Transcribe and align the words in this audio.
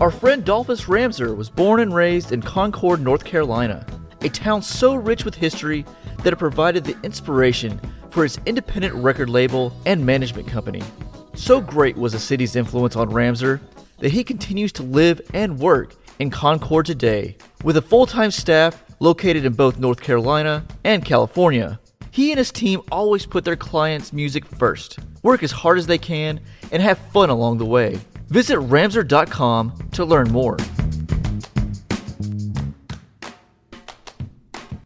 Our 0.00 0.10
friend 0.10 0.42
Dolphus 0.46 0.88
Ramseur 0.88 1.34
was 1.34 1.50
born 1.50 1.78
and 1.80 1.94
raised 1.94 2.32
in 2.32 2.40
Concord, 2.40 3.02
North 3.02 3.22
Carolina, 3.22 3.84
a 4.22 4.30
town 4.30 4.62
so 4.62 4.94
rich 4.94 5.26
with 5.26 5.34
history 5.34 5.84
that 6.22 6.32
it 6.32 6.38
provided 6.38 6.84
the 6.84 6.96
inspiration 7.02 7.78
for 8.08 8.22
his 8.22 8.40
independent 8.46 8.94
record 8.94 9.28
label 9.28 9.76
and 9.84 10.06
management 10.06 10.48
company. 10.48 10.82
So 11.34 11.60
great 11.60 11.98
was 11.98 12.12
the 12.12 12.18
city's 12.18 12.56
influence 12.56 12.96
on 12.96 13.10
Ramseur 13.10 13.60
that 13.98 14.12
he 14.12 14.24
continues 14.24 14.72
to 14.72 14.82
live 14.82 15.20
and 15.34 15.58
work 15.58 15.94
in 16.18 16.30
Concord 16.30 16.86
today, 16.86 17.36
with 17.62 17.76
a 17.76 17.82
full 17.82 18.06
time 18.06 18.30
staff 18.30 18.82
located 19.00 19.44
in 19.44 19.52
both 19.52 19.78
North 19.78 20.00
Carolina 20.00 20.64
and 20.82 21.04
California. 21.04 21.78
He 22.10 22.32
and 22.32 22.38
his 22.38 22.50
team 22.50 22.80
always 22.90 23.26
put 23.26 23.44
their 23.44 23.54
clients' 23.54 24.14
music 24.14 24.46
first, 24.46 24.98
work 25.22 25.42
as 25.42 25.52
hard 25.52 25.76
as 25.76 25.86
they 25.86 25.98
can, 25.98 26.40
and 26.72 26.82
have 26.82 26.96
fun 27.12 27.28
along 27.28 27.58
the 27.58 27.66
way. 27.66 28.00
Visit 28.30 28.60
Ramseur.com 28.60 29.88
to 29.90 30.04
learn 30.04 30.30
more. 30.30 30.56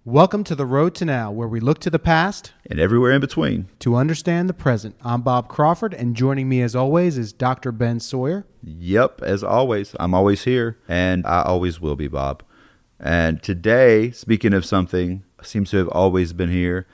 Welcome 0.07 0.45
to 0.45 0.55
the 0.55 0.65
Road 0.65 0.95
to 0.95 1.05
Now, 1.05 1.31
where 1.31 1.47
we 1.47 1.61
look 1.61 1.79
to 1.81 1.91
the 1.91 1.99
past 1.99 2.55
and 2.71 2.81
everywhere 2.81 3.13
in 3.13 3.21
between 3.21 3.69
to 3.81 3.97
understand 3.97 4.49
the 4.49 4.55
present. 4.55 4.97
I'm 5.03 5.21
Bob 5.21 5.49
Crawford, 5.49 5.93
and 5.93 6.17
joining 6.17 6.49
me 6.49 6.63
as 6.63 6.75
always 6.75 7.19
is 7.19 7.35
Dr. 7.35 7.71
Ben 7.71 8.01
Sawyer. 8.01 8.47
Yep, 8.63 9.21
as 9.21 9.45
always. 9.45 9.95
I'm 10.01 10.15
always 10.15 10.45
here, 10.45 10.79
and 10.89 11.27
I 11.27 11.43
always 11.43 11.79
will 11.79 11.97
be, 11.97 12.09
Bob. 12.09 12.43
And 12.99 13.43
today, 13.43 14.11
speaking 14.11 14.55
of 14.55 14.65
something 14.65 15.23
seems 15.43 15.69
to 15.73 15.77
have 15.77 15.89
always 15.89 16.33
been 16.33 16.51
here 16.51 16.87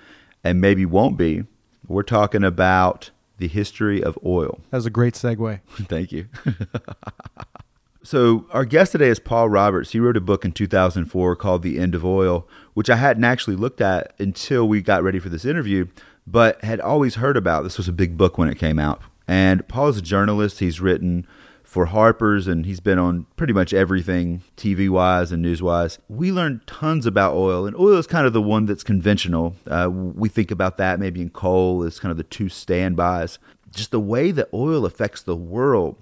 and 0.42 0.60
maybe 0.60 0.84
won't 0.84 1.16
be, 1.16 1.44
we're 1.86 2.02
talking 2.02 2.42
about 2.42 3.10
the 3.40 3.48
history 3.48 4.02
of 4.04 4.16
oil. 4.24 4.60
That 4.70 4.78
was 4.78 4.86
a 4.86 4.90
great 4.90 5.14
segue. 5.14 5.60
Thank 5.88 6.12
you. 6.12 6.28
So, 8.02 8.46
our 8.50 8.64
guest 8.64 8.92
today 8.92 9.08
is 9.08 9.20
Paul 9.20 9.50
Roberts. 9.50 9.92
He 9.92 10.00
wrote 10.00 10.16
a 10.16 10.22
book 10.22 10.46
in 10.46 10.52
2004 10.52 11.36
called 11.36 11.62
The 11.62 11.78
End 11.78 11.94
of 11.94 12.02
Oil, 12.02 12.48
which 12.72 12.88
I 12.88 12.96
hadn't 12.96 13.24
actually 13.24 13.56
looked 13.56 13.82
at 13.82 14.14
until 14.18 14.66
we 14.66 14.80
got 14.80 15.02
ready 15.02 15.18
for 15.18 15.28
this 15.28 15.44
interview, 15.44 15.86
but 16.26 16.64
had 16.64 16.80
always 16.80 17.16
heard 17.16 17.36
about. 17.36 17.62
This 17.62 17.76
was 17.76 17.88
a 17.88 17.92
big 17.92 18.16
book 18.16 18.38
when 18.38 18.48
it 18.48 18.58
came 18.58 18.78
out. 18.78 19.02
And 19.28 19.68
Paul 19.68 19.88
is 19.88 19.98
a 19.98 20.02
journalist. 20.02 20.60
He's 20.60 20.80
written 20.80 21.26
for 21.70 21.86
Harper's 21.86 22.48
and 22.48 22.66
he's 22.66 22.80
been 22.80 22.98
on 22.98 23.26
pretty 23.36 23.52
much 23.52 23.72
everything 23.72 24.42
TV 24.56 24.90
wise 24.90 25.30
and 25.30 25.40
news 25.40 25.62
wise. 25.62 26.00
We 26.08 26.32
learned 26.32 26.66
tons 26.66 27.06
about 27.06 27.36
oil, 27.36 27.64
and 27.64 27.76
oil 27.76 27.96
is 27.96 28.08
kind 28.08 28.26
of 28.26 28.32
the 28.32 28.42
one 28.42 28.66
that's 28.66 28.82
conventional. 28.82 29.54
Uh, 29.68 29.88
we 29.88 30.28
think 30.28 30.50
about 30.50 30.78
that 30.78 30.98
maybe 30.98 31.22
in 31.22 31.30
coal 31.30 31.84
as 31.84 32.00
kind 32.00 32.10
of 32.10 32.16
the 32.16 32.24
two 32.24 32.48
standbys. 32.48 33.38
Just 33.72 33.92
the 33.92 34.00
way 34.00 34.32
that 34.32 34.48
oil 34.52 34.84
affects 34.84 35.22
the 35.22 35.36
world 35.36 35.94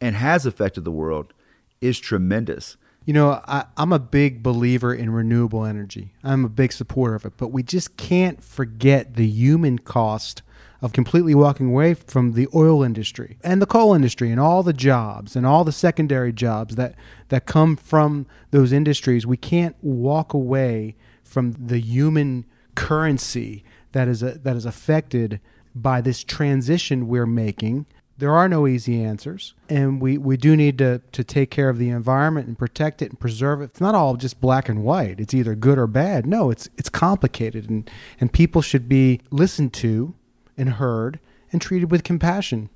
and 0.00 0.16
has 0.16 0.44
affected 0.44 0.84
the 0.84 0.90
world 0.90 1.32
is 1.80 2.00
tremendous. 2.00 2.76
You 3.04 3.12
know, 3.12 3.40
I, 3.46 3.66
am 3.76 3.92
a 3.92 4.00
big 4.00 4.42
believer 4.42 4.92
in 4.92 5.10
renewable 5.10 5.64
energy. 5.64 6.14
I'm 6.24 6.44
a 6.44 6.48
big 6.48 6.72
supporter 6.72 7.14
of 7.14 7.24
it, 7.24 7.34
but 7.36 7.52
we 7.52 7.62
just 7.62 7.96
can't 7.96 8.42
forget 8.42 9.14
the 9.14 9.28
human 9.28 9.78
cost 9.78 10.42
of 10.82 10.92
completely 10.92 11.34
walking 11.34 11.68
away 11.68 11.94
from 11.94 12.32
the 12.32 12.48
oil 12.54 12.82
industry 12.82 13.38
and 13.42 13.62
the 13.62 13.66
coal 13.66 13.94
industry 13.94 14.30
and 14.30 14.40
all 14.40 14.62
the 14.62 14.72
jobs 14.72 15.36
and 15.36 15.46
all 15.46 15.64
the 15.64 15.72
secondary 15.72 16.32
jobs 16.32 16.74
that, 16.74 16.94
that 17.28 17.46
come 17.46 17.76
from 17.76 18.26
those 18.50 18.72
industries. 18.72 19.24
We 19.24 19.36
can't 19.36 19.76
walk 19.80 20.34
away 20.34 20.96
from 21.22 21.52
the 21.52 21.78
human 21.80 22.44
currency 22.74 23.64
that 23.92 24.08
is, 24.08 24.22
a, 24.22 24.32
that 24.38 24.56
is 24.56 24.66
affected 24.66 25.40
by 25.74 26.00
this 26.00 26.24
transition 26.24 27.08
we're 27.08 27.26
making 27.26 27.86
there 28.22 28.32
are 28.32 28.48
no 28.48 28.68
easy 28.68 29.02
answers, 29.02 29.54
and 29.68 30.00
we, 30.00 30.16
we 30.16 30.36
do 30.36 30.56
need 30.56 30.78
to, 30.78 31.00
to 31.10 31.24
take 31.24 31.50
care 31.50 31.68
of 31.68 31.78
the 31.78 31.88
environment 31.88 32.46
and 32.46 32.56
protect 32.56 33.02
it 33.02 33.10
and 33.10 33.18
preserve 33.18 33.60
it. 33.60 33.64
It's 33.64 33.80
not 33.80 33.96
all 33.96 34.14
just 34.14 34.40
black 34.40 34.68
and 34.68 34.84
white. 34.84 35.18
It's 35.18 35.34
either 35.34 35.56
good 35.56 35.76
or 35.76 35.88
bad. 35.88 36.24
No, 36.24 36.48
it's 36.48 36.68
it's 36.78 36.88
complicated, 36.88 37.68
and, 37.68 37.90
and 38.20 38.32
people 38.32 38.62
should 38.62 38.88
be 38.88 39.20
listened 39.32 39.72
to 39.74 40.14
and 40.56 40.70
heard 40.70 41.18
and 41.50 41.60
treated 41.60 41.90
with 41.90 42.04
compassion. 42.04 42.70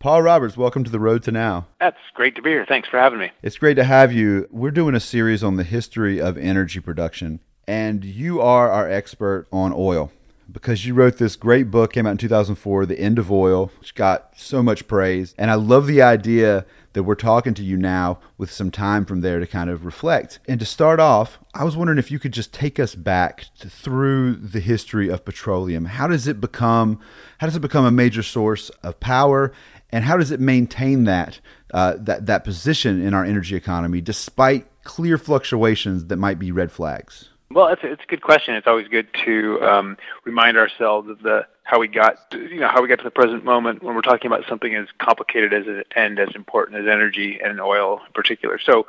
Paul 0.00 0.22
Roberts, 0.22 0.56
welcome 0.56 0.82
to 0.82 0.90
the 0.90 0.98
Road 0.98 1.22
to 1.24 1.30
Now. 1.30 1.66
That's 1.78 1.98
great 2.14 2.34
to 2.36 2.42
be 2.42 2.48
here. 2.48 2.64
Thanks 2.66 2.88
for 2.88 2.98
having 2.98 3.18
me. 3.18 3.30
It's 3.42 3.58
great 3.58 3.74
to 3.74 3.84
have 3.84 4.10
you. 4.14 4.48
We're 4.50 4.70
doing 4.70 4.94
a 4.94 5.00
series 5.00 5.44
on 5.44 5.56
the 5.56 5.62
history 5.62 6.18
of 6.18 6.38
energy 6.38 6.80
production, 6.80 7.40
and 7.68 8.02
you 8.02 8.40
are 8.40 8.70
our 8.70 8.90
expert 8.90 9.46
on 9.52 9.74
oil 9.76 10.10
because 10.52 10.86
you 10.86 10.94
wrote 10.94 11.18
this 11.18 11.36
great 11.36 11.70
book, 11.70 11.92
came 11.92 12.06
out 12.06 12.12
in 12.12 12.16
2004, 12.18 12.86
The 12.86 12.98
End 12.98 13.18
of 13.18 13.30
Oil, 13.30 13.70
which 13.78 13.94
got 13.94 14.32
so 14.36 14.62
much 14.62 14.88
praise. 14.88 15.34
And 15.38 15.50
I 15.50 15.54
love 15.54 15.86
the 15.86 16.02
idea 16.02 16.66
that 16.92 17.04
we're 17.04 17.14
talking 17.14 17.54
to 17.54 17.62
you 17.62 17.76
now 17.76 18.18
with 18.36 18.50
some 18.50 18.70
time 18.70 19.04
from 19.04 19.20
there 19.20 19.38
to 19.38 19.46
kind 19.46 19.70
of 19.70 19.84
reflect. 19.84 20.40
And 20.48 20.58
to 20.60 20.66
start 20.66 20.98
off, 20.98 21.38
I 21.54 21.64
was 21.64 21.76
wondering 21.76 21.98
if 21.98 22.10
you 22.10 22.18
could 22.18 22.32
just 22.32 22.52
take 22.52 22.80
us 22.80 22.94
back 22.94 23.46
to, 23.60 23.70
through 23.70 24.34
the 24.34 24.60
history 24.60 25.08
of 25.08 25.24
petroleum. 25.24 25.84
How 25.84 26.08
does 26.08 26.26
it 26.26 26.40
become 26.40 27.00
how 27.38 27.46
does 27.46 27.56
it 27.56 27.60
become 27.60 27.84
a 27.84 27.90
major 27.90 28.22
source 28.22 28.70
of 28.82 29.00
power 29.00 29.52
and 29.90 30.04
how 30.04 30.16
does 30.16 30.30
it 30.30 30.40
maintain 30.40 31.04
that 31.04 31.40
uh, 31.72 31.94
that 31.98 32.26
that 32.26 32.44
position 32.44 33.00
in 33.00 33.14
our 33.14 33.24
energy 33.24 33.54
economy 33.56 34.00
despite 34.00 34.66
clear 34.82 35.16
fluctuations 35.16 36.06
that 36.06 36.16
might 36.16 36.38
be 36.38 36.50
red 36.50 36.72
flags? 36.72 37.29
Well, 37.52 37.66
it's 37.68 37.82
a, 37.82 37.90
it's 37.90 38.02
a 38.04 38.06
good 38.06 38.22
question. 38.22 38.54
It's 38.54 38.68
always 38.68 38.86
good 38.86 39.08
to 39.24 39.60
um, 39.62 39.96
remind 40.24 40.56
ourselves 40.56 41.08
of 41.10 41.20
the 41.22 41.46
how 41.64 41.80
we 41.80 41.88
got 41.88 42.30
to, 42.30 42.38
you 42.38 42.60
know 42.60 42.68
how 42.68 42.80
we 42.80 42.88
got 42.88 42.98
to 42.98 43.04
the 43.04 43.10
present 43.10 43.44
moment 43.44 43.82
when 43.82 43.94
we're 43.96 44.02
talking 44.02 44.28
about 44.28 44.44
something 44.48 44.74
as 44.76 44.86
complicated 44.98 45.52
as 45.52 45.84
and 45.96 46.18
as 46.20 46.28
important 46.36 46.80
as 46.80 46.86
energy 46.88 47.40
and 47.42 47.60
oil 47.60 48.00
in 48.06 48.12
particular. 48.12 48.60
So, 48.64 48.86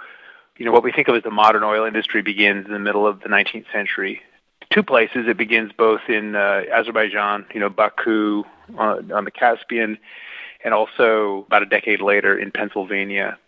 you 0.58 0.66
know, 0.66 0.72
what 0.72 0.84
we 0.84 0.92
think 0.92 1.08
of 1.08 1.16
as 1.16 1.24
the 1.24 1.32
modern 1.32 1.64
oil 1.64 1.86
industry 1.86 2.22
begins 2.22 2.68
in 2.68 2.72
the 2.72 2.80
middle 2.80 3.08
of 3.08 3.22
the 3.22 3.30
19th 3.30 3.66
century. 3.72 4.22
Two 4.70 4.84
places. 4.84 5.28
It 5.28 5.38
begins 5.38 5.72
both 5.76 6.02
in 6.08 6.36
uh, 6.36 6.62
Azerbaijan, 6.72 7.48
you 7.54 7.60
know, 7.60 7.70
Baku 7.70 8.44
uh, 8.78 9.02
on 9.14 9.26
the 9.26 9.32
Caspian, 9.32 9.98
and 10.64 10.74
also 10.74 11.46
about 11.48 11.64
a 11.64 11.66
decade 11.66 12.00
later 12.00 12.38
in 12.38 12.52
Pennsylvania. 12.52 13.40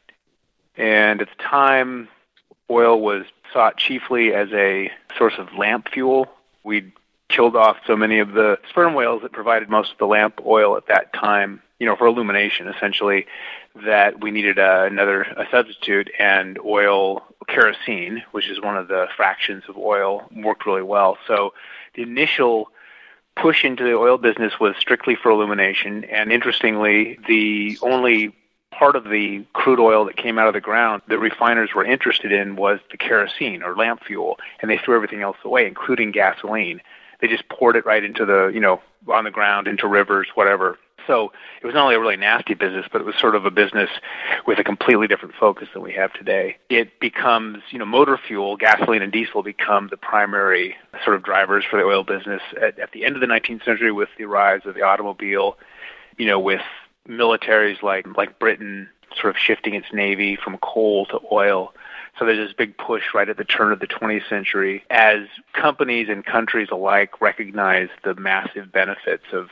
And 0.75 1.21
at 1.21 1.29
the 1.29 1.43
time, 1.43 2.07
oil 2.73 2.99
was 2.99 3.25
sought 3.51 3.77
chiefly 3.77 4.33
as 4.33 4.49
a 4.51 4.91
source 5.17 5.35
of 5.37 5.53
lamp 5.53 5.89
fuel. 5.89 6.27
We'd 6.63 6.91
killed 7.29 7.55
off 7.55 7.77
so 7.85 7.95
many 7.95 8.19
of 8.19 8.33
the 8.33 8.59
sperm 8.69 8.93
whales 8.93 9.21
that 9.21 9.31
provided 9.31 9.69
most 9.69 9.91
of 9.91 9.97
the 9.97 10.07
lamp 10.07 10.41
oil 10.45 10.75
at 10.77 10.87
that 10.87 11.13
time, 11.13 11.61
you 11.79 11.85
know, 11.85 11.95
for 11.95 12.07
illumination 12.07 12.67
essentially, 12.67 13.25
that 13.85 14.21
we 14.21 14.31
needed 14.31 14.59
uh, 14.59 14.83
another 14.85 15.21
a 15.21 15.45
substitute, 15.49 16.09
and 16.19 16.59
oil 16.59 17.23
kerosene, 17.47 18.23
which 18.31 18.49
is 18.49 18.61
one 18.61 18.77
of 18.77 18.87
the 18.87 19.07
fractions 19.15 19.63
of 19.67 19.77
oil, 19.77 20.27
worked 20.35 20.65
really 20.65 20.83
well. 20.83 21.17
So 21.27 21.53
the 21.95 22.03
initial 22.03 22.69
push 23.35 23.65
into 23.65 23.83
the 23.83 23.95
oil 23.95 24.17
business 24.17 24.59
was 24.59 24.75
strictly 24.77 25.15
for 25.15 25.31
illumination. 25.31 26.03
And 26.05 26.31
interestingly, 26.31 27.17
the 27.27 27.77
only 27.81 28.35
part 28.77 28.95
of 28.95 29.05
the 29.05 29.45
crude 29.53 29.79
oil 29.79 30.05
that 30.05 30.17
came 30.17 30.37
out 30.37 30.47
of 30.47 30.53
the 30.53 30.61
ground 30.61 31.01
that 31.07 31.19
refiners 31.19 31.69
were 31.75 31.85
interested 31.85 32.31
in 32.31 32.55
was 32.55 32.79
the 32.91 32.97
kerosene 32.97 33.63
or 33.63 33.75
lamp 33.75 34.03
fuel, 34.03 34.37
and 34.61 34.69
they 34.69 34.77
threw 34.77 34.95
everything 34.95 35.21
else 35.21 35.37
away, 35.43 35.67
including 35.67 36.11
gasoline. 36.11 36.81
They 37.21 37.27
just 37.27 37.47
poured 37.49 37.75
it 37.75 37.85
right 37.85 38.03
into 38.03 38.25
the, 38.25 38.51
you 38.53 38.59
know, 38.59 38.81
on 39.07 39.23
the 39.23 39.31
ground, 39.31 39.67
into 39.67 39.87
rivers, 39.87 40.27
whatever. 40.35 40.77
So 41.07 41.31
it 41.61 41.65
was 41.65 41.75
not 41.75 41.83
only 41.83 41.95
a 41.95 41.99
really 41.99 42.15
nasty 42.15 42.53
business, 42.53 42.85
but 42.91 43.01
it 43.01 43.03
was 43.05 43.15
sort 43.19 43.35
of 43.35 43.45
a 43.45 43.51
business 43.51 43.89
with 44.47 44.59
a 44.59 44.63
completely 44.63 45.07
different 45.07 45.35
focus 45.35 45.67
than 45.73 45.81
we 45.81 45.93
have 45.93 46.13
today. 46.13 46.57
It 46.69 46.99
becomes, 46.99 47.59
you 47.71 47.79
know, 47.79 47.85
motor 47.85 48.17
fuel, 48.17 48.55
gasoline 48.55 49.01
and 49.01 49.11
diesel 49.11 49.43
become 49.43 49.89
the 49.89 49.97
primary 49.97 50.75
sort 51.03 51.15
of 51.15 51.23
drivers 51.23 51.65
for 51.69 51.77
the 51.77 51.83
oil 51.83 52.03
business 52.03 52.41
at, 52.61 52.79
at 52.79 52.91
the 52.91 53.05
end 53.05 53.15
of 53.15 53.21
the 53.21 53.27
19th 53.27 53.65
century 53.65 53.91
with 53.91 54.09
the 54.17 54.25
rise 54.25 54.61
of 54.65 54.75
the 54.75 54.81
automobile, 54.81 55.57
you 56.17 56.25
know, 56.25 56.39
with 56.39 56.61
militaries 57.07 57.81
like 57.81 58.05
like 58.15 58.39
Britain 58.39 58.89
sort 59.15 59.35
of 59.35 59.37
shifting 59.37 59.75
its 59.75 59.87
navy 59.93 60.35
from 60.35 60.57
coal 60.57 61.05
to 61.07 61.19
oil. 61.31 61.73
So 62.17 62.25
there's 62.25 62.47
this 62.47 62.53
big 62.53 62.77
push 62.77 63.03
right 63.13 63.27
at 63.27 63.37
the 63.37 63.43
turn 63.43 63.71
of 63.71 63.79
the 63.79 63.87
20th 63.87 64.27
century 64.29 64.83
as 64.89 65.27
companies 65.53 66.09
and 66.09 66.23
countries 66.23 66.69
alike 66.71 67.21
recognize 67.21 67.89
the 68.03 68.13
massive 68.15 68.71
benefits 68.71 69.25
of 69.31 69.49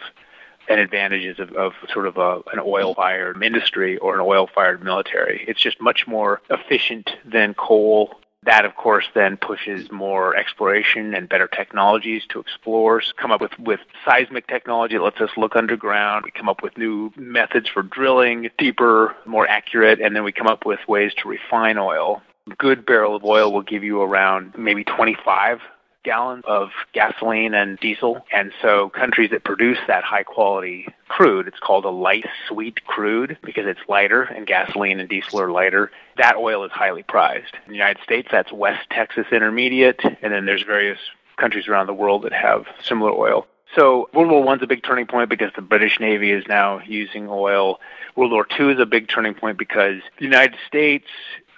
and 0.70 0.80
advantages 0.80 1.40
of, 1.40 1.52
of 1.54 1.74
sort 1.92 2.08
of 2.08 2.18
a, 2.18 2.42
an 2.54 2.60
oil 2.64 2.94
fired 2.94 3.42
industry 3.44 3.98
or 3.98 4.14
an 4.14 4.22
oil 4.22 4.48
fired 4.48 4.84
military. 4.84 5.44
It's 5.48 5.60
just 5.60 5.82
much 5.82 6.08
more 6.08 6.42
efficient 6.50 7.10
than 7.26 7.54
coal. 7.56 8.21
That, 8.44 8.66
of 8.66 8.76
course, 8.76 9.06
then 9.14 9.38
pushes 9.38 9.92
more 9.92 10.36
exploration 10.36 11.14
and 11.14 11.30
better 11.30 11.48
technologies 11.48 12.24
to 12.30 12.40
explore. 12.40 13.02
Come 13.18 13.32
up 13.32 13.40
with, 13.40 13.58
with 13.60 13.82
seismic 14.04 14.48
technology 14.48 14.98
that 14.98 15.04
lets 15.04 15.22
us 15.22 15.30
look 15.38 15.56
underground. 15.56 16.26
We 16.26 16.32
come 16.32 16.50
up 16.50 16.64
with 16.64 16.76
new 16.76 17.12
methods 17.16 17.70
for 17.70 17.84
drilling, 17.84 18.50
deeper, 18.58 19.16
more 19.26 19.48
accurate, 19.48 20.02
and 20.02 20.16
then 20.16 20.24
we 20.24 20.32
come 20.32 20.48
up 20.48 20.66
with 20.66 20.80
ways 20.88 21.14
to 21.22 21.30
refine 21.30 21.78
oil 21.78 22.24
A 22.52 22.56
good 22.56 22.84
barrel 22.84 23.16
of 23.16 23.24
oil 23.24 23.54
will 23.54 23.62
give 23.62 23.84
you 23.84 24.02
around 24.02 24.54
maybe 24.58 24.84
25 24.84 25.60
gallons 26.04 26.44
of 26.48 26.70
gasoline 26.94 27.54
and 27.54 27.80
diesel. 27.80 28.26
And 28.32 28.52
so 28.62 28.90
countries 28.90 29.32
that 29.32 29.44
produce 29.44 29.78
that 29.88 30.04
high 30.04 30.24
quality 30.24 30.88
crude, 31.08 31.48
it's 31.48 31.60
called 31.60 31.86
a 31.86 31.90
light 31.90 32.26
sweet 32.48 32.84
crude 32.86 33.38
because 33.44 33.66
it's 33.66 33.80
lighter 33.88 34.24
and 34.24 34.48
gasoline 34.48 35.00
and 35.00 35.10
diesel 35.10 35.42
are 35.42 35.52
lighter. 35.52 35.92
That 36.18 36.36
oil 36.36 36.64
is 36.64 36.72
highly 36.72 37.04
prized. 37.04 37.54
In 37.66 37.72
the 37.72 37.78
United 37.78 38.02
States, 38.04 38.28
that's 38.32 38.52
West 38.52 38.90
Texas 38.90 39.28
Intermediate. 39.32 40.02
And 40.04 40.34
then 40.34 40.46
there's 40.46 40.64
various 40.64 41.00
countries 41.38 41.68
around 41.68 41.88
the 41.88 41.94
world 41.94 42.24
that 42.24 42.34
have 42.34 42.66
similar 42.84 43.12
oil. 43.12 43.48
So 43.76 44.10
World 44.14 44.32
War 44.32 44.44
One's 44.44 44.62
a 44.62 44.68
big 44.68 44.84
turning 44.84 45.08
point 45.08 45.30
because 45.30 45.52
the 45.56 45.62
British 45.62 46.00
Navy 46.00 46.32
is 46.32 46.46
now 46.48 46.82
using 46.86 47.28
oil. 47.30 47.80
World 48.16 48.32
War 48.32 48.46
Two 48.46 48.70
is 48.70 48.80
a 48.80 48.86
big 48.86 49.08
turning 49.08 49.34
point 49.34 49.58
because 49.58 50.02
the 50.18 50.26
United 50.26 50.58
States 50.68 51.08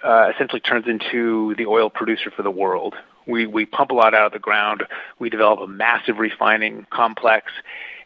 uh, 0.04 0.30
essentially 0.32 0.60
turns 0.60 0.86
into 0.86 1.54
the 1.56 1.66
oil 1.66 1.90
producer 1.90 2.30
for 2.30 2.42
the 2.42 2.50
world. 2.50 2.94
We 3.26 3.46
we 3.46 3.66
pump 3.66 3.90
a 3.90 3.94
lot 3.94 4.14
out 4.14 4.26
of 4.26 4.32
the 4.32 4.38
ground. 4.38 4.84
We 5.18 5.30
develop 5.30 5.60
a 5.60 5.66
massive 5.66 6.18
refining 6.18 6.86
complex, 6.90 7.52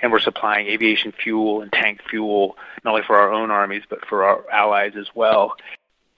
and 0.00 0.12
we're 0.12 0.20
supplying 0.20 0.66
aviation 0.68 1.12
fuel 1.12 1.62
and 1.62 1.72
tank 1.72 2.00
fuel 2.08 2.56
not 2.84 2.92
only 2.92 3.02
for 3.02 3.16
our 3.16 3.32
own 3.32 3.50
armies 3.50 3.82
but 3.88 4.04
for 4.06 4.24
our 4.24 4.48
allies 4.50 4.92
as 4.96 5.08
well 5.14 5.56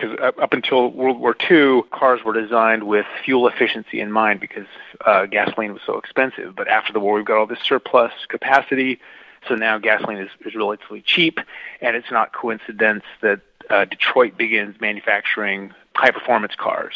because 0.00 0.18
up 0.40 0.52
until 0.52 0.90
World 0.90 1.20
War 1.20 1.36
II, 1.50 1.82
cars 1.90 2.20
were 2.24 2.32
designed 2.32 2.84
with 2.84 3.06
fuel 3.24 3.46
efficiency 3.48 4.00
in 4.00 4.10
mind 4.10 4.40
because 4.40 4.66
uh, 5.04 5.26
gasoline 5.26 5.72
was 5.72 5.82
so 5.84 5.98
expensive. 5.98 6.56
But 6.56 6.68
after 6.68 6.92
the 6.92 7.00
war, 7.00 7.14
we've 7.14 7.24
got 7.24 7.38
all 7.38 7.46
this 7.46 7.60
surplus 7.62 8.12
capacity, 8.28 9.00
so 9.48 9.54
now 9.54 9.78
gasoline 9.78 10.18
is, 10.18 10.30
is 10.44 10.54
relatively 10.54 11.02
cheap, 11.02 11.38
and 11.80 11.96
it's 11.96 12.10
not 12.10 12.32
coincidence 12.32 13.04
that 13.20 13.40
uh, 13.68 13.84
Detroit 13.84 14.36
begins 14.36 14.80
manufacturing 14.80 15.72
high 15.94 16.10
performance 16.10 16.54
cars. 16.56 16.94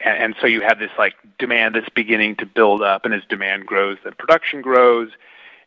And, 0.00 0.18
and 0.18 0.34
so 0.40 0.46
you 0.46 0.60
have 0.60 0.78
this 0.78 0.90
like 0.98 1.14
demand 1.38 1.74
that's 1.74 1.88
beginning 1.90 2.36
to 2.36 2.46
build 2.46 2.82
up, 2.82 3.04
and 3.04 3.14
as 3.14 3.22
demand 3.28 3.66
grows, 3.66 3.98
then 4.04 4.14
production 4.18 4.62
grows. 4.62 5.10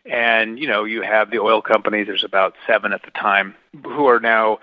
And 0.05 0.59
you 0.59 0.67
know, 0.67 0.83
you 0.83 1.01
have 1.01 1.31
the 1.31 1.39
oil 1.39 1.61
companies. 1.61 2.07
There's 2.07 2.23
about 2.23 2.55
seven 2.65 2.93
at 2.93 3.03
the 3.03 3.11
time 3.11 3.55
who 3.83 4.05
are 4.07 4.19
now 4.19 4.59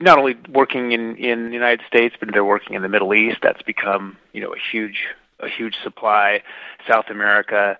not 0.00 0.18
only 0.18 0.36
working 0.48 0.92
in 0.92 1.16
in 1.16 1.46
the 1.46 1.54
United 1.54 1.84
States, 1.86 2.14
but 2.18 2.32
they're 2.32 2.44
working 2.44 2.74
in 2.74 2.82
the 2.82 2.88
Middle 2.88 3.14
East. 3.14 3.38
That's 3.42 3.62
become 3.62 4.16
you 4.32 4.40
know 4.40 4.54
a 4.54 4.58
huge 4.58 5.06
a 5.40 5.48
huge 5.48 5.76
supply. 5.82 6.42
South 6.86 7.10
America. 7.10 7.78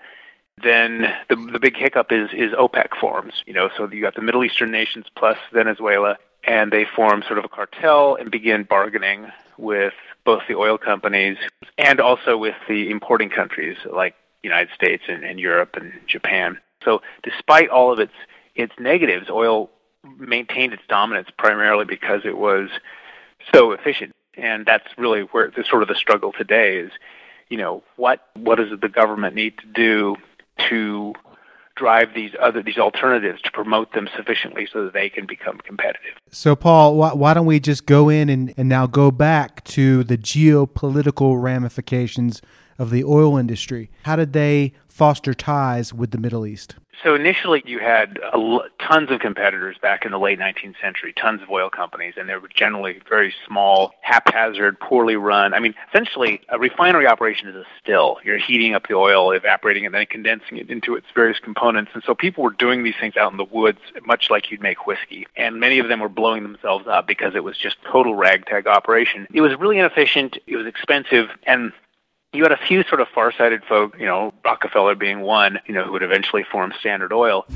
Then 0.63 1.13
the 1.29 1.37
the 1.37 1.61
big 1.61 1.77
hiccup 1.77 2.11
is 2.11 2.31
is 2.33 2.53
OPEC 2.53 2.97
forms. 2.99 3.43
You 3.47 3.53
know, 3.53 3.69
so 3.77 3.89
you 3.91 4.01
got 4.01 4.15
the 4.15 4.23
Middle 4.23 4.45
Eastern 4.45 4.71
nations 4.71 5.07
plus 5.15 5.39
Venezuela, 5.53 6.17
and 6.45 6.73
they 6.73 6.85
form 6.85 7.23
sort 7.27 7.39
of 7.39 7.45
a 7.45 7.49
cartel 7.49 8.17
and 8.17 8.31
begin 8.31 8.65
bargaining 8.65 9.31
with 9.59 9.95
both 10.25 10.43
the 10.49 10.55
oil 10.55 10.79
companies 10.79 11.37
and 11.79 12.01
also 12.01 12.37
with 12.37 12.55
the 12.69 12.91
importing 12.91 13.31
countries 13.31 13.77
like 13.91 14.15
the 14.43 14.49
United 14.49 14.71
States 14.75 15.05
and, 15.09 15.25
and 15.25 15.41
Europe 15.41 15.77
and 15.77 15.93
Japan. 16.07 16.59
So 16.85 17.03
despite 17.23 17.69
all 17.69 17.93
of 17.93 17.99
its 17.99 18.13
its 18.55 18.73
negatives, 18.79 19.29
oil 19.29 19.71
maintained 20.19 20.73
its 20.73 20.83
dominance 20.89 21.29
primarily 21.37 21.85
because 21.85 22.23
it 22.25 22.39
was 22.39 22.69
so 23.55 23.73
efficient. 23.73 24.13
And 24.35 24.67
that's 24.67 24.87
really 24.99 25.23
where 25.23 25.51
the 25.51 25.65
sort 25.65 25.83
of 25.83 25.89
the 25.89 25.95
struggle 25.95 26.33
today 26.33 26.79
is, 26.79 26.91
you 27.49 27.57
know, 27.57 27.83
what 27.97 28.27
what 28.35 28.57
does 28.57 28.79
the 28.81 28.89
government 28.89 29.35
need 29.35 29.59
to 29.59 29.67
do 29.67 30.17
to 30.69 31.15
drive 31.77 32.15
these 32.15 32.33
other 32.41 32.63
these 32.63 32.79
alternatives 32.79 33.41
to 33.43 33.51
promote 33.53 33.93
them 33.93 34.09
sufficiently 34.17 34.67
so 34.71 34.85
that 34.85 34.93
they 34.93 35.09
can 35.09 35.27
become 35.27 35.59
competitive. 35.59 36.15
So, 36.31 36.57
Paul, 36.57 36.97
why, 36.97 37.13
why 37.13 37.35
don't 37.35 37.47
we 37.47 37.61
just 37.61 37.87
go 37.87 38.09
in 38.09 38.29
and, 38.29 38.53
and 38.57 38.69
now 38.69 38.87
go 38.87 39.11
back 39.11 39.63
to 39.65 40.03
the 40.03 40.19
geopolitical 40.19 41.41
ramifications 41.41 42.43
of 42.79 42.91
the 42.91 43.05
oil 43.05 43.37
industry? 43.37 43.91
How 44.03 44.17
did 44.17 44.33
they 44.33 44.73
foster 44.89 45.35
ties 45.35 45.93
with 45.93 46.11
the 46.11 46.19
Middle 46.19 46.47
East? 46.47 46.77
So 47.05 47.15
initially, 47.15 47.63
you 47.67 47.79
had 47.79 48.19
tons 48.81 49.11
of 49.11 49.21
competitors 49.21 49.77
back 49.81 50.07
in 50.07 50.13
the 50.13 50.19
late 50.19 50.39
19th 50.39 50.81
century, 50.81 51.13
tons 51.13 51.43
of 51.43 51.51
oil 51.51 51.69
companies, 51.69 52.15
and 52.17 52.27
they 52.27 52.37
were 52.37 52.49
generally 52.49 53.01
very 53.07 53.35
small, 53.47 53.93
haphazard, 54.01 54.81
poorly 54.81 55.15
run. 55.15 55.53
I 55.53 55.61
mean, 55.61 55.75
essentially, 55.89 56.41
a 56.49 56.59
refinery 56.59 57.07
operation 57.07 57.49
is 57.49 57.55
a 57.55 57.65
still. 57.83 58.17
You're 58.25 58.39
heating 58.39 58.75
up 58.75 58.89
the 58.89 58.95
oil, 58.95 59.31
evaporating 59.33 59.85
it, 59.85 59.89
and 59.89 59.95
then 59.95 60.07
condensing 60.07 60.57
it 60.57 60.71
into 60.71 60.97
its 60.97 61.07
various 61.15 61.39
components. 61.39 61.91
And 61.93 62.03
so 62.03 62.15
people 62.15 62.43
were 62.43 62.51
doing 62.51 62.83
these 62.83 62.97
things 62.99 63.19
out 63.19 63.31
in 63.31 63.37
the 63.37 63.45
woods, 63.45 63.81
much 64.07 64.31
like 64.31 64.51
you'd 64.51 64.63
make 64.63 64.87
whiskey. 64.87 65.27
And 65.37 65.61
many 65.61 65.79
of 65.79 65.89
them 65.89 66.01
were 66.01 66.09
blowing 66.09 66.45
themselves 66.45 66.87
up 66.87 67.07
because 67.07 67.35
it 67.35 67.45
was 67.45 67.59
just 67.59 67.77
total 67.85 68.15
ragtag 68.15 68.67
operation. 68.67 69.27
It 69.35 69.43
was 69.43 69.55
really 69.59 69.79
inefficient. 69.79 70.39
It 70.47 70.57
was 70.57 70.67
expensive, 70.67 71.29
and 71.43 71.73
you 72.37 72.43
had 72.43 72.53
a 72.53 72.59
few 72.69 72.83
sort 72.85 73.01
of 73.01 73.09
far-sighted 73.09 73.65
folk, 73.65 73.99
you 73.99 74.07
know, 74.07 74.33
Rockefeller 74.45 74.95
being 74.95 75.21
one, 75.21 75.59
you 75.67 75.75
know, 75.75 75.85
who 75.85 75.93
would 75.93 76.03
eventually 76.03 76.45
form 76.45 76.73
Standard 76.79 77.13
Oil. 77.13 77.47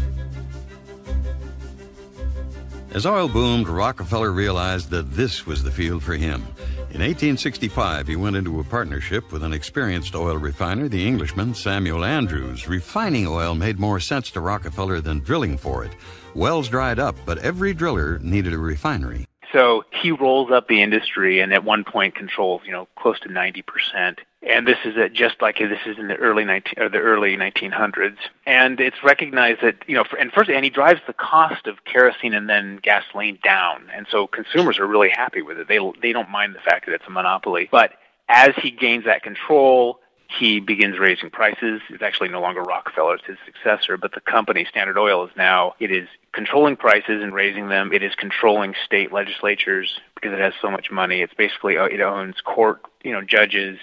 As 2.93 3.07
oil 3.07 3.29
boomed, 3.29 3.69
Rockefeller 3.69 4.33
realized 4.33 4.91
that 4.91 5.13
this 5.13 5.47
was 5.47 5.63
the 5.63 5.71
field 5.71 6.03
for 6.03 6.15
him. 6.15 6.47
In 6.93 7.03
1865, 7.03 8.09
he 8.09 8.17
went 8.17 8.35
into 8.35 8.59
a 8.59 8.65
partnership 8.65 9.31
with 9.31 9.45
an 9.45 9.53
experienced 9.53 10.17
oil 10.17 10.37
refiner, 10.37 10.89
the 10.89 11.07
Englishman 11.07 11.55
Samuel 11.55 12.05
Andrews. 12.05 12.67
Refining 12.67 13.29
oil 13.29 13.55
made 13.55 13.79
more 13.79 14.01
sense 14.01 14.33
to 14.33 14.41
Rockefeller 14.41 15.01
than 15.01 15.21
drilling 15.21 15.57
for 15.57 15.85
it. 15.85 15.93
Wells 16.35 16.69
dried 16.69 16.99
up, 16.99 17.15
but 17.25 17.39
every 17.39 17.75
driller 17.75 18.19
needed 18.21 18.53
a 18.53 18.59
refinery. 18.59 19.25
So 19.53 19.85
he 19.91 20.13
rolls 20.13 20.51
up 20.51 20.69
the 20.69 20.83
industry 20.83 21.41
and 21.41 21.53
at 21.53 21.65
one 21.65 21.85
point 21.85 22.15
controls, 22.15 22.63
you 22.65 22.73
know, 22.73 22.89
close 22.97 23.19
to 23.21 23.29
90%. 23.29 24.19
And 24.43 24.67
this 24.67 24.79
is 24.85 24.97
at 24.97 25.13
just 25.13 25.43
like 25.43 25.59
this 25.59 25.79
is 25.87 25.99
in 25.99 26.09
the 26.09 26.17
early 26.17 26.45
19 26.45 26.75
or 26.79 26.89
the 26.89 26.99
early 26.99 27.37
1900s. 27.37 28.17
And 28.47 28.81
it's 28.81 29.03
recognized 29.03 29.61
that, 29.63 29.77
you 29.87 29.95
know, 29.95 30.05
for, 30.05 30.17
and 30.17 30.33
first, 30.33 30.49
and 30.49 30.65
he 30.65 30.71
drives 30.71 31.01
the 31.07 31.13
cost 31.13 31.67
of 31.67 31.85
kerosene 31.85 32.33
and 32.33 32.49
then 32.49 32.79
gasoline 32.83 33.39
down. 33.43 33.91
And 33.95 34.07
so 34.11 34.27
consumers 34.27 34.79
are 34.79 34.87
really 34.87 35.11
happy 35.11 35.43
with 35.43 35.59
it. 35.59 35.69
They, 35.69 35.79
they 36.01 36.13
don't 36.13 36.31
mind 36.31 36.55
the 36.55 36.61
fact 36.61 36.87
that 36.87 36.95
it's 36.95 37.05
a 37.07 37.11
monopoly. 37.11 37.69
But 37.71 37.93
as 38.29 38.51
he 38.57 38.71
gains 38.71 39.05
that 39.05 39.23
control, 39.23 40.01
he 40.39 40.61
begins 40.61 40.99
raising 40.99 41.29
prices. 41.31 41.81
It's 41.91 42.03
actually 42.03 42.29
no 42.29 42.41
longer 42.41 42.63
Rockefeller, 42.63 43.17
it's 43.17 43.27
his 43.27 43.39
successor, 43.45 43.97
but 43.97 44.13
the 44.13 44.21
company, 44.21 44.65
Standard 44.65 44.97
Oil, 44.97 45.25
is 45.25 45.31
now, 45.37 45.75
it 45.81 45.91
is 45.91 46.09
controlling 46.33 46.77
prices 46.77 47.23
and 47.23 47.35
raising 47.35 47.69
them. 47.69 47.93
It 47.93 48.03
is 48.03 48.15
controlling 48.15 48.75
state 48.85 49.13
legislatures 49.13 49.99
because 50.15 50.33
it 50.33 50.39
has 50.39 50.55
so 50.63 50.71
much 50.71 50.91
money. 50.91 51.21
It's 51.21 51.35
basically, 51.35 51.77
uh, 51.77 51.87
it 51.87 52.01
owns 52.01 52.41
court, 52.43 52.83
you 53.03 53.13
know, 53.13 53.23
judges. 53.23 53.79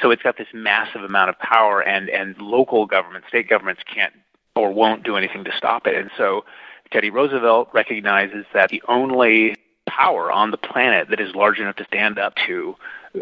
So 0.00 0.10
it's 0.10 0.22
got 0.22 0.38
this 0.38 0.48
massive 0.54 1.02
amount 1.02 1.28
of 1.28 1.38
power 1.38 1.82
and, 1.82 2.08
and 2.08 2.36
local 2.38 2.86
governments, 2.86 3.28
state 3.28 3.48
governments 3.48 3.82
can't 3.92 4.14
or 4.56 4.72
won't 4.72 5.02
do 5.02 5.16
anything 5.16 5.44
to 5.44 5.52
stop 5.56 5.86
it. 5.86 5.96
And 5.96 6.10
so 6.16 6.44
Teddy 6.92 7.10
Roosevelt 7.10 7.68
recognizes 7.72 8.46
that 8.54 8.70
the 8.70 8.82
only 8.88 9.56
power 9.86 10.32
on 10.32 10.50
the 10.50 10.56
planet 10.56 11.08
that 11.10 11.20
is 11.20 11.34
large 11.34 11.58
enough 11.58 11.76
to 11.76 11.84
stand 11.84 12.18
up 12.18 12.34
to 12.46 12.74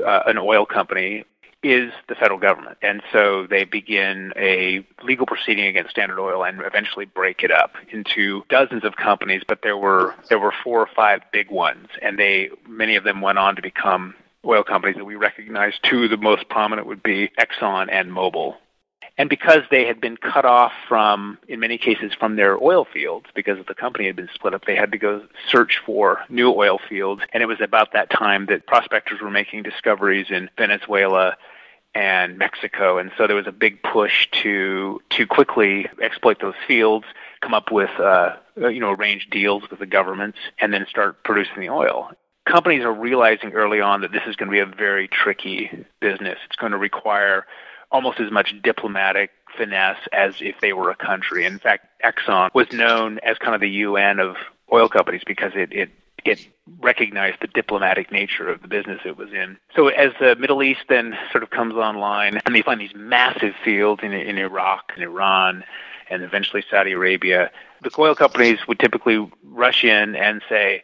uh, 0.06 0.20
an 0.26 0.38
oil 0.38 0.64
company 0.64 1.24
is 1.62 1.92
the 2.08 2.14
federal 2.14 2.38
government. 2.38 2.78
And 2.82 3.02
so 3.12 3.46
they 3.48 3.64
begin 3.64 4.32
a 4.36 4.84
legal 5.02 5.26
proceeding 5.26 5.66
against 5.66 5.90
Standard 5.90 6.20
Oil 6.20 6.44
and 6.44 6.60
eventually 6.62 7.04
break 7.04 7.42
it 7.42 7.50
up 7.50 7.74
into 7.90 8.44
dozens 8.48 8.84
of 8.84 8.96
companies, 8.96 9.42
but 9.46 9.60
there 9.62 9.76
were 9.76 10.14
there 10.28 10.38
were 10.38 10.52
four 10.64 10.80
or 10.80 10.88
five 10.94 11.22
big 11.32 11.50
ones 11.50 11.88
and 12.00 12.18
they 12.18 12.50
many 12.68 12.96
of 12.96 13.04
them 13.04 13.20
went 13.20 13.38
on 13.38 13.56
to 13.56 13.62
become 13.62 14.14
oil 14.44 14.64
companies 14.64 14.96
that 14.96 15.04
we 15.04 15.14
recognize. 15.14 15.74
Two 15.82 16.04
of 16.04 16.10
the 16.10 16.16
most 16.16 16.48
prominent 16.48 16.86
would 16.86 17.02
be 17.02 17.30
Exxon 17.38 17.88
and 17.90 18.10
Mobil. 18.10 18.56
And 19.18 19.28
because 19.28 19.60
they 19.70 19.84
had 19.86 20.00
been 20.00 20.16
cut 20.16 20.44
off 20.44 20.72
from, 20.88 21.38
in 21.46 21.60
many 21.60 21.76
cases, 21.76 22.12
from 22.18 22.36
their 22.36 22.56
oil 22.62 22.86
fields, 22.90 23.26
because 23.34 23.58
the 23.66 23.74
company 23.74 24.06
had 24.06 24.16
been 24.16 24.30
split 24.34 24.54
up, 24.54 24.64
they 24.64 24.74
had 24.74 24.90
to 24.92 24.98
go 24.98 25.22
search 25.50 25.80
for 25.84 26.20
new 26.30 26.50
oil 26.50 26.80
fields. 26.88 27.22
And 27.32 27.42
it 27.42 27.46
was 27.46 27.60
about 27.60 27.92
that 27.92 28.10
time 28.10 28.46
that 28.46 28.66
prospectors 28.66 29.20
were 29.20 29.30
making 29.30 29.64
discoveries 29.64 30.26
in 30.30 30.48
Venezuela, 30.56 31.36
and 31.94 32.38
Mexico, 32.38 32.98
and 32.98 33.10
so 33.16 33.26
there 33.26 33.36
was 33.36 33.46
a 33.46 33.52
big 33.52 33.82
push 33.82 34.28
to 34.42 35.00
to 35.10 35.26
quickly 35.26 35.86
exploit 36.00 36.40
those 36.40 36.54
fields, 36.66 37.06
come 37.40 37.54
up 37.54 37.70
with 37.70 37.90
uh, 38.00 38.36
you 38.56 38.80
know 38.80 38.92
arrange 38.92 39.28
deals 39.30 39.62
with 39.70 39.78
the 39.78 39.86
governments, 39.86 40.38
and 40.58 40.72
then 40.72 40.86
start 40.88 41.22
producing 41.24 41.60
the 41.60 41.68
oil. 41.68 42.10
Companies 42.46 42.82
are 42.82 42.92
realizing 42.92 43.52
early 43.52 43.80
on 43.80 44.00
that 44.00 44.10
this 44.10 44.22
is 44.26 44.36
going 44.36 44.48
to 44.48 44.52
be 44.52 44.58
a 44.58 44.66
very 44.66 45.06
tricky 45.06 45.70
business. 46.00 46.38
It's 46.46 46.56
going 46.56 46.72
to 46.72 46.78
require 46.78 47.46
almost 47.90 48.18
as 48.20 48.32
much 48.32 48.54
diplomatic 48.62 49.30
finesse 49.56 50.00
as 50.12 50.34
if 50.40 50.56
they 50.60 50.72
were 50.72 50.90
a 50.90 50.96
country. 50.96 51.44
In 51.44 51.58
fact, 51.58 51.86
Exxon 52.02 52.52
was 52.54 52.72
known 52.72 53.18
as 53.20 53.36
kind 53.38 53.54
of 53.54 53.60
the 53.60 53.70
UN 53.70 54.18
of 54.18 54.36
oil 54.72 54.88
companies 54.88 55.22
because 55.26 55.52
it, 55.54 55.72
it 55.72 55.90
it 56.24 56.46
recognized 56.80 57.38
the 57.40 57.48
diplomatic 57.48 58.12
nature 58.12 58.48
of 58.48 58.62
the 58.62 58.68
business 58.68 59.00
it 59.04 59.16
was 59.16 59.32
in. 59.32 59.58
So 59.74 59.88
as 59.88 60.12
the 60.20 60.36
Middle 60.36 60.62
East 60.62 60.82
then 60.88 61.16
sort 61.30 61.42
of 61.42 61.50
comes 61.50 61.74
online, 61.74 62.40
and 62.44 62.54
they 62.54 62.62
find 62.62 62.80
these 62.80 62.94
massive 62.94 63.54
fields 63.64 64.02
in, 64.02 64.12
in 64.12 64.38
Iraq 64.38 64.92
and 64.94 65.02
Iran, 65.02 65.64
and 66.10 66.22
eventually 66.22 66.62
Saudi 66.68 66.92
Arabia, 66.92 67.50
the 67.82 67.90
oil 67.98 68.14
companies 68.14 68.58
would 68.68 68.78
typically 68.78 69.30
rush 69.44 69.84
in 69.84 70.14
and 70.14 70.42
say, 70.48 70.82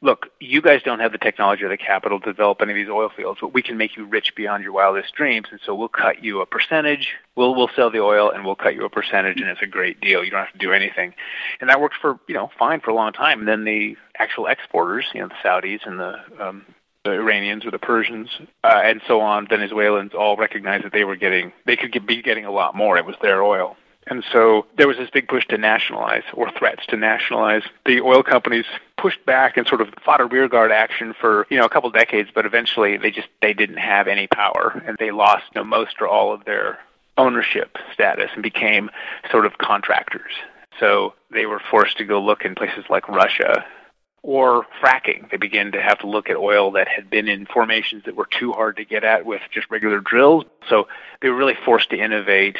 look, 0.00 0.28
you 0.40 0.62
guys 0.62 0.82
don't 0.84 1.00
have 1.00 1.12
the 1.12 1.18
technology 1.18 1.64
or 1.64 1.68
the 1.68 1.76
capital 1.76 2.20
to 2.20 2.26
develop 2.26 2.60
any 2.62 2.72
of 2.72 2.76
these 2.76 2.88
oil 2.88 3.10
fields, 3.14 3.40
but 3.40 3.52
we 3.52 3.62
can 3.62 3.76
make 3.76 3.96
you 3.96 4.04
rich 4.04 4.34
beyond 4.34 4.62
your 4.62 4.72
wildest 4.72 5.14
dreams, 5.14 5.48
and 5.50 5.60
so 5.64 5.74
we'll 5.74 5.88
cut 5.88 6.22
you 6.22 6.40
a 6.40 6.46
percentage. 6.46 7.08
We'll 7.34 7.54
we'll 7.54 7.70
sell 7.74 7.90
the 7.90 8.00
oil 8.00 8.30
and 8.30 8.44
we'll 8.44 8.56
cut 8.56 8.74
you 8.74 8.84
a 8.84 8.90
percentage, 8.90 9.40
and 9.40 9.50
it's 9.50 9.62
a 9.62 9.66
great 9.66 10.00
deal. 10.00 10.24
You 10.24 10.30
don't 10.30 10.44
have 10.44 10.52
to 10.52 10.58
do 10.58 10.72
anything, 10.72 11.14
and 11.60 11.68
that 11.68 11.80
worked 11.80 11.96
for 12.00 12.18
you 12.28 12.34
know 12.34 12.50
fine 12.58 12.80
for 12.80 12.90
a 12.90 12.94
long 12.94 13.12
time. 13.12 13.40
And 13.40 13.48
then 13.48 13.64
the 13.64 13.96
actual 14.18 14.46
exporters, 14.46 15.06
you 15.14 15.20
know, 15.20 15.28
the 15.28 15.48
Saudis 15.48 15.86
and 15.86 15.98
the 15.98 16.14
um, 16.40 16.64
the 17.04 17.12
Iranians 17.12 17.64
or 17.64 17.70
the 17.70 17.78
Persians 17.78 18.28
uh, 18.64 18.80
and 18.84 19.00
so 19.06 19.20
on, 19.20 19.46
Venezuelans 19.48 20.12
all 20.14 20.36
recognized 20.36 20.84
that 20.84 20.92
they 20.92 21.04
were 21.04 21.16
getting 21.16 21.52
they 21.66 21.76
could 21.76 21.92
get, 21.92 22.06
be 22.06 22.22
getting 22.22 22.44
a 22.44 22.50
lot 22.50 22.74
more. 22.74 22.96
It 22.98 23.06
was 23.06 23.16
their 23.22 23.42
oil. 23.42 23.76
And 24.10 24.24
so 24.32 24.66
there 24.76 24.88
was 24.88 24.96
this 24.96 25.10
big 25.10 25.28
push 25.28 25.46
to 25.48 25.58
nationalize 25.58 26.22
or 26.32 26.50
threats 26.50 26.86
to 26.86 26.96
nationalize. 26.96 27.62
The 27.84 28.00
oil 28.00 28.22
companies 28.22 28.64
pushed 28.96 29.24
back 29.26 29.56
and 29.56 29.66
sort 29.66 29.80
of 29.80 29.88
fought 30.04 30.20
a 30.20 30.24
rearguard 30.24 30.72
action 30.72 31.14
for, 31.18 31.46
you 31.50 31.58
know, 31.58 31.66
a 31.66 31.68
couple 31.68 31.90
decades, 31.90 32.30
but 32.34 32.46
eventually 32.46 32.96
they 32.96 33.10
just 33.10 33.28
they 33.42 33.52
didn't 33.52 33.76
have 33.76 34.08
any 34.08 34.26
power 34.26 34.82
and 34.86 34.96
they 34.98 35.10
lost 35.10 35.44
you 35.54 35.60
know, 35.60 35.64
most 35.64 35.96
or 36.00 36.08
all 36.08 36.32
of 36.32 36.44
their 36.44 36.78
ownership 37.18 37.76
status 37.92 38.30
and 38.34 38.42
became 38.42 38.90
sort 39.30 39.44
of 39.44 39.58
contractors. 39.58 40.32
So 40.80 41.14
they 41.30 41.46
were 41.46 41.60
forced 41.70 41.98
to 41.98 42.04
go 42.04 42.22
look 42.22 42.44
in 42.44 42.54
places 42.54 42.84
like 42.88 43.08
Russia 43.08 43.64
or 44.22 44.66
fracking. 44.82 45.30
They 45.30 45.36
began 45.36 45.72
to 45.72 45.82
have 45.82 45.98
to 45.98 46.06
look 46.06 46.30
at 46.30 46.36
oil 46.36 46.70
that 46.72 46.88
had 46.88 47.10
been 47.10 47.28
in 47.28 47.46
formations 47.46 48.04
that 48.04 48.16
were 48.16 48.28
too 48.30 48.52
hard 48.52 48.76
to 48.76 48.84
get 48.84 49.04
at 49.04 49.26
with 49.26 49.42
just 49.50 49.70
regular 49.70 50.00
drills. 50.00 50.44
So 50.68 50.88
they 51.20 51.28
were 51.28 51.36
really 51.36 51.56
forced 51.64 51.90
to 51.90 51.98
innovate 51.98 52.56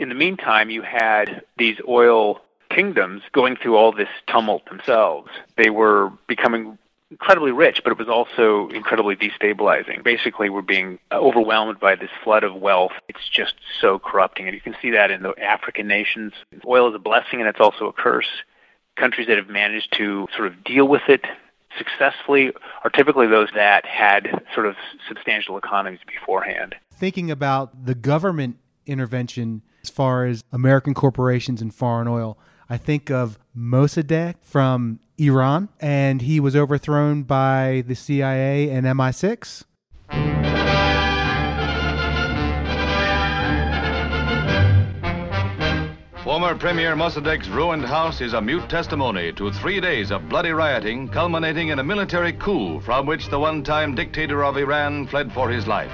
in 0.00 0.08
the 0.08 0.14
meantime, 0.14 0.70
you 0.70 0.80
had 0.80 1.42
these 1.58 1.76
oil 1.86 2.40
kingdoms 2.70 3.20
going 3.32 3.56
through 3.56 3.76
all 3.76 3.92
this 3.92 4.08
tumult 4.26 4.64
themselves. 4.64 5.28
They 5.56 5.68
were 5.68 6.10
becoming 6.26 6.78
incredibly 7.10 7.52
rich, 7.52 7.82
but 7.84 7.90
it 7.92 7.98
was 7.98 8.08
also 8.08 8.68
incredibly 8.74 9.14
destabilizing. 9.14 10.02
Basically, 10.02 10.48
we're 10.48 10.62
being 10.62 10.98
overwhelmed 11.12 11.78
by 11.80 11.96
this 11.96 12.08
flood 12.24 12.44
of 12.44 12.54
wealth. 12.54 12.92
It's 13.10 13.28
just 13.30 13.54
so 13.78 13.98
corrupting. 13.98 14.46
And 14.46 14.54
you 14.54 14.60
can 14.62 14.74
see 14.80 14.90
that 14.92 15.10
in 15.10 15.22
the 15.22 15.34
African 15.38 15.86
nations. 15.86 16.32
Oil 16.66 16.88
is 16.88 16.94
a 16.94 16.98
blessing 16.98 17.40
and 17.40 17.48
it's 17.48 17.60
also 17.60 17.86
a 17.86 17.92
curse. 17.92 18.28
Countries 18.96 19.26
that 19.26 19.36
have 19.36 19.48
managed 19.48 19.92
to 19.98 20.28
sort 20.34 20.46
of 20.46 20.64
deal 20.64 20.88
with 20.88 21.02
it 21.08 21.26
successfully 21.76 22.52
are 22.84 22.90
typically 22.90 23.26
those 23.26 23.48
that 23.54 23.84
had 23.84 24.42
sort 24.54 24.66
of 24.66 24.76
substantial 25.08 25.58
economies 25.58 26.00
beforehand. 26.06 26.74
Thinking 26.94 27.30
about 27.30 27.84
the 27.84 27.94
government 27.94 28.56
intervention 28.90 29.62
as 29.82 29.90
far 29.90 30.26
as 30.26 30.44
American 30.52 30.94
corporations 30.94 31.62
and 31.62 31.74
foreign 31.74 32.08
oil. 32.08 32.38
I 32.68 32.76
think 32.76 33.10
of 33.10 33.38
Mossadegh 33.56 34.36
from 34.42 35.00
Iran, 35.18 35.68
and 35.80 36.22
he 36.22 36.40
was 36.40 36.54
overthrown 36.56 37.24
by 37.24 37.84
the 37.86 37.94
CIA 37.94 38.70
and 38.70 38.86
MI6. 38.86 39.64
Former 46.22 46.54
Premier 46.54 46.94
Mossadegh's 46.94 47.48
ruined 47.48 47.84
house 47.84 48.20
is 48.20 48.34
a 48.34 48.40
mute 48.40 48.68
testimony 48.68 49.32
to 49.32 49.50
three 49.50 49.80
days 49.80 50.12
of 50.12 50.28
bloody 50.28 50.50
rioting, 50.52 51.08
culminating 51.08 51.68
in 51.68 51.80
a 51.80 51.84
military 51.84 52.32
coup 52.34 52.78
from 52.80 53.04
which 53.06 53.28
the 53.30 53.38
one 53.38 53.64
time 53.64 53.94
dictator 53.94 54.44
of 54.44 54.56
Iran 54.56 55.06
fled 55.08 55.32
for 55.32 55.50
his 55.50 55.66
life. 55.66 55.90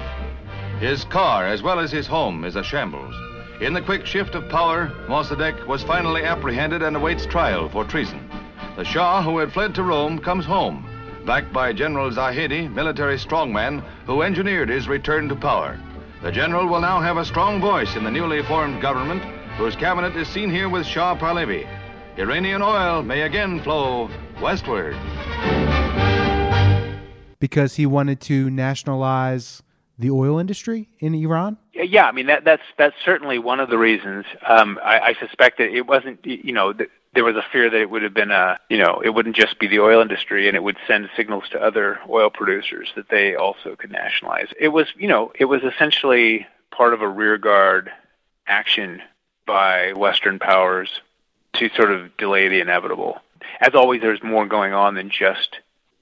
His 0.79 1.05
car, 1.05 1.47
as 1.47 1.63
well 1.63 1.79
as 1.79 1.91
his 1.91 2.05
home, 2.05 2.45
is 2.45 2.55
a 2.55 2.63
shambles. 2.63 3.15
In 3.59 3.73
the 3.73 3.81
quick 3.81 4.05
shift 4.05 4.35
of 4.35 4.47
power, 4.47 4.91
Mossadegh 5.07 5.65
was 5.65 5.81
finally 5.81 6.23
apprehended 6.23 6.83
and 6.83 6.95
awaits 6.95 7.25
trial 7.25 7.67
for 7.67 7.83
treason. 7.83 8.29
The 8.75 8.83
Shah, 8.83 9.23
who 9.23 9.39
had 9.39 9.51
fled 9.51 9.73
to 9.73 9.83
Rome, 9.83 10.19
comes 10.19 10.45
home, 10.45 10.87
backed 11.25 11.51
by 11.51 11.73
General 11.73 12.11
Zahedi, 12.11 12.71
military 12.71 13.17
strongman, 13.17 13.83
who 14.05 14.21
engineered 14.21 14.69
his 14.69 14.87
return 14.87 15.27
to 15.29 15.35
power. 15.35 15.79
The 16.21 16.31
general 16.31 16.67
will 16.67 16.81
now 16.81 17.01
have 17.01 17.17
a 17.17 17.25
strong 17.25 17.59
voice 17.59 17.95
in 17.95 18.03
the 18.03 18.11
newly 18.11 18.43
formed 18.43 18.79
government, 18.79 19.23
whose 19.57 19.75
cabinet 19.75 20.15
is 20.15 20.27
seen 20.27 20.51
here 20.51 20.69
with 20.69 20.85
Shah 20.85 21.17
Pahlavi. 21.17 21.67
Iranian 22.19 22.61
oil 22.61 23.01
may 23.01 23.21
again 23.21 23.59
flow 23.61 24.11
westward. 24.39 24.95
Because 27.39 27.77
he 27.77 27.87
wanted 27.87 28.21
to 28.21 28.51
nationalize 28.51 29.63
the 29.97 30.11
oil 30.11 30.39
industry 30.39 30.89
in 30.99 31.15
Iran? 31.15 31.57
Yeah, 31.73 32.05
I 32.05 32.11
mean 32.11 32.27
that 32.27 32.43
that's 32.43 32.63
that's 32.77 32.95
certainly 33.03 33.39
one 33.39 33.59
of 33.59 33.69
the 33.69 33.77
reasons. 33.77 34.25
Um, 34.45 34.79
I, 34.83 34.99
I 34.99 35.13
suspect 35.19 35.57
that 35.59 35.69
it 35.69 35.87
wasn't, 35.87 36.25
you 36.25 36.53
know, 36.53 36.73
th- 36.73 36.89
there 37.13 37.23
was 37.23 37.35
a 37.35 37.45
fear 37.51 37.69
that 37.69 37.81
it 37.81 37.89
would 37.89 38.03
have 38.03 38.13
been 38.13 38.31
a, 38.31 38.59
you 38.69 38.77
know, 38.77 39.01
it 39.03 39.09
wouldn't 39.09 39.35
just 39.35 39.59
be 39.59 39.67
the 39.67 39.79
oil 39.79 40.01
industry, 40.01 40.47
and 40.47 40.55
it 40.55 40.63
would 40.63 40.77
send 40.85 41.09
signals 41.15 41.45
to 41.51 41.59
other 41.59 41.99
oil 42.09 42.29
producers 42.29 42.89
that 42.95 43.09
they 43.09 43.35
also 43.35 43.75
could 43.75 43.91
nationalize. 43.91 44.47
It 44.59 44.67
was, 44.67 44.87
you 44.97 45.07
know, 45.07 45.31
it 45.39 45.45
was 45.45 45.63
essentially 45.63 46.45
part 46.69 46.93
of 46.93 47.01
a 47.01 47.07
rearguard 47.07 47.91
action 48.45 49.01
by 49.45 49.93
Western 49.93 50.37
powers 50.37 50.89
to 51.53 51.69
sort 51.69 51.91
of 51.91 52.15
delay 52.17 52.49
the 52.49 52.59
inevitable. 52.59 53.17
As 53.61 53.73
always, 53.73 54.01
there's 54.01 54.21
more 54.21 54.45
going 54.45 54.73
on 54.73 54.93
than 54.95 55.09
just 55.09 55.57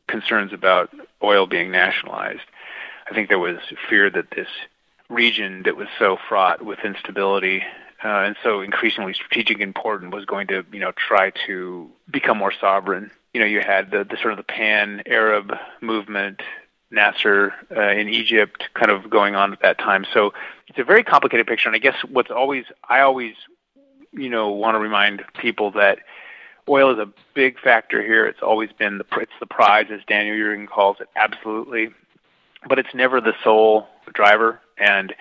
concerns 0.08 0.52
about 0.52 0.90
oil 1.24 1.48
being 1.48 1.72
nationalized. 1.72 2.42
I 3.10 3.14
think 3.14 3.30
there 3.30 3.40
was 3.40 3.58
fear 3.90 4.10
that 4.10 4.32
this 4.32 4.48
region 5.10 5.64
that 5.64 5.76
was 5.76 5.88
so 6.00 6.18
fraught 6.28 6.64
with 6.64 6.80
instability 6.84 7.64
uh, 8.04 8.08
and 8.08 8.36
so 8.44 8.62
increasingly 8.62 9.14
strategic 9.14 9.60
important 9.60 10.14
was 10.14 10.26
going 10.26 10.48
to, 10.48 10.66
you 10.72 10.80
know, 10.80 10.92
try 10.92 11.32
to 11.48 11.90
become 12.10 12.38
more 12.38 12.54
sovereign. 12.60 13.10
You 13.34 13.40
know, 13.40 13.46
you 13.46 13.62
had 13.62 13.92
the, 13.92 14.04
the 14.04 14.18
sort 14.18 14.32
of 14.32 14.38
the 14.38 14.44
pan-Arab 14.44 15.54
movement, 15.82 16.42
Nasser 16.92 17.54
uh, 17.76 17.90
in 17.90 18.10
Egypt, 18.10 18.66
kind 18.74 18.92
of 18.92 19.10
going 19.10 19.36
on 19.36 19.54
at 19.54 19.62
that 19.62 19.80
time. 19.80 20.06
So 20.14 20.34
it's 20.68 20.78
a 20.78 20.84
very 20.84 21.04
complicated 21.04 21.48
picture. 21.48 21.68
And 21.68 21.76
I 21.76 21.80
guess 21.80 21.96
what's 22.10 22.32
always, 22.32 22.66
I 22.88 23.00
always, 23.02 23.34
you 24.12 24.30
know, 24.30 24.52
want 24.52 24.76
to 24.76 24.80
remind 24.80 25.24
people 25.40 25.72
that 25.72 26.00
oil 26.70 26.92
is 26.92 27.00
a 27.00 27.12
big 27.34 27.60
factor 27.60 28.02
here. 28.02 28.26
It's 28.26 28.42
always 28.42 28.72
been 28.72 28.98
the 28.98 29.06
it's 29.20 29.32
the 29.40 29.46
prize, 29.46 29.88
as 29.92 30.02
Daniel 30.08 30.36
Yergin 30.36 30.68
calls 30.68 30.98
it, 31.00 31.10
absolutely 31.16 31.90
but 32.68 32.80
it's 32.80 32.94
never 32.94 33.22
the 33.22 33.34
sole 33.44 33.88
driver. 34.14 34.60
And 34.78 35.14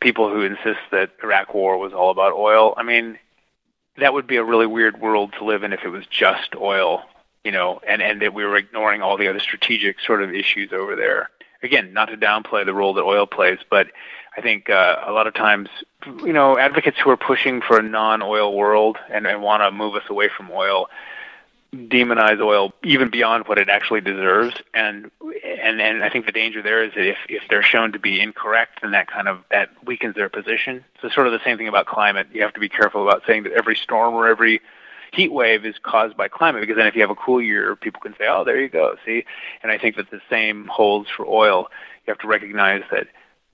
people 0.00 0.30
who 0.30 0.42
insist 0.42 0.80
that 0.90 1.10
Iraq 1.22 1.54
War 1.54 1.78
was 1.78 1.92
all 1.92 2.10
about 2.10 2.32
oil, 2.32 2.74
I 2.76 2.82
mean, 2.82 3.18
that 3.98 4.12
would 4.12 4.26
be 4.26 4.36
a 4.36 4.44
really 4.44 4.66
weird 4.66 5.00
world 5.00 5.34
to 5.38 5.44
live 5.44 5.62
in 5.62 5.72
if 5.72 5.84
it 5.84 5.88
was 5.88 6.06
just 6.06 6.54
oil, 6.56 7.02
you 7.44 7.52
know, 7.52 7.80
and 7.86 8.02
and 8.02 8.22
that 8.22 8.34
we 8.34 8.44
were 8.44 8.56
ignoring 8.56 9.02
all 9.02 9.16
the 9.16 9.28
other 9.28 9.40
strategic 9.40 10.00
sort 10.00 10.22
of 10.22 10.34
issues 10.34 10.72
over 10.72 10.96
there. 10.96 11.30
Again, 11.62 11.92
not 11.92 12.06
to 12.06 12.16
downplay 12.16 12.64
the 12.64 12.72
role 12.72 12.94
that 12.94 13.02
oil 13.02 13.26
plays, 13.26 13.58
but 13.68 13.88
I 14.36 14.40
think 14.40 14.70
uh, 14.70 14.96
a 15.06 15.12
lot 15.12 15.26
of 15.26 15.34
times, 15.34 15.68
you 16.24 16.32
know, 16.32 16.56
advocates 16.56 16.98
who 16.98 17.10
are 17.10 17.16
pushing 17.16 17.60
for 17.60 17.78
a 17.78 17.82
non-oil 17.82 18.56
world 18.56 18.96
and, 19.10 19.26
and 19.26 19.42
want 19.42 19.62
to 19.62 19.70
move 19.70 19.94
us 19.94 20.04
away 20.08 20.30
from 20.34 20.50
oil 20.50 20.88
demonize 21.72 22.40
oil 22.40 22.72
even 22.82 23.10
beyond 23.10 23.46
what 23.46 23.56
it 23.56 23.68
actually 23.68 24.00
deserves 24.00 24.56
and 24.74 25.08
and 25.44 25.80
and 25.80 26.02
I 26.02 26.10
think 26.10 26.26
the 26.26 26.32
danger 26.32 26.62
there 26.62 26.82
is 26.82 26.92
that 26.94 27.06
if 27.06 27.18
if 27.28 27.44
they're 27.48 27.62
shown 27.62 27.92
to 27.92 27.98
be 27.98 28.20
incorrect 28.20 28.80
then 28.82 28.90
that 28.90 29.06
kind 29.06 29.28
of 29.28 29.44
that 29.52 29.70
weakens 29.84 30.16
their 30.16 30.28
position. 30.28 30.84
So 31.00 31.08
sort 31.08 31.28
of 31.28 31.32
the 31.32 31.40
same 31.44 31.58
thing 31.58 31.68
about 31.68 31.86
climate. 31.86 32.26
You 32.32 32.42
have 32.42 32.54
to 32.54 32.60
be 32.60 32.68
careful 32.68 33.08
about 33.08 33.22
saying 33.24 33.44
that 33.44 33.52
every 33.52 33.76
storm 33.76 34.14
or 34.14 34.26
every 34.26 34.60
heat 35.12 35.32
wave 35.32 35.64
is 35.64 35.76
caused 35.80 36.16
by 36.16 36.26
climate 36.26 36.60
because 36.60 36.76
then 36.76 36.88
if 36.88 36.94
you 36.96 37.02
have 37.02 37.10
a 37.10 37.14
cool 37.16 37.40
year 37.40 37.76
people 37.76 38.00
can 38.00 38.14
say 38.18 38.26
oh 38.28 38.42
there 38.42 38.60
you 38.60 38.68
go 38.68 38.96
see 39.06 39.24
and 39.62 39.70
I 39.70 39.78
think 39.78 39.94
that 39.94 40.10
the 40.10 40.20
same 40.28 40.66
holds 40.66 41.08
for 41.08 41.24
oil. 41.24 41.68
You 42.04 42.10
have 42.10 42.18
to 42.18 42.28
recognize 42.28 42.82
that 42.90 43.06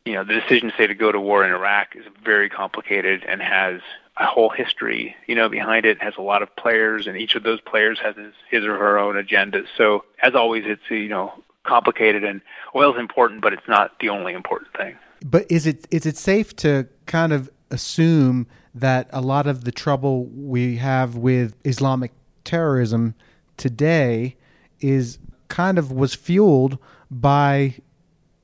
you 0.06 0.14
know 0.14 0.25
the 0.25 0.32
decision 0.32 0.73
say 0.78 0.87
to 0.87 0.94
go 0.94 1.12
to 1.12 1.20
war 1.20 1.44
in 1.44 1.52
Iraq 1.52 1.94
is 1.94 2.06
very 2.25 2.49
complicated 2.49 3.26
and 3.28 3.42
has 3.42 3.82
a 4.18 4.26
whole 4.26 4.49
history, 4.49 5.14
you 5.26 5.35
know, 5.35 5.49
behind 5.49 5.85
it. 5.85 6.00
has 6.02 6.14
a 6.16 6.23
lot 6.23 6.42
of 6.42 6.54
players, 6.56 7.06
and 7.06 7.16
each 7.16 7.35
of 7.35 7.42
those 7.42 7.61
players 7.61 7.99
has 8.02 8.16
his, 8.16 8.32
his 8.50 8.64
or 8.64 8.76
her 8.76 8.99
own 8.99 9.14
agendas. 9.14 9.66
So, 9.76 10.04
as 10.23 10.35
always, 10.35 10.64
it's 10.66 10.82
you 10.88 11.08
know 11.08 11.32
complicated, 11.64 12.25
and 12.25 12.40
oil 12.75 12.94
is 12.94 12.99
important, 12.99 13.42
but 13.42 13.52
it's 13.52 13.68
not 13.68 13.99
the 14.00 14.08
only 14.08 14.32
important 14.32 14.73
thing. 14.76 14.96
But 15.25 15.46
is 15.50 15.66
it 15.66 15.87
is 15.90 16.06
it 16.06 16.16
safe 16.16 16.56
to 16.56 16.88
kind 17.06 17.32
of 17.32 17.50
assume 17.70 18.46
that 18.75 19.08
a 19.12 19.20
lot 19.20 19.46
of 19.46 19.64
the 19.64 19.73
trouble 19.73 20.26
we 20.26 20.76
have 20.76 21.16
with 21.16 21.56
Islamic 21.64 22.12
terrorism 22.44 23.14
today 23.56 24.37
is 24.80 25.18
kind 25.49 25.78
of 25.78 25.90
was 25.90 26.14
fueled 26.14 26.78
by 27.11 27.75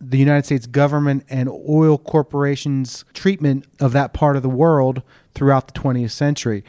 the 0.00 0.18
United 0.18 0.44
States 0.44 0.66
government 0.66 1.24
and 1.28 1.48
oil 1.48 1.96
corporations' 1.96 3.04
treatment 3.14 3.66
of 3.78 3.92
that 3.92 4.12
part 4.12 4.36
of 4.36 4.42
the 4.42 4.48
world 4.48 5.02
throughout 5.34 5.72
the 5.72 5.80
20th 5.80 6.10
century. 6.10 6.64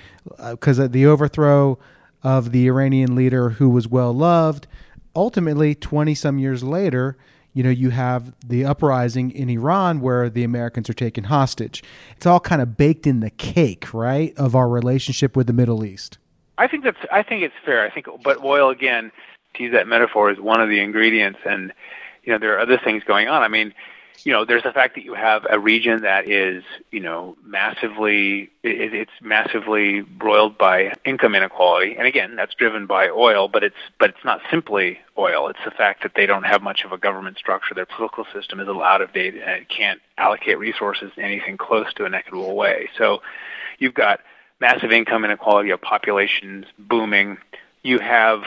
Because 0.49 0.79
uh, 0.79 0.87
the 0.87 1.05
overthrow 1.05 1.77
of 2.23 2.51
the 2.51 2.67
Iranian 2.67 3.15
leader 3.15 3.51
who 3.51 3.69
was 3.69 3.87
well 3.87 4.13
loved, 4.13 4.67
ultimately, 5.15 5.75
20 5.75 6.15
some 6.15 6.39
years 6.39 6.63
later, 6.63 7.17
you 7.53 7.63
know, 7.63 7.69
you 7.69 7.91
have 7.91 8.33
the 8.45 8.65
uprising 8.65 9.29
in 9.31 9.49
Iran 9.49 10.01
where 10.01 10.29
the 10.29 10.43
Americans 10.43 10.89
are 10.89 10.93
taken 10.93 11.25
hostage. 11.25 11.83
It's 12.15 12.25
all 12.25 12.39
kind 12.39 12.61
of 12.61 12.77
baked 12.77 13.05
in 13.05 13.19
the 13.19 13.29
cake, 13.29 13.93
right, 13.93 14.35
of 14.37 14.55
our 14.55 14.67
relationship 14.67 15.35
with 15.35 15.47
the 15.47 15.53
Middle 15.53 15.85
East. 15.85 16.17
I 16.57 16.67
think 16.67 16.83
that's. 16.83 16.97
I 17.11 17.23
think 17.23 17.43
it's 17.43 17.55
fair. 17.65 17.83
I 17.85 17.89
think, 17.89 18.07
but 18.23 18.43
oil 18.43 18.69
again 18.69 19.11
to 19.55 19.63
use 19.63 19.73
that 19.73 19.87
metaphor, 19.87 20.31
is 20.31 20.39
one 20.39 20.61
of 20.61 20.69
the 20.69 20.79
ingredients, 20.79 21.39
and 21.45 21.73
you 22.23 22.31
know 22.31 22.39
there 22.39 22.55
are 22.55 22.59
other 22.59 22.79
things 22.83 23.03
going 23.03 23.27
on. 23.27 23.41
I 23.41 23.47
mean, 23.47 23.73
you 24.23 24.31
know, 24.31 24.45
there's 24.45 24.63
the 24.63 24.71
fact 24.71 24.95
that 24.95 25.03
you 25.03 25.13
have 25.13 25.45
a 25.49 25.59
region 25.59 26.03
that 26.03 26.29
is, 26.29 26.63
you 26.91 27.01
know, 27.01 27.35
massively, 27.45 28.49
it, 28.63 28.93
it's 28.93 29.11
massively 29.21 30.01
broiled 30.01 30.57
by 30.57 30.93
income 31.05 31.35
inequality, 31.35 31.95
and 31.97 32.07
again, 32.07 32.37
that's 32.37 32.55
driven 32.55 32.85
by 32.85 33.09
oil, 33.09 33.49
but 33.49 33.63
it's, 33.63 33.75
but 33.99 34.11
it's 34.11 34.23
not 34.23 34.39
simply 34.49 34.99
oil. 35.17 35.49
It's 35.49 35.59
the 35.65 35.71
fact 35.71 36.03
that 36.03 36.13
they 36.15 36.25
don't 36.25 36.43
have 36.43 36.61
much 36.61 36.85
of 36.85 36.93
a 36.93 36.97
government 36.97 37.37
structure. 37.37 37.73
Their 37.73 37.85
political 37.85 38.25
system 38.33 38.61
is 38.61 38.67
a 38.67 38.67
little 38.67 38.83
out 38.83 39.01
of 39.01 39.11
date, 39.11 39.35
and 39.35 39.61
it 39.61 39.67
can't 39.67 39.99
allocate 40.17 40.57
resources 40.57 41.11
in 41.17 41.23
anything 41.23 41.57
close 41.57 41.93
to 41.95 42.05
an 42.05 42.13
equitable 42.13 42.55
way. 42.55 42.89
So, 42.97 43.21
you've 43.77 43.93
got 43.93 44.21
massive 44.61 44.93
income 44.93 45.25
inequality, 45.25 45.71
a 45.71 45.77
populations 45.77 46.65
booming. 46.79 47.39
You 47.81 47.99
have, 47.99 48.43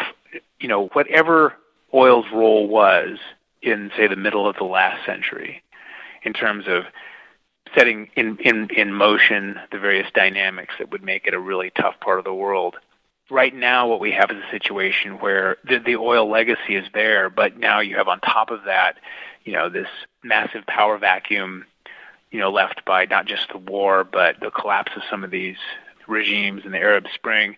you 0.59 0.69
know, 0.69 0.87
whatever 0.89 1.53
oil's 1.93 2.27
role 2.33 2.67
was 2.67 3.19
in, 3.61 3.91
say, 3.95 4.07
the 4.07 4.17
middle 4.17 4.49
of 4.49 4.57
the 4.57 4.65
last 4.65 5.05
century 5.05 5.63
in 6.27 6.33
terms 6.33 6.67
of 6.67 6.85
setting 7.75 8.11
in, 8.17 8.37
in, 8.39 8.69
in 8.71 8.93
motion 8.93 9.59
the 9.73 9.79
various 9.79 10.11
dynamics 10.13 10.75
that 10.79 10.91
would 10.91 11.03
make 11.03 11.27
it 11.27 11.35
a 11.35 11.39
really 11.39 11.71
tough 11.71 11.99
part 12.01 12.19
of 12.19 12.25
the 12.25 12.35
world. 12.35 12.77
Right 13.31 13.55
now, 13.55 13.89
what 13.89 14.01
we 14.01 14.13
have 14.13 14.31
is 14.31 14.37
a 14.37 14.51
situation 14.51 15.19
where 15.19 15.57
the, 15.69 15.79
the 15.79 15.97
oil 15.97 16.29
legacy 16.29 16.77
is 16.77 16.87
there, 16.93 17.31
but 17.31 17.59
now 17.59 17.81
you 17.81 17.97
have 17.97 18.09
on 18.09 18.21
top 18.21 18.51
of 18.51 18.65
that, 18.65 18.99
you 19.45 19.53
know, 19.53 19.69
this 19.69 19.89
massive 20.23 20.67
power 20.67 20.99
vacuum, 20.99 21.65
you 22.31 22.39
know, 22.39 22.51
left 22.51 22.85
by 22.85 23.07
not 23.07 23.27
just 23.27 23.49
the 23.51 23.59
war, 23.59 24.05
but 24.05 24.39
the 24.41 24.51
collapse 24.51 24.93
of 24.95 25.03
some 25.11 25.25
of 25.25 25.31
these 25.31 25.57
regimes 26.07 26.65
in 26.65 26.73
the 26.73 26.79
Arab 26.79 27.07
Spring. 27.15 27.57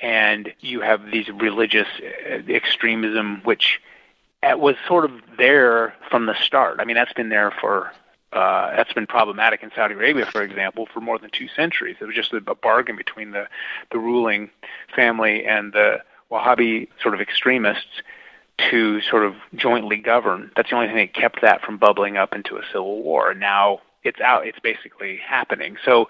And 0.00 0.52
you 0.60 0.80
have 0.80 1.10
these 1.10 1.28
religious 1.28 1.88
uh, 2.00 2.36
extremism, 2.48 3.42
which 3.44 3.80
it 4.42 4.58
was 4.58 4.76
sort 4.86 5.04
of 5.04 5.12
there 5.38 5.94
from 6.10 6.26
the 6.26 6.34
start. 6.34 6.78
I 6.80 6.84
mean, 6.84 6.96
that's 6.96 7.12
been 7.12 7.28
there 7.28 7.52
for 7.60 7.92
uh, 8.32 8.74
that's 8.76 8.92
been 8.94 9.06
problematic 9.06 9.62
in 9.62 9.70
Saudi 9.74 9.94
Arabia, 9.94 10.24
for 10.24 10.42
example, 10.42 10.88
for 10.92 11.00
more 11.00 11.18
than 11.18 11.30
two 11.30 11.48
centuries. 11.48 11.96
It 12.00 12.06
was 12.06 12.14
just 12.14 12.32
a, 12.32 12.38
a 12.46 12.54
bargain 12.54 12.96
between 12.96 13.32
the 13.32 13.46
the 13.90 13.98
ruling 13.98 14.50
family 14.94 15.44
and 15.44 15.72
the 15.72 15.98
Wahhabi 16.30 16.88
sort 17.00 17.14
of 17.14 17.20
extremists 17.20 18.02
to 18.70 19.00
sort 19.02 19.24
of 19.24 19.34
jointly 19.54 19.98
govern. 19.98 20.50
That's 20.56 20.70
the 20.70 20.76
only 20.76 20.88
thing 20.88 20.96
that 20.96 21.14
kept 21.14 21.42
that 21.42 21.62
from 21.62 21.78
bubbling 21.78 22.16
up 22.16 22.34
into 22.34 22.56
a 22.56 22.62
civil 22.66 23.02
war. 23.02 23.34
Now 23.34 23.80
it's 24.02 24.20
out. 24.20 24.46
It's 24.46 24.58
basically 24.60 25.18
happening. 25.18 25.76
So 25.84 26.08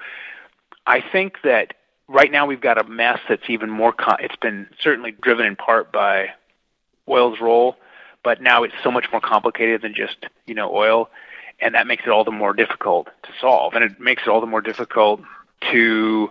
I 0.87 1.01
think 1.01 1.39
that 1.43 1.75
right 2.09 2.31
now 2.31 2.47
we've 2.47 2.61
got 2.61 2.79
a 2.79 2.85
mess 2.85 3.19
that's 3.29 3.49
even 3.49 3.69
more. 3.69 3.93
Con- 3.93 4.19
it's 4.21 4.37
been 4.37 4.69
certainly 4.81 5.13
driven 5.13 5.47
in 5.47 5.57
part 5.57 5.93
by 5.93 6.31
oil's 7.09 7.41
role 7.41 7.77
but 8.23 8.41
now 8.41 8.63
it's 8.63 8.75
so 8.83 8.91
much 8.91 9.07
more 9.11 9.21
complicated 9.21 9.83
than 9.83 9.95
just 9.95 10.27
you 10.47 10.55
know 10.55 10.75
oil, 10.75 11.11
and 11.61 11.75
that 11.75 11.87
makes 11.87 12.05
it 12.05 12.11
all 12.11 12.25
the 12.25 12.31
more 12.31 12.55
difficult 12.55 13.09
to 13.25 13.31
solve, 13.41 13.75
and 13.75 13.85
it 13.85 14.01
makes 14.01 14.23
it 14.23 14.29
all 14.29 14.41
the 14.41 14.47
more 14.47 14.61
difficult 14.61 15.21
to 15.71 16.31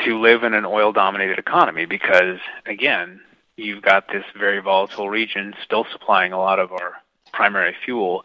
to 0.00 0.20
live 0.20 0.44
in 0.44 0.54
an 0.54 0.64
oil 0.64 0.92
dominated 0.92 1.38
economy 1.38 1.84
because 1.84 2.38
again 2.66 3.20
you've 3.56 3.82
got 3.82 4.08
this 4.08 4.24
very 4.38 4.60
volatile 4.60 5.10
region 5.10 5.54
still 5.64 5.84
supplying 5.90 6.32
a 6.32 6.38
lot 6.38 6.58
of 6.58 6.70
our 6.72 6.94
primary 7.32 7.74
fuel 7.84 8.24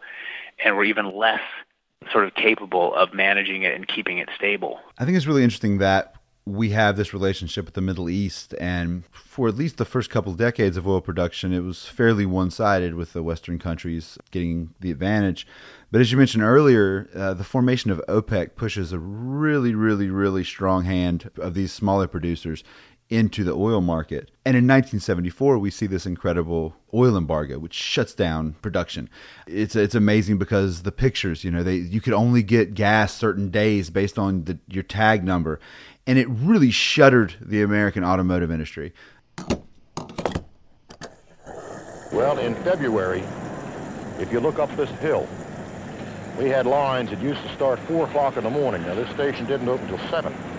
and 0.64 0.76
we're 0.76 0.84
even 0.84 1.16
less 1.16 1.40
sort 2.12 2.24
of 2.24 2.34
capable 2.34 2.94
of 2.94 3.14
managing 3.14 3.62
it 3.62 3.74
and 3.74 3.88
keeping 3.88 4.18
it 4.18 4.28
stable. 4.36 4.78
I 4.98 5.04
think 5.04 5.16
it's 5.16 5.26
really 5.26 5.42
interesting 5.42 5.78
that 5.78 6.14
we 6.46 6.70
have 6.70 6.96
this 6.96 7.14
relationship 7.14 7.64
with 7.64 7.74
the 7.74 7.80
Middle 7.80 8.10
East, 8.10 8.54
and 8.60 9.04
for 9.12 9.48
at 9.48 9.56
least 9.56 9.78
the 9.78 9.84
first 9.86 10.10
couple 10.10 10.32
of 10.32 10.38
decades 10.38 10.76
of 10.76 10.86
oil 10.86 11.00
production, 11.00 11.54
it 11.54 11.60
was 11.60 11.86
fairly 11.86 12.26
one 12.26 12.50
sided 12.50 12.94
with 12.94 13.14
the 13.14 13.22
Western 13.22 13.58
countries 13.58 14.18
getting 14.30 14.74
the 14.80 14.90
advantage. 14.90 15.46
But 15.90 16.02
as 16.02 16.12
you 16.12 16.18
mentioned 16.18 16.44
earlier, 16.44 17.08
uh, 17.14 17.32
the 17.32 17.44
formation 17.44 17.90
of 17.90 18.02
OPEC 18.08 18.56
pushes 18.56 18.92
a 18.92 18.98
really, 18.98 19.74
really, 19.74 20.10
really 20.10 20.44
strong 20.44 20.84
hand 20.84 21.30
of 21.38 21.54
these 21.54 21.72
smaller 21.72 22.06
producers 22.06 22.62
into 23.10 23.44
the 23.44 23.52
oil 23.52 23.80
market. 23.80 24.30
And 24.44 24.56
in 24.56 24.64
1974, 24.64 25.58
we 25.58 25.70
see 25.70 25.86
this 25.86 26.06
incredible 26.06 26.74
oil 26.92 27.16
embargo, 27.16 27.58
which 27.58 27.74
shuts 27.74 28.14
down 28.14 28.54
production. 28.62 29.08
It's 29.46 29.76
it's 29.76 29.94
amazing 29.94 30.38
because 30.38 30.82
the 30.82 30.92
pictures, 30.92 31.44
you 31.44 31.50
know, 31.50 31.62
they 31.62 31.76
you 31.76 32.00
could 32.00 32.12
only 32.12 32.42
get 32.42 32.74
gas 32.74 33.14
certain 33.14 33.50
days 33.50 33.90
based 33.90 34.18
on 34.18 34.44
the, 34.44 34.58
your 34.68 34.82
tag 34.82 35.24
number, 35.24 35.60
and 36.06 36.18
it 36.18 36.28
really 36.28 36.70
shuttered 36.70 37.34
the 37.40 37.62
American 37.62 38.04
automotive 38.04 38.50
industry. 38.50 38.92
Well, 42.12 42.38
in 42.38 42.54
February, 42.56 43.24
if 44.20 44.30
you 44.32 44.40
look 44.40 44.58
up 44.58 44.74
this 44.76 44.90
hill, 45.00 45.26
we 46.38 46.48
had 46.48 46.66
lines 46.66 47.10
that 47.10 47.20
used 47.20 47.42
to 47.42 47.52
start 47.54 47.78
4 47.80 48.06
o'clock 48.06 48.36
in 48.36 48.44
the 48.44 48.50
morning. 48.50 48.82
Now, 48.82 48.94
this 48.94 49.10
station 49.10 49.46
didn't 49.46 49.68
open 49.68 49.88
until 49.88 50.08
7. 50.10 50.53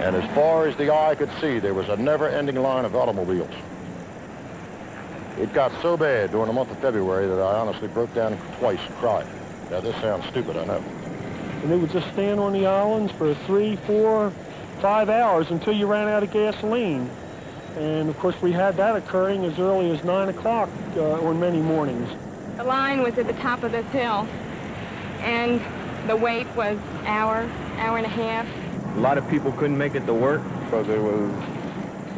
And 0.00 0.16
as 0.16 0.34
far 0.34 0.66
as 0.66 0.76
the 0.76 0.92
eye 0.94 1.14
could 1.14 1.30
see, 1.40 1.58
there 1.58 1.74
was 1.74 1.88
a 1.88 1.96
never-ending 1.96 2.56
line 2.56 2.84
of 2.84 2.94
automobiles. 2.94 3.50
It 5.38 5.52
got 5.52 5.72
so 5.82 5.96
bad 5.96 6.32
during 6.32 6.46
the 6.46 6.52
month 6.52 6.70
of 6.70 6.78
February 6.78 7.26
that 7.26 7.40
I 7.40 7.58
honestly 7.58 7.88
broke 7.88 8.14
down 8.14 8.38
twice 8.58 8.80
and 8.80 8.94
cried. 8.96 9.26
Now, 9.70 9.80
this 9.80 9.94
sounds 9.96 10.26
stupid, 10.26 10.56
I 10.56 10.64
know 10.64 10.82
and 11.62 11.72
they 11.72 11.76
would 11.76 11.90
just 11.90 12.10
stand 12.12 12.38
on 12.38 12.52
the 12.52 12.66
islands 12.66 13.12
for 13.12 13.34
three, 13.46 13.76
four, 13.76 14.32
five 14.80 15.08
hours 15.08 15.50
until 15.50 15.72
you 15.72 15.86
ran 15.86 16.08
out 16.08 16.22
of 16.22 16.30
gasoline. 16.30 17.10
And 17.76 18.08
of 18.08 18.18
course, 18.18 18.40
we 18.40 18.52
had 18.52 18.76
that 18.76 18.96
occurring 18.96 19.44
as 19.44 19.58
early 19.58 19.90
as 19.90 20.02
9 20.04 20.28
o'clock 20.28 20.68
uh, 20.96 21.26
on 21.26 21.40
many 21.40 21.60
mornings. 21.60 22.08
The 22.56 22.64
line 22.64 23.02
was 23.02 23.18
at 23.18 23.26
the 23.26 23.32
top 23.34 23.62
of 23.62 23.72
this 23.72 23.86
hill, 23.86 24.26
and 25.20 25.60
the 26.08 26.16
wait 26.16 26.46
was 26.56 26.78
hour, 27.04 27.48
hour 27.78 27.96
and 27.96 28.06
a 28.06 28.10
half. 28.10 28.46
A 28.98 29.00
lot 29.00 29.16
of 29.16 29.28
people 29.28 29.52
couldn't 29.52 29.78
make 29.78 29.94
it 29.94 30.06
to 30.06 30.12
work 30.12 30.42
because 30.64 30.88
it 30.88 31.00
was 31.00 31.30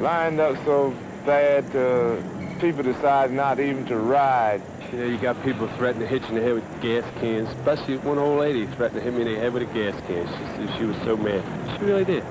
lined 0.00 0.40
up 0.40 0.56
so 0.64 0.94
bad, 1.26 1.76
uh, 1.76 2.16
people 2.58 2.82
decided 2.82 3.36
not 3.36 3.60
even 3.60 3.84
to 3.84 3.98
ride. 3.98 4.62
You 4.90 4.98
know, 4.98 5.04
you 5.04 5.18
got 5.18 5.44
people 5.44 5.68
threatening 5.76 6.08
to 6.08 6.10
hit 6.10 6.22
you 6.22 6.28
in 6.28 6.34
the 6.36 6.40
head 6.40 6.54
with 6.54 6.80
gas 6.80 7.04
cans, 7.20 7.50
especially 7.50 7.98
one 7.98 8.16
old 8.16 8.40
lady 8.40 8.64
threatened 8.64 8.98
to 8.98 9.04
hit 9.04 9.12
me 9.12 9.20
in 9.20 9.34
the 9.34 9.38
head 9.38 9.52
with 9.52 9.64
a 9.64 9.66
gas 9.66 9.94
can. 10.06 10.26
She, 10.72 10.78
she 10.78 10.84
was 10.86 10.96
so 11.04 11.18
mad. 11.18 11.44
She 11.78 11.84
really 11.84 12.06
did. 12.06 12.24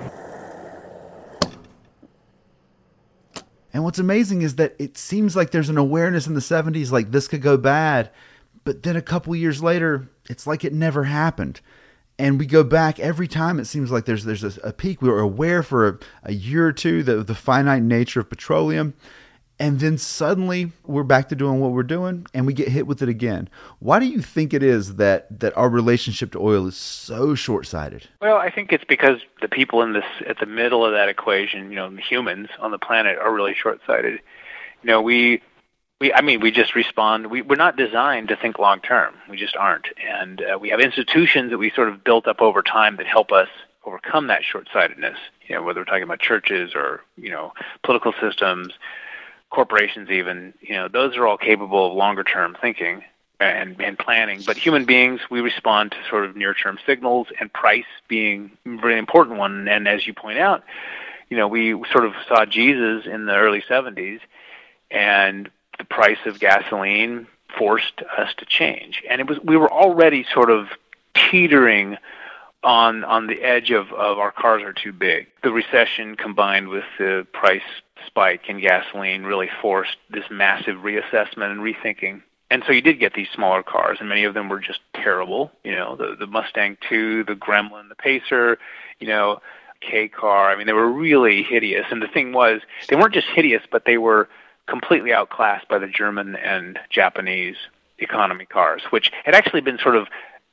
And 3.72 3.84
what's 3.84 4.00
amazing 4.00 4.42
is 4.42 4.56
that 4.56 4.76
it 4.80 4.98
seems 4.98 5.36
like 5.36 5.52
there's 5.52 5.70
an 5.70 5.78
awareness 5.78 6.26
in 6.26 6.34
the 6.34 6.40
70s 6.40 6.90
like 6.90 7.12
this 7.12 7.28
could 7.28 7.44
go 7.44 7.56
bad, 7.56 8.10
but 8.64 8.82
then 8.82 8.96
a 8.96 9.02
couple 9.04 9.36
years 9.36 9.62
later, 9.62 10.10
it's 10.28 10.48
like 10.48 10.66
it 10.66 10.74
never 10.74 11.04
happened. 11.04 11.62
And 12.20 12.38
we 12.38 12.46
go 12.46 12.64
back 12.64 13.00
every 13.00 13.28
time. 13.28 13.60
It 13.60 13.66
seems 13.66 13.92
like 13.92 14.06
there's 14.06 14.26
there's 14.26 14.44
a, 14.44 14.52
a 14.62 14.74
peak. 14.74 15.02
We 15.02 15.10
were 15.10 15.22
aware 15.22 15.64
for 15.64 15.88
a, 15.88 16.00
a 16.24 16.34
year 16.34 16.68
or 16.68 16.74
two 16.74 17.02
that 17.04 17.28
the 17.28 17.34
finite 17.34 17.82
nature 17.82 18.20
of 18.20 18.30
petroleum, 18.30 18.94
and 19.60 19.80
then 19.80 19.98
suddenly 19.98 20.72
we're 20.86 21.04
back 21.04 21.30
to 21.30 21.36
doing 21.36 21.60
what 21.60 21.72
we're 21.72 21.84
doing 21.84 22.26
and 22.34 22.48
we 22.48 22.54
get 22.54 22.70
hit 22.70 22.88
with 22.88 23.02
it 23.02 23.10
again 23.10 23.50
why 23.80 24.00
do 24.00 24.06
you 24.06 24.22
think 24.22 24.54
it 24.54 24.64
is 24.64 24.96
that 24.96 25.28
that 25.40 25.56
our 25.58 25.70
relationship 25.70 26.32
to 26.32 26.40
oil 26.40 26.68
is 26.68 26.78
so 26.78 27.36
short-sighted 27.36 28.08
well 28.22 28.38
i 28.38 28.50
think 28.50 28.72
it's 28.72 28.86
because 28.86 29.20
the 29.42 29.50
people 29.50 29.82
in 29.82 29.94
this 29.94 30.06
at 30.28 30.40
the 30.40 30.46
middle 30.46 30.86
of 30.86 30.94
that 30.94 31.10
equation 31.10 31.70
you 31.70 31.76
know 31.76 31.90
the 31.94 32.02
humans 32.02 32.48
on 32.60 32.72
the 32.72 32.80
planet 32.80 33.18
are 33.18 33.34
really 33.34 33.54
short-sighted 33.54 34.14
you 34.82 34.88
know 34.88 35.02
we 35.02 35.42
we 36.00 36.14
i 36.14 36.22
mean 36.22 36.40
we 36.40 36.52
just 36.52 36.76
respond 36.76 37.28
we, 37.28 37.42
we're 37.42 37.56
not 37.56 37.76
designed 37.76 38.28
to 38.28 38.36
think 38.36 38.60
long 38.60 38.80
term 38.80 39.14
we 39.30 39.38
just 39.38 39.56
aren't 39.56 39.88
and 40.06 40.42
uh, 40.42 40.58
we 40.58 40.70
have 40.70 40.80
institutions 40.80 41.52
that 41.52 41.58
we 41.58 41.70
sort 41.72 41.90
of 41.90 42.04
built 42.04 42.28
up 42.28 42.42
over 42.42 42.62
time 42.62 42.98
that 42.98 43.08
help 43.08 43.32
us 43.32 43.50
overcome 43.86 44.28
that 44.28 44.44
short-sightedness 44.44 45.18
you 45.48 45.56
know 45.56 45.64
whether 45.64 45.82
we're 45.82 45.86
talking 45.86 46.04
about 46.04 46.20
churches 46.20 46.74
or 46.76 47.02
you 47.18 47.30
know 47.30 47.54
political 47.84 48.14
systems 48.22 48.74
corporations 49.50 50.10
even, 50.10 50.54
you 50.62 50.74
know, 50.74 50.88
those 50.88 51.18
are 51.18 51.26
all 51.26 51.38
capable 51.38 51.88
of 51.88 51.94
longer 51.94 52.24
term 52.24 52.56
thinking 52.60 53.04
and, 53.40 53.80
and 53.82 53.98
planning. 53.98 54.42
But 54.46 54.58
human 54.58 54.86
beings, 54.86 55.22
we 55.30 55.42
respond 55.42 55.92
to 55.92 55.98
sort 56.10 56.26
of 56.26 56.36
near 56.36 56.54
term 56.54 56.78
signals 56.86 57.28
and 57.40 57.52
price 57.52 57.86
being 58.08 58.52
a 58.66 58.78
very 58.78 58.98
important 58.98 59.38
one. 59.38 59.68
And 59.68 59.88
as 59.88 60.06
you 60.06 60.14
point 60.14 60.40
out, 60.40 60.64
you 61.30 61.38
know, 61.38 61.48
we 61.48 61.72
sort 61.92 62.06
of 62.06 62.14
saw 62.28 62.46
Jesus 62.46 63.06
in 63.06 63.26
the 63.26 63.36
early 63.36 63.62
70s 63.62 64.20
and 64.92 65.50
the 65.80 65.86
price 65.86 66.20
of 66.26 66.40
gasoline 66.40 67.28
forced 67.58 68.02
us 68.18 68.30
to 68.38 68.46
change. 68.46 69.02
And 69.10 69.20
it 69.20 69.28
was 69.28 69.40
we 69.44 69.58
were 69.58 69.72
already 69.72 70.26
sort 70.32 70.52
of 70.52 70.68
teetering 71.16 71.98
on 72.64 73.04
on 73.04 73.28
the 73.28 73.42
edge 73.42 73.72
of, 73.72 73.92
of 73.94 74.20
our 74.20 74.32
cars 74.32 74.62
are 74.62 74.74
too 74.74 74.94
big. 74.94 75.28
The 75.44 75.52
recession 75.52 76.16
combined 76.16 76.68
with 76.68 76.84
the 76.98 77.26
price 77.34 77.62
spike 78.06 78.44
in 78.48 78.62
gasoline 78.62 79.24
really 79.24 79.50
forced 79.62 79.98
this 80.10 80.26
massive 80.30 80.78
reassessment 80.78 81.52
and 81.52 81.62
rethinking. 81.62 82.22
And 82.52 82.64
so 82.66 82.72
you 82.72 82.82
did 82.82 83.00
get 83.00 83.14
these 83.14 83.28
smaller 83.34 83.62
cars, 83.62 83.98
and 84.00 84.10
many 84.10 84.24
of 84.24 84.34
them 84.34 84.50
were 84.50 84.60
just 84.60 84.80
terrible. 84.96 85.52
You 85.64 85.76
know, 85.76 85.96
the 85.96 86.16
the 86.20 86.28
Mustang 86.28 86.78
II, 86.92 87.24
the 87.24 87.36
Gremlin, 87.36 87.90
the 87.90 87.96
Pacer, 87.96 88.58
you 89.00 89.08
know, 89.08 89.42
K 89.82 90.08
car. 90.08 90.52
I 90.52 90.56
mean, 90.56 90.68
they 90.68 90.74
were 90.74 90.92
really 90.92 91.44
hideous. 91.44 91.86
And 91.92 92.02
the 92.02 92.08
thing 92.08 92.34
was, 92.34 92.62
they 92.90 92.96
weren't 92.96 93.14
just 93.14 93.28
hideous, 93.28 93.64
but 93.72 93.86
they 93.86 93.98
were 93.98 94.28
completely 94.70 95.14
outclassed 95.14 95.68
by 95.68 95.80
the 95.80 95.88
German 95.88 96.36
and 96.36 96.80
Japanese 96.90 97.56
economy 97.98 98.46
cars, 98.46 98.84
which 98.92 99.12
had 99.26 99.36
actually 99.36 99.62
been 99.62 99.78
sort 99.78 99.96
of, 99.96 100.08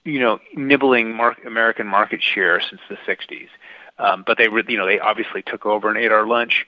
you 0.05 0.19
know, 0.19 0.41
nibbling 0.55 1.15
mar- 1.15 1.37
American 1.45 1.87
market 1.87 2.23
share 2.23 2.61
since 2.61 2.81
the 2.89 2.97
60s. 3.07 3.49
Um, 3.99 4.25
but 4.27 4.39
they, 4.39 4.45
you 4.45 4.77
know, 4.77 4.87
they 4.87 4.99
obviously 4.99 5.43
took 5.43 5.65
over 5.65 5.89
and 5.89 5.99
ate 5.99 6.13
our 6.13 6.27
lunch. 6.27 6.67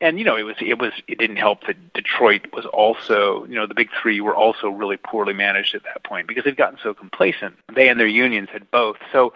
And 0.00 0.16
you 0.16 0.24
know, 0.24 0.36
it 0.36 0.44
was 0.44 0.54
it 0.60 0.78
was 0.78 0.92
it 1.08 1.18
didn't 1.18 1.38
help 1.38 1.66
that 1.66 1.92
Detroit 1.92 2.52
was 2.52 2.64
also, 2.66 3.44
you 3.46 3.56
know, 3.56 3.66
the 3.66 3.74
big 3.74 3.88
three 4.00 4.20
were 4.20 4.34
also 4.34 4.68
really 4.68 4.96
poorly 4.96 5.32
managed 5.32 5.74
at 5.74 5.82
that 5.82 6.04
point 6.04 6.28
because 6.28 6.44
they'd 6.44 6.56
gotten 6.56 6.78
so 6.80 6.94
complacent. 6.94 7.56
They 7.74 7.88
and 7.88 7.98
their 7.98 8.06
unions 8.06 8.48
had 8.52 8.70
both. 8.70 8.98
So 9.10 9.32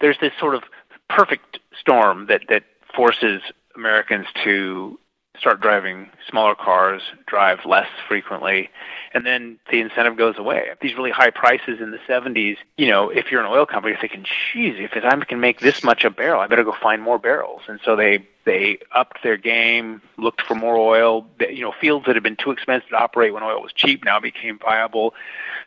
there's 0.00 0.18
this 0.20 0.32
sort 0.40 0.56
of 0.56 0.64
perfect 1.08 1.60
storm 1.78 2.26
that 2.26 2.42
that 2.48 2.64
forces 2.92 3.40
Americans 3.76 4.26
to 4.42 4.98
start 5.40 5.60
driving 5.60 6.10
smaller 6.28 6.54
cars, 6.54 7.02
drive 7.26 7.64
less 7.64 7.88
frequently, 8.06 8.68
and 9.14 9.26
then 9.26 9.58
the 9.70 9.80
incentive 9.80 10.16
goes 10.16 10.36
away. 10.38 10.68
These 10.80 10.94
really 10.94 11.10
high 11.10 11.30
prices 11.30 11.80
in 11.80 11.90
the 11.90 11.98
70s, 12.08 12.58
you 12.76 12.88
know, 12.88 13.08
if 13.08 13.30
you're 13.30 13.40
an 13.40 13.50
oil 13.50 13.66
company, 13.66 13.92
you're 13.92 14.00
thinking, 14.00 14.24
geez, 14.52 14.76
if 14.78 14.92
I 14.94 15.24
can 15.24 15.40
make 15.40 15.60
this 15.60 15.82
much 15.82 16.04
a 16.04 16.10
barrel, 16.10 16.40
I 16.40 16.46
better 16.46 16.64
go 16.64 16.74
find 16.80 17.02
more 17.02 17.18
barrels. 17.18 17.62
And 17.66 17.80
so 17.84 17.96
they 17.96 18.26
they 18.44 18.78
upped 18.92 19.22
their 19.22 19.36
game, 19.36 20.00
looked 20.16 20.42
for 20.42 20.54
more 20.54 20.76
oil. 20.76 21.26
You 21.40 21.62
know, 21.62 21.72
fields 21.80 22.06
that 22.06 22.16
had 22.16 22.22
been 22.22 22.36
too 22.36 22.50
expensive 22.50 22.90
to 22.90 22.96
operate 22.96 23.34
when 23.34 23.42
oil 23.42 23.62
was 23.62 23.72
cheap 23.72 24.04
now 24.04 24.20
became 24.20 24.58
viable. 24.58 25.14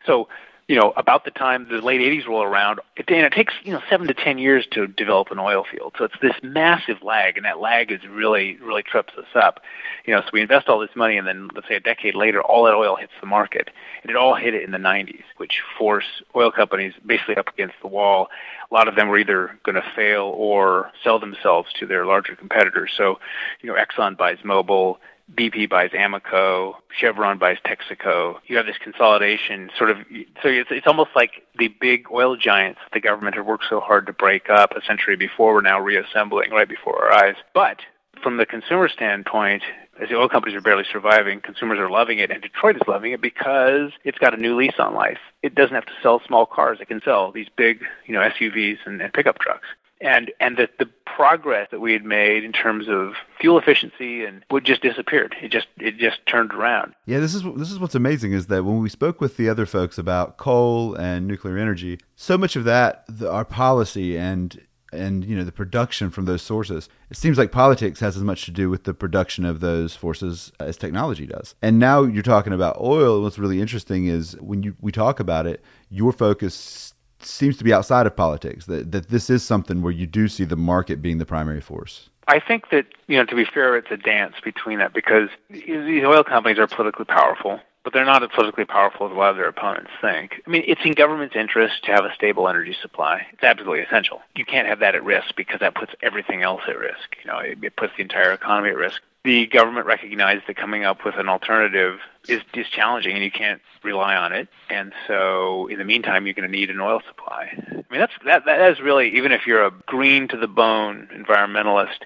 So 0.05 0.27
you 0.67 0.77
know, 0.77 0.93
about 0.95 1.25
the 1.25 1.31
time 1.31 1.67
the 1.69 1.81
late 1.81 1.99
80s 1.99 2.25
roll 2.25 2.41
around, 2.41 2.79
it, 2.95 3.09
and 3.09 3.25
it 3.25 3.33
takes, 3.33 3.53
you 3.63 3.73
know, 3.73 3.81
seven 3.89 4.07
to 4.07 4.13
10 4.13 4.37
years 4.37 4.65
to 4.71 4.87
develop 4.87 5.29
an 5.31 5.39
oil 5.39 5.65
field. 5.69 5.93
So 5.97 6.05
it's 6.05 6.15
this 6.21 6.35
massive 6.41 7.03
lag, 7.03 7.35
and 7.35 7.45
that 7.45 7.59
lag 7.59 7.91
is 7.91 7.99
really, 8.09 8.55
really 8.57 8.83
trips 8.83 9.13
us 9.17 9.25
up. 9.35 9.59
You 10.05 10.13
know, 10.15 10.21
so 10.21 10.27
we 10.31 10.41
invest 10.41 10.69
all 10.69 10.79
this 10.79 10.95
money, 10.95 11.17
and 11.17 11.27
then 11.27 11.49
let's 11.53 11.67
say 11.67 11.75
a 11.75 11.81
decade 11.81 12.15
later, 12.15 12.41
all 12.41 12.63
that 12.63 12.73
oil 12.73 12.95
hits 12.95 13.11
the 13.19 13.27
market. 13.27 13.69
And 14.03 14.09
it 14.09 14.15
all 14.15 14.35
hit 14.35 14.53
it 14.53 14.63
in 14.63 14.71
the 14.71 14.77
90s, 14.77 15.23
which 15.37 15.61
forced 15.77 16.23
oil 16.35 16.51
companies 16.51 16.93
basically 17.05 17.35
up 17.35 17.49
against 17.49 17.75
the 17.81 17.87
wall. 17.87 18.29
A 18.71 18.73
lot 18.73 18.87
of 18.87 18.95
them 18.95 19.09
were 19.09 19.17
either 19.17 19.59
going 19.63 19.75
to 19.75 19.83
fail 19.95 20.33
or 20.35 20.91
sell 21.03 21.19
themselves 21.19 21.69
to 21.79 21.85
their 21.85 22.05
larger 22.05 22.35
competitors. 22.35 22.91
So, 22.95 23.19
you 23.61 23.69
know, 23.69 23.77
Exxon 23.77 24.17
buys 24.17 24.37
Mobil, 24.45 24.97
BP 25.33 25.69
buys 25.69 25.91
Amoco, 25.91 26.75
Chevron 26.95 27.37
buys 27.37 27.57
Texaco. 27.65 28.35
You 28.47 28.57
have 28.57 28.65
this 28.65 28.77
consolidation 28.77 29.69
sort 29.77 29.89
of, 29.89 29.97
so 30.41 30.49
it's, 30.49 30.69
it's 30.71 30.87
almost 30.87 31.11
like 31.15 31.43
the 31.57 31.69
big 31.79 32.05
oil 32.11 32.35
giants 32.35 32.79
that 32.83 32.93
the 32.93 32.99
government 32.99 33.35
had 33.35 33.45
worked 33.45 33.65
so 33.69 33.79
hard 33.79 34.05
to 34.07 34.13
break 34.13 34.49
up 34.49 34.73
a 34.75 34.83
century 34.85 35.15
before, 35.15 35.53
we're 35.53 35.61
now 35.61 35.79
reassembling 35.79 36.51
right 36.51 36.67
before 36.67 37.05
our 37.05 37.25
eyes. 37.25 37.35
But 37.53 37.79
from 38.21 38.37
the 38.37 38.45
consumer 38.45 38.89
standpoint, 38.89 39.63
as 40.01 40.09
the 40.09 40.15
oil 40.15 40.29
companies 40.29 40.55
are 40.55 40.61
barely 40.61 40.85
surviving, 40.91 41.39
consumers 41.39 41.79
are 41.79 41.89
loving 41.89 42.19
it, 42.19 42.29
and 42.29 42.41
Detroit 42.41 42.75
is 42.75 42.81
loving 42.87 43.11
it 43.11 43.21
because 43.21 43.91
it's 44.03 44.17
got 44.17 44.33
a 44.33 44.41
new 44.41 44.55
lease 44.55 44.79
on 44.79 44.93
life. 44.93 45.19
It 45.41 45.55
doesn't 45.55 45.75
have 45.75 45.85
to 45.85 45.93
sell 46.01 46.21
small 46.25 46.45
cars; 46.45 46.79
it 46.81 46.87
can 46.87 47.01
sell 47.03 47.31
these 47.31 47.47
big, 47.55 47.81
you 48.05 48.13
know, 48.13 48.21
SUVs 48.21 48.79
and, 48.85 49.01
and 49.01 49.13
pickup 49.13 49.39
trucks 49.39 49.67
and 50.03 50.31
and 50.39 50.57
that 50.57 50.77
the 50.77 50.89
progress 51.05 51.69
that 51.71 51.79
we 51.79 51.93
had 51.93 52.03
made 52.03 52.43
in 52.43 52.51
terms 52.51 52.87
of 52.87 53.13
fuel 53.39 53.57
efficiency 53.57 54.25
and 54.25 54.43
would 54.51 54.65
just 54.65 54.81
disappeared. 54.81 55.35
It 55.41 55.49
just 55.49 55.67
it 55.77 55.97
just 55.97 56.25
turned 56.27 56.53
around. 56.53 56.93
Yeah, 57.05 57.19
this 57.19 57.33
is 57.33 57.43
this 57.55 57.71
is 57.71 57.79
what's 57.79 57.95
amazing 57.95 58.33
is 58.33 58.47
that 58.47 58.63
when 58.63 58.79
we 58.79 58.89
spoke 58.89 59.21
with 59.21 59.37
the 59.37 59.49
other 59.49 59.65
folks 59.65 59.97
about 59.97 60.37
coal 60.37 60.95
and 60.95 61.27
nuclear 61.27 61.57
energy, 61.57 61.99
so 62.15 62.37
much 62.37 62.55
of 62.55 62.65
that 62.65 63.05
the, 63.07 63.31
our 63.31 63.45
policy 63.45 64.17
and 64.17 64.61
and 64.91 65.25
you 65.25 65.35
know 65.35 65.43
the 65.43 65.51
production 65.51 66.11
from 66.11 66.25
those 66.25 66.43
sources 66.43 66.87
it 67.09 67.17
seems 67.17 67.35
like 67.35 67.51
politics 67.51 67.99
has 67.99 68.15
as 68.15 68.21
much 68.21 68.45
to 68.45 68.51
do 68.51 68.69
with 68.69 68.83
the 68.83 68.93
production 68.93 69.43
of 69.43 69.59
those 69.59 69.95
forces 69.95 70.51
as 70.59 70.77
technology 70.77 71.25
does 71.25 71.55
and 71.63 71.79
now 71.79 72.03
you're 72.03 72.21
talking 72.21 72.53
about 72.53 72.79
oil 72.79 73.21
what's 73.21 73.39
really 73.39 73.59
interesting 73.59 74.05
is 74.05 74.33
when 74.39 74.61
you 74.61 74.75
we 74.79 74.91
talk 74.91 75.19
about 75.19 75.47
it 75.47 75.63
your 75.89 76.11
focus 76.11 76.92
seems 77.25 77.57
to 77.57 77.63
be 77.63 77.73
outside 77.73 78.07
of 78.07 78.15
politics. 78.15 78.65
That 78.65 78.91
that 78.91 79.09
this 79.09 79.29
is 79.29 79.43
something 79.43 79.81
where 79.81 79.91
you 79.91 80.07
do 80.07 80.27
see 80.27 80.43
the 80.43 80.55
market 80.55 81.01
being 81.01 81.17
the 81.17 81.25
primary 81.25 81.61
force. 81.61 82.09
I 82.27 82.39
think 82.39 82.69
that 82.69 82.85
you 83.07 83.17
know, 83.17 83.25
to 83.25 83.35
be 83.35 83.45
fair, 83.45 83.75
it's 83.75 83.91
a 83.91 83.97
dance 83.97 84.35
between 84.43 84.79
that 84.79 84.93
because 84.93 85.29
these 85.49 86.03
oil 86.03 86.23
companies 86.23 86.57
are 86.57 86.67
politically 86.67 87.05
powerful, 87.05 87.59
but 87.83 87.93
they're 87.93 88.05
not 88.05 88.23
as 88.23 88.29
politically 88.33 88.65
powerful 88.65 89.07
as 89.07 89.11
a 89.11 89.15
lot 89.15 89.31
of 89.31 89.35
their 89.35 89.47
opponents 89.47 89.91
think. 90.01 90.41
I 90.47 90.49
mean, 90.49 90.63
it's 90.65 90.81
in 90.85 90.93
government's 90.93 91.35
interest 91.35 91.83
to 91.85 91.91
have 91.91 92.05
a 92.05 92.13
stable 92.15 92.47
energy 92.47 92.75
supply. 92.81 93.27
It's 93.33 93.43
absolutely 93.43 93.81
essential. 93.81 94.21
You 94.35 94.45
can't 94.45 94.67
have 94.67 94.79
that 94.79 94.95
at 94.95 95.03
risk 95.03 95.35
because 95.35 95.59
that 95.59 95.75
puts 95.75 95.93
everything 96.01 96.43
else 96.43 96.61
at 96.67 96.77
risk. 96.77 97.17
You 97.23 97.31
know, 97.31 97.39
it, 97.39 97.57
it 97.61 97.75
puts 97.75 97.93
the 97.97 98.03
entire 98.03 98.31
economy 98.31 98.69
at 98.69 98.77
risk 98.77 99.01
the 99.23 99.47
government 99.47 99.85
recognized 99.85 100.43
that 100.47 100.57
coming 100.57 100.83
up 100.83 101.05
with 101.05 101.15
an 101.15 101.29
alternative 101.29 101.99
is, 102.27 102.41
is 102.53 102.67
challenging 102.67 103.15
and 103.15 103.23
you 103.23 103.31
can't 103.31 103.61
rely 103.81 104.15
on 104.15 104.33
it. 104.33 104.49
And 104.69 104.91
so 105.07 105.67
in 105.67 105.79
the 105.79 105.85
meantime, 105.85 106.25
you're 106.25 106.33
going 106.33 106.49
to 106.49 106.51
need 106.51 106.69
an 106.69 106.81
oil 106.81 107.01
supply. 107.07 107.53
I 107.57 107.75
mean, 107.89 107.99
that's, 107.99 108.13
that, 108.25 108.45
that 108.45 108.71
is 108.71 108.81
really, 108.81 109.15
even 109.15 109.31
if 109.31 109.47
you're 109.47 109.65
a 109.65 109.71
green 109.85 110.27
to 110.29 110.37
the 110.37 110.47
bone 110.47 111.07
environmentalist, 111.15 111.99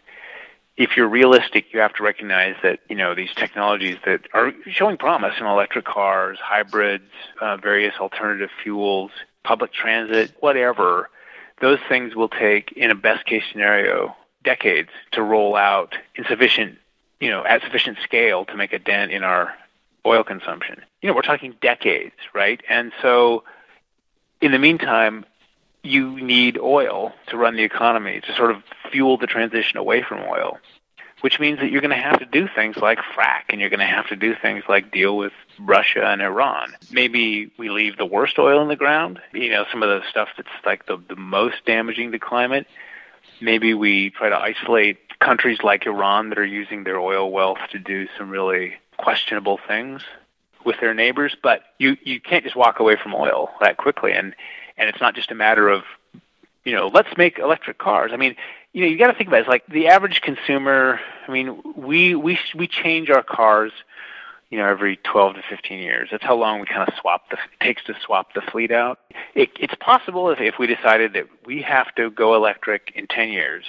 if 0.76 0.96
you're 0.96 1.08
realistic, 1.08 1.74
you 1.74 1.80
have 1.80 1.94
to 1.96 2.04
recognize 2.04 2.56
that, 2.62 2.80
you 2.88 2.96
know, 2.96 3.16
these 3.16 3.34
technologies 3.36 3.98
that 4.06 4.22
are 4.34 4.54
showing 4.68 4.96
promise 4.96 5.34
in 5.40 5.48
electric 5.48 5.86
cars, 5.86 6.38
hybrids, 6.40 7.10
uh, 7.42 7.58
various 7.58 7.96
alternative 8.00 8.52
fuels, 8.62 9.10
public 9.44 9.74
transit, 9.74 10.32
whatever, 10.40 11.10
those 11.62 11.80
things 11.90 12.16
will 12.16 12.30
take, 12.30 12.74
in 12.74 12.92
a 12.92 12.96
best 12.96 13.26
case 13.26 13.42
scenario, 13.52 14.16
decades 14.44 14.90
to 15.14 15.24
roll 15.24 15.56
out 15.56 15.96
in 16.16 16.24
sufficient 16.26 16.78
you 17.20 17.30
know, 17.30 17.44
at 17.46 17.62
sufficient 17.64 17.98
scale 18.04 18.46
to 18.46 18.56
make 18.56 18.74
a 18.74 18.80
dent 18.80 19.12
in 19.12 19.24
our 19.24 19.54
oil 20.06 20.24
consumption. 20.24 20.82
You 21.02 21.10
know, 21.10 21.16
we're 21.16 21.22
talking 21.22 21.56
decades, 21.62 22.16
right? 22.34 22.62
And 22.70 22.92
so 23.02 23.44
in 24.42 24.52
the 24.52 24.60
meantime, 24.60 25.26
you 25.84 26.20
need 26.22 26.58
oil 26.58 27.14
to 27.28 27.38
run 27.38 27.56
the 27.56 27.64
economy, 27.64 28.22
to 28.22 28.36
sort 28.36 28.52
of 28.52 28.64
fuel 28.92 29.18
the 29.18 29.28
transition 29.28 29.78
away 29.78 30.04
from 30.04 30.20
oil, 30.20 30.60
which 31.22 31.40
means 31.40 31.60
that 31.60 31.72
you're 31.72 31.82
going 31.82 31.96
to 31.96 32.02
have 32.02 32.20
to 32.20 32.26
do 32.26 32.48
things 32.54 32.78
like 32.78 33.00
frack 33.00 33.44
and 33.50 33.60
you're 33.60 33.70
going 33.70 33.80
to 33.80 33.86
have 33.86 34.08
to 34.08 34.16
do 34.16 34.36
things 34.36 34.64
like 34.68 34.92
deal 34.92 35.18
with 35.18 35.34
Russia 35.60 36.06
and 36.06 36.22
Iran. 36.22 36.74
Maybe 36.92 37.52
we 37.58 37.70
leave 37.70 37.98
the 37.98 38.06
worst 38.06 38.38
oil 38.38 38.62
in 38.62 38.68
the 38.68 38.76
ground, 38.76 39.20
you 39.34 39.50
know, 39.50 39.66
some 39.72 39.82
of 39.82 39.90
the 39.90 40.08
stuff 40.10 40.30
that's 40.36 40.50
like 40.66 40.86
the, 40.86 40.98
the 41.10 41.16
most 41.16 41.66
damaging 41.66 42.12
to 42.12 42.20
climate. 42.20 42.68
Maybe 43.40 43.74
we 43.74 44.10
try 44.10 44.30
to 44.30 44.38
isolate 44.38 44.98
countries 45.20 45.60
like 45.64 45.86
Iran 45.86 46.30
that 46.30 46.38
are 46.38 46.46
using 46.46 46.84
their 46.84 47.00
oil 47.00 47.32
wealth 47.32 47.60
to 47.72 47.80
do 47.80 48.08
some 48.18 48.30
really 48.30 48.76
questionable 48.98 49.60
things 49.68 50.02
with 50.66 50.80
their 50.80 50.94
neighbors. 50.94 51.36
But 51.42 51.62
you 51.78 51.98
you 52.04 52.20
can't 52.20 52.44
just 52.44 52.56
walk 52.56 52.80
away 52.80 52.98
from 53.02 53.14
oil 53.16 53.50
that 53.62 53.78
quickly, 53.78 54.14
and 54.14 54.36
and 54.78 54.90
it's 54.90 55.02
not 55.02 55.16
just 55.16 55.32
a 55.32 55.36
matter 55.36 55.70
of 55.70 55.84
you 56.64 56.76
know 56.76 56.88
let's 56.88 57.16
make 57.18 57.40
electric 57.40 57.78
cars. 57.78 58.12
I 58.14 58.18
mean, 58.18 58.36
you 58.74 58.82
know 58.82 58.88
you 58.88 58.98
got 58.98 59.08
to 59.08 59.14
think 59.14 59.28
about 59.28 59.38
it. 59.38 59.42
It's 59.42 59.50
like 59.50 59.66
the 59.68 59.88
average 59.88 60.22
consumer. 60.22 61.00
I 61.28 61.32
mean, 61.32 61.62
we 61.76 62.16
we 62.16 62.40
we 62.56 62.68
change 62.68 63.10
our 63.10 63.24
cars. 63.24 63.72
You 64.50 64.58
know, 64.58 64.66
every 64.66 64.96
12 65.04 65.36
to 65.36 65.42
15 65.50 65.80
years. 65.80 66.08
That's 66.10 66.24
how 66.24 66.36
long 66.36 66.62
we 66.62 66.68
kind 66.68 66.88
of 66.88 66.94
swap 67.02 67.30
the 67.30 67.36
it 67.36 67.60
takes 67.66 67.84
to 67.84 67.96
swap 68.06 68.34
the 68.34 68.40
fleet 68.40 68.72
out. 68.72 68.98
It, 69.36 69.50
it's 69.60 69.76
possible 69.76 70.30
if, 70.30 70.40
if 70.40 70.58
we 70.58 70.68
decided 70.68 71.12
that 71.16 71.28
we 71.46 71.64
have 71.64 71.94
to 71.96 72.10
go 72.10 72.34
electric 72.34 72.94
in 72.96 73.08
10 73.08 73.28
years 73.28 73.66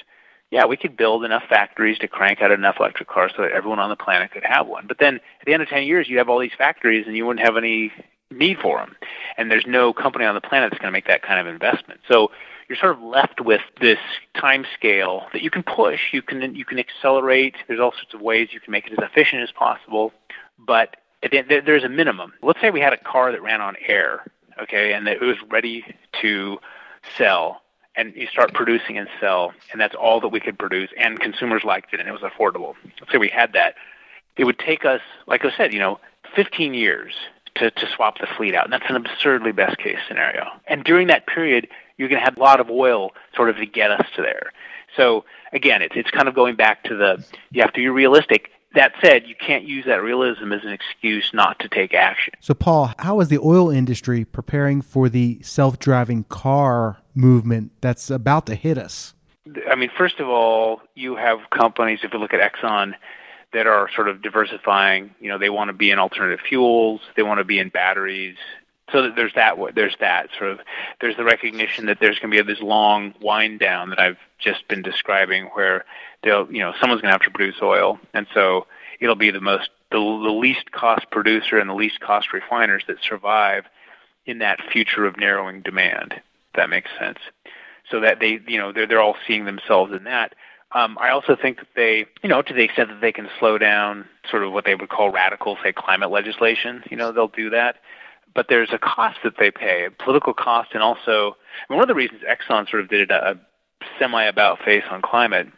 yeah, 0.50 0.64
we 0.64 0.76
could 0.76 0.96
build 0.96 1.24
enough 1.24 1.44
factories 1.48 1.98
to 1.98 2.08
crank 2.08 2.40
out 2.40 2.50
enough 2.50 2.76
electric 2.80 3.08
cars 3.08 3.32
so 3.36 3.42
that 3.42 3.52
everyone 3.52 3.78
on 3.78 3.90
the 3.90 3.96
planet 3.96 4.30
could 4.30 4.44
have 4.44 4.66
one. 4.66 4.86
But 4.86 4.98
then 4.98 5.16
at 5.16 5.46
the 5.46 5.52
end 5.52 5.62
of 5.62 5.68
10 5.68 5.84
years, 5.84 6.08
you'd 6.08 6.18
have 6.18 6.28
all 6.28 6.38
these 6.38 6.52
factories 6.56 7.06
and 7.06 7.16
you 7.16 7.26
wouldn't 7.26 7.44
have 7.44 7.56
any 7.56 7.92
need 8.30 8.58
for 8.58 8.78
them. 8.78 8.96
And 9.36 9.50
there's 9.50 9.66
no 9.66 9.92
company 9.92 10.24
on 10.24 10.34
the 10.34 10.40
planet 10.40 10.70
that's 10.70 10.80
going 10.80 10.90
to 10.90 10.96
make 10.96 11.06
that 11.06 11.22
kind 11.22 11.40
of 11.40 11.46
investment. 11.46 12.00
So 12.08 12.30
you're 12.68 12.78
sort 12.78 12.92
of 12.92 13.02
left 13.02 13.40
with 13.40 13.60
this 13.80 13.98
time 14.34 14.64
scale 14.74 15.26
that 15.32 15.42
you 15.42 15.50
can 15.50 15.62
push, 15.62 16.12
you 16.12 16.22
can 16.22 16.54
you 16.54 16.64
can 16.64 16.78
accelerate. 16.78 17.54
There's 17.66 17.80
all 17.80 17.92
sorts 17.92 18.14
of 18.14 18.20
ways 18.20 18.48
you 18.52 18.60
can 18.60 18.72
make 18.72 18.86
it 18.86 18.92
as 18.92 18.98
efficient 18.98 19.42
as 19.42 19.50
possible, 19.50 20.12
but 20.58 20.96
there's 21.32 21.84
a 21.84 21.88
minimum. 21.88 22.34
Let's 22.42 22.60
say 22.60 22.70
we 22.70 22.80
had 22.80 22.92
a 22.92 22.98
car 22.98 23.32
that 23.32 23.42
ran 23.42 23.60
on 23.60 23.76
air, 23.86 24.24
okay, 24.62 24.92
and 24.92 25.06
that 25.06 25.16
it 25.16 25.22
was 25.22 25.36
ready 25.50 25.84
to 26.20 26.58
sell 27.16 27.62
and 27.98 28.14
you 28.14 28.28
start 28.28 28.54
producing 28.54 28.96
and 28.96 29.08
sell, 29.20 29.52
and 29.72 29.80
that's 29.80 29.94
all 29.96 30.20
that 30.20 30.28
we 30.28 30.38
could 30.38 30.58
produce, 30.58 30.88
and 30.96 31.18
consumers 31.18 31.64
liked 31.64 31.92
it, 31.92 32.00
and 32.00 32.08
it 32.08 32.12
was 32.12 32.22
affordable. 32.22 32.74
Let's 33.00 33.18
we 33.18 33.28
had 33.28 33.52
that. 33.52 33.74
It 34.36 34.44
would 34.44 34.58
take 34.58 34.84
us, 34.84 35.00
like 35.26 35.44
I 35.44 35.54
said, 35.56 35.72
you 35.72 35.80
know, 35.80 35.98
15 36.36 36.74
years 36.74 37.12
to, 37.56 37.72
to 37.72 37.86
swap 37.94 38.18
the 38.20 38.28
fleet 38.36 38.54
out, 38.54 38.64
and 38.64 38.72
that's 38.72 38.88
an 38.88 38.94
absurdly 38.94 39.50
best 39.50 39.78
case 39.78 39.98
scenario. 40.06 40.46
And 40.68 40.84
during 40.84 41.08
that 41.08 41.26
period, 41.26 41.66
you're 41.96 42.08
going 42.08 42.20
to 42.20 42.24
have 42.24 42.36
a 42.36 42.40
lot 42.40 42.60
of 42.60 42.70
oil 42.70 43.10
sort 43.34 43.50
of 43.50 43.56
to 43.56 43.66
get 43.66 43.90
us 43.90 44.06
to 44.14 44.22
there. 44.22 44.52
So 44.96 45.24
again, 45.52 45.82
it's 45.82 45.96
it's 45.96 46.10
kind 46.10 46.28
of 46.28 46.34
going 46.34 46.54
back 46.54 46.84
to 46.84 46.94
the 46.94 47.24
you 47.50 47.60
have 47.62 47.72
to 47.72 47.80
be 47.80 47.88
realistic 47.88 48.50
that 48.74 48.92
said, 49.02 49.26
you 49.26 49.34
can't 49.34 49.64
use 49.64 49.86
that 49.86 50.02
realism 50.02 50.52
as 50.52 50.62
an 50.62 50.70
excuse 50.70 51.30
not 51.32 51.58
to 51.60 51.68
take 51.68 51.94
action. 51.94 52.34
So, 52.40 52.54
Paul, 52.54 52.92
how 52.98 53.20
is 53.20 53.28
the 53.28 53.38
oil 53.38 53.70
industry 53.70 54.24
preparing 54.24 54.82
for 54.82 55.08
the 55.08 55.40
self 55.42 55.78
driving 55.78 56.24
car 56.24 56.98
movement 57.18 57.72
that's 57.80 58.10
about 58.10 58.46
to 58.46 58.54
hit 58.54 58.78
us? 58.78 59.14
I 59.70 59.74
mean, 59.74 59.90
first 59.96 60.20
of 60.20 60.28
all, 60.28 60.80
you 60.94 61.16
have 61.16 61.38
companies, 61.50 62.00
if 62.02 62.12
you 62.12 62.18
look 62.18 62.34
at 62.34 62.40
Exxon, 62.40 62.94
that 63.52 63.66
are 63.66 63.88
sort 63.94 64.08
of 64.08 64.22
diversifying. 64.22 65.14
You 65.20 65.28
know, 65.28 65.38
they 65.38 65.50
want 65.50 65.68
to 65.68 65.72
be 65.72 65.90
in 65.90 65.98
alternative 65.98 66.40
fuels, 66.46 67.00
they 67.16 67.22
want 67.22 67.38
to 67.38 67.44
be 67.44 67.58
in 67.58 67.70
batteries. 67.70 68.36
So 68.92 69.10
there's 69.10 69.34
that. 69.34 69.56
There's 69.74 69.96
that 70.00 70.30
sort 70.38 70.50
of. 70.50 70.60
There's 71.00 71.16
the 71.16 71.24
recognition 71.24 71.86
that 71.86 71.98
there's 72.00 72.18
going 72.18 72.30
to 72.30 72.42
be 72.42 72.52
this 72.52 72.62
long 72.62 73.14
wind 73.20 73.60
down 73.60 73.90
that 73.90 73.98
I've 73.98 74.16
just 74.38 74.66
been 74.68 74.80
describing, 74.80 75.44
where 75.46 75.84
they'll, 76.22 76.50
you 76.50 76.60
know, 76.60 76.72
someone's 76.80 77.02
going 77.02 77.10
to 77.10 77.14
have 77.14 77.22
to 77.22 77.30
produce 77.30 77.60
oil, 77.60 77.98
and 78.14 78.26
so 78.32 78.66
it'll 78.98 79.14
be 79.14 79.30
the 79.30 79.42
most, 79.42 79.68
the, 79.90 79.98
the 79.98 80.02
least 80.32 80.72
cost 80.72 81.10
producer 81.10 81.58
and 81.58 81.68
the 81.68 81.74
least 81.74 82.00
cost 82.00 82.32
refiners 82.32 82.84
that 82.86 82.96
survive 83.02 83.64
in 84.24 84.38
that 84.38 84.58
future 84.72 85.04
of 85.04 85.18
narrowing 85.18 85.60
demand. 85.60 86.14
That 86.54 86.70
makes 86.70 86.90
sense. 86.98 87.18
So 87.90 88.00
that 88.00 88.20
they, 88.20 88.40
you 88.46 88.58
know, 88.58 88.72
they're 88.72 88.86
they're 88.86 89.00
all 89.00 89.16
seeing 89.26 89.44
themselves 89.44 89.92
in 89.92 90.04
that. 90.04 90.34
Um, 90.72 90.98
I 91.00 91.10
also 91.10 91.34
think 91.34 91.58
that 91.58 91.68
they, 91.74 92.06
you 92.22 92.28
know, 92.28 92.42
to 92.42 92.52
the 92.52 92.62
extent 92.62 92.90
that 92.90 93.00
they 93.00 93.12
can 93.12 93.28
slow 93.38 93.56
down 93.56 94.04
sort 94.30 94.42
of 94.42 94.52
what 94.52 94.66
they 94.66 94.74
would 94.74 94.90
call 94.90 95.10
radical, 95.10 95.56
say, 95.62 95.72
climate 95.72 96.10
legislation, 96.10 96.84
you 96.90 96.96
know, 96.96 97.10
they'll 97.10 97.28
do 97.28 97.48
that. 97.50 97.76
But 98.34 98.48
there's 98.50 98.68
a 98.72 98.78
cost 98.78 99.18
that 99.24 99.38
they 99.38 99.50
pay, 99.50 99.86
a 99.86 99.90
political 99.90 100.34
cost, 100.34 100.70
and 100.74 100.82
also 100.82 101.36
I 101.68 101.72
mean, 101.72 101.78
one 101.78 101.82
of 101.82 101.88
the 101.88 101.94
reasons 101.94 102.20
Exxon 102.22 102.68
sort 102.68 102.82
of 102.82 102.88
did 102.88 103.10
a, 103.10 103.30
a 103.30 103.36
semi-about 103.98 104.58
face 104.62 104.84
on 104.90 105.00
climate 105.00 105.48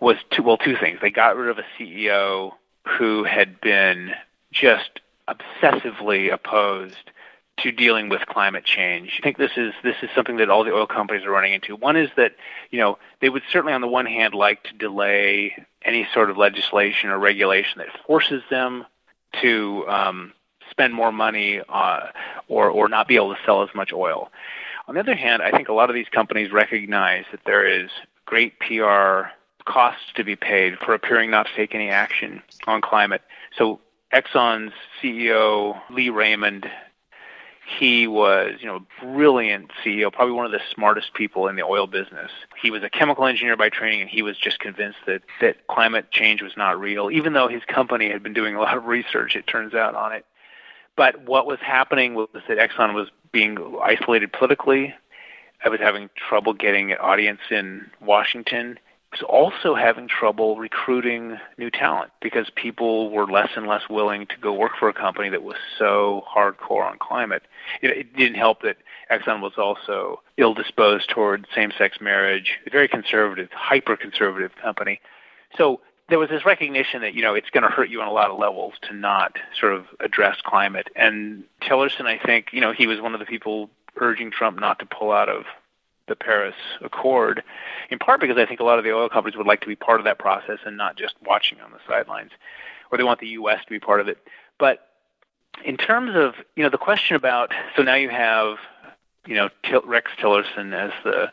was 0.00 0.16
two, 0.30 0.42
well, 0.42 0.58
two 0.58 0.76
things. 0.76 0.98
They 1.00 1.10
got 1.10 1.36
rid 1.36 1.48
of 1.48 1.58
a 1.58 1.64
CEO 1.78 2.52
who 2.86 3.24
had 3.24 3.60
been 3.60 4.12
just 4.52 5.00
obsessively 5.28 6.32
opposed 6.32 7.10
to 7.58 7.72
dealing 7.72 8.08
with 8.08 8.20
climate 8.26 8.64
change. 8.64 9.14
I 9.18 9.22
think 9.22 9.38
this 9.38 9.52
is 9.56 9.72
this 9.82 9.96
is 10.02 10.10
something 10.14 10.36
that 10.36 10.50
all 10.50 10.64
the 10.64 10.72
oil 10.72 10.86
companies 10.86 11.24
are 11.24 11.30
running 11.30 11.54
into. 11.54 11.74
One 11.74 11.96
is 11.96 12.10
that 12.16 12.32
you 12.70 12.78
know 12.78 12.98
they 13.20 13.28
would 13.28 13.42
certainly, 13.50 13.72
on 13.72 13.80
the 13.80 13.88
one 13.88 14.06
hand, 14.06 14.34
like 14.34 14.62
to 14.64 14.74
delay 14.74 15.66
any 15.82 16.06
sort 16.12 16.30
of 16.30 16.36
legislation 16.36 17.10
or 17.10 17.18
regulation 17.18 17.78
that 17.78 17.88
forces 18.06 18.42
them 18.50 18.84
to 19.40 19.84
um, 19.88 20.32
spend 20.70 20.92
more 20.92 21.12
money 21.12 21.62
uh, 21.68 22.08
or 22.48 22.68
or 22.70 22.88
not 22.88 23.08
be 23.08 23.16
able 23.16 23.34
to 23.34 23.40
sell 23.46 23.62
as 23.62 23.70
much 23.74 23.92
oil. 23.92 24.30
On 24.88 24.94
the 24.94 25.00
other 25.00 25.16
hand, 25.16 25.42
I 25.42 25.50
think 25.50 25.68
a 25.68 25.72
lot 25.72 25.90
of 25.90 25.94
these 25.94 26.08
companies 26.08 26.52
recognize 26.52 27.24
that 27.32 27.40
there 27.44 27.66
is 27.66 27.90
great 28.24 28.58
PR 28.60 29.30
costs 29.64 30.12
to 30.14 30.24
be 30.24 30.36
paid 30.36 30.78
for 30.78 30.94
appearing 30.94 31.30
not 31.30 31.46
to 31.46 31.54
take 31.56 31.74
any 31.74 31.88
action 31.88 32.40
on 32.66 32.80
climate. 32.80 33.22
So 33.56 33.80
Exxon's 34.12 34.72
CEO 35.02 35.80
Lee 35.90 36.10
Raymond 36.10 36.70
he 37.66 38.06
was, 38.06 38.54
you 38.60 38.66
know, 38.66 38.76
a 38.76 39.04
brilliant 39.04 39.72
CEO, 39.84 40.12
probably 40.12 40.32
one 40.32 40.46
of 40.46 40.52
the 40.52 40.60
smartest 40.72 41.14
people 41.14 41.48
in 41.48 41.56
the 41.56 41.62
oil 41.62 41.88
business. 41.88 42.30
He 42.62 42.70
was 42.70 42.84
a 42.84 42.88
chemical 42.88 43.26
engineer 43.26 43.56
by 43.56 43.70
training, 43.70 44.02
and 44.02 44.10
he 44.10 44.22
was 44.22 44.38
just 44.38 44.60
convinced 44.60 44.98
that 45.06 45.22
that 45.40 45.66
climate 45.66 46.12
change 46.12 46.42
was 46.42 46.52
not 46.56 46.78
real, 46.78 47.10
even 47.10 47.32
though 47.32 47.48
his 47.48 47.62
company 47.66 48.08
had 48.08 48.22
been 48.22 48.32
doing 48.32 48.54
a 48.54 48.60
lot 48.60 48.76
of 48.76 48.84
research. 48.86 49.34
It 49.34 49.46
turns 49.48 49.74
out 49.74 49.94
on 49.96 50.12
it. 50.12 50.24
But 50.96 51.26
what 51.26 51.46
was 51.46 51.58
happening 51.60 52.14
was 52.14 52.28
that 52.32 52.56
Exxon 52.56 52.94
was 52.94 53.08
being 53.32 53.58
isolated 53.82 54.32
politically. 54.32 54.94
I 55.64 55.68
was 55.68 55.80
having 55.80 56.08
trouble 56.16 56.52
getting 56.52 56.92
an 56.92 56.98
audience 56.98 57.40
in 57.50 57.90
Washington 58.00 58.78
was 59.20 59.28
also 59.28 59.74
having 59.74 60.08
trouble 60.08 60.56
recruiting 60.56 61.38
new 61.58 61.70
talent 61.70 62.10
because 62.20 62.48
people 62.54 63.10
were 63.10 63.26
less 63.26 63.50
and 63.56 63.66
less 63.66 63.82
willing 63.88 64.26
to 64.26 64.36
go 64.40 64.52
work 64.52 64.72
for 64.78 64.88
a 64.88 64.94
company 64.94 65.28
that 65.28 65.42
was 65.42 65.56
so 65.78 66.24
hardcore 66.34 66.84
on 66.84 66.98
climate. 66.98 67.42
It, 67.82 67.96
it 67.96 68.16
didn't 68.16 68.36
help 68.36 68.62
that 68.62 68.76
Exxon 69.10 69.40
was 69.40 69.52
also 69.56 70.20
ill 70.36 70.54
disposed 70.54 71.08
toward 71.08 71.46
same 71.54 71.72
sex 71.76 71.98
marriage, 72.00 72.58
a 72.66 72.70
very 72.70 72.88
conservative, 72.88 73.48
hyper 73.52 73.96
conservative 73.96 74.52
company. 74.60 75.00
So 75.56 75.80
there 76.08 76.18
was 76.18 76.28
this 76.28 76.44
recognition 76.44 77.00
that 77.00 77.14
you 77.14 77.22
know 77.22 77.34
it's 77.34 77.50
going 77.50 77.64
to 77.64 77.68
hurt 77.68 77.88
you 77.88 78.00
on 78.00 78.08
a 78.08 78.12
lot 78.12 78.30
of 78.30 78.38
levels 78.38 78.74
to 78.88 78.94
not 78.94 79.36
sort 79.58 79.72
of 79.72 79.86
address 80.00 80.36
climate. 80.44 80.88
And 80.94 81.44
Tillerson, 81.62 82.06
I 82.06 82.18
think, 82.24 82.48
you 82.52 82.60
know, 82.60 82.72
he 82.72 82.86
was 82.86 83.00
one 83.00 83.14
of 83.14 83.20
the 83.20 83.26
people 83.26 83.70
urging 83.96 84.30
Trump 84.30 84.60
not 84.60 84.78
to 84.80 84.86
pull 84.86 85.10
out 85.10 85.28
of 85.28 85.44
the 86.08 86.16
Paris 86.16 86.54
Accord, 86.82 87.42
in 87.90 87.98
part 87.98 88.20
because 88.20 88.38
I 88.38 88.46
think 88.46 88.60
a 88.60 88.64
lot 88.64 88.78
of 88.78 88.84
the 88.84 88.92
oil 88.92 89.08
companies 89.08 89.36
would 89.36 89.46
like 89.46 89.60
to 89.62 89.66
be 89.66 89.76
part 89.76 90.00
of 90.00 90.04
that 90.04 90.18
process 90.18 90.58
and 90.64 90.76
not 90.76 90.96
just 90.96 91.14
watching 91.24 91.60
on 91.60 91.72
the 91.72 91.78
sidelines, 91.88 92.30
or 92.90 92.98
they 92.98 93.04
want 93.04 93.20
the 93.20 93.28
U.S. 93.28 93.60
to 93.64 93.70
be 93.70 93.80
part 93.80 94.00
of 94.00 94.08
it. 94.08 94.18
But 94.58 94.86
in 95.64 95.76
terms 95.76 96.12
of 96.14 96.34
you 96.54 96.62
know 96.62 96.70
the 96.70 96.78
question 96.78 97.16
about 97.16 97.50
so 97.76 97.82
now 97.82 97.94
you 97.94 98.10
have 98.10 98.56
you 99.26 99.34
know 99.34 99.48
Rex 99.84 100.10
Tillerson 100.18 100.72
as 100.74 100.92
the 101.04 101.30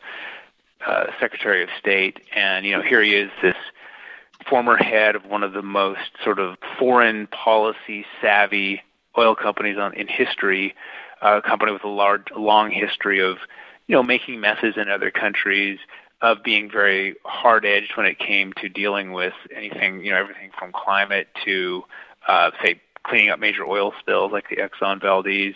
uh, 0.86 1.06
Secretary 1.20 1.62
of 1.62 1.68
State, 1.78 2.20
and 2.34 2.66
you 2.66 2.72
know 2.72 2.82
here 2.82 3.02
he 3.02 3.14
is 3.14 3.30
this 3.42 3.56
former 4.48 4.76
head 4.76 5.16
of 5.16 5.24
one 5.24 5.42
of 5.42 5.52
the 5.52 5.62
most 5.62 6.10
sort 6.22 6.38
of 6.38 6.56
foreign 6.78 7.26
policy 7.28 8.04
savvy 8.20 8.82
oil 9.16 9.34
companies 9.34 9.78
on 9.78 9.94
in 9.94 10.08
history, 10.08 10.74
a 11.22 11.40
company 11.40 11.72
with 11.72 11.84
a 11.84 11.88
large 11.88 12.26
long 12.36 12.70
history 12.70 13.20
of 13.20 13.38
you 13.86 13.94
know, 13.94 14.02
making 14.02 14.40
messes 14.40 14.74
in 14.76 14.88
other 14.88 15.10
countries, 15.10 15.78
of 16.20 16.42
being 16.42 16.70
very 16.70 17.16
hard 17.24 17.66
edged 17.66 17.96
when 17.96 18.06
it 18.06 18.18
came 18.18 18.52
to 18.54 18.68
dealing 18.68 19.12
with 19.12 19.34
anything, 19.54 20.02
you 20.04 20.10
know, 20.10 20.16
everything 20.16 20.50
from 20.58 20.72
climate 20.72 21.28
to, 21.44 21.84
uh, 22.26 22.50
say, 22.62 22.80
cleaning 23.02 23.28
up 23.28 23.38
major 23.38 23.64
oil 23.64 23.92
spills 24.00 24.32
like 24.32 24.48
the 24.48 24.56
Exxon 24.56 25.00
Valdez. 25.00 25.54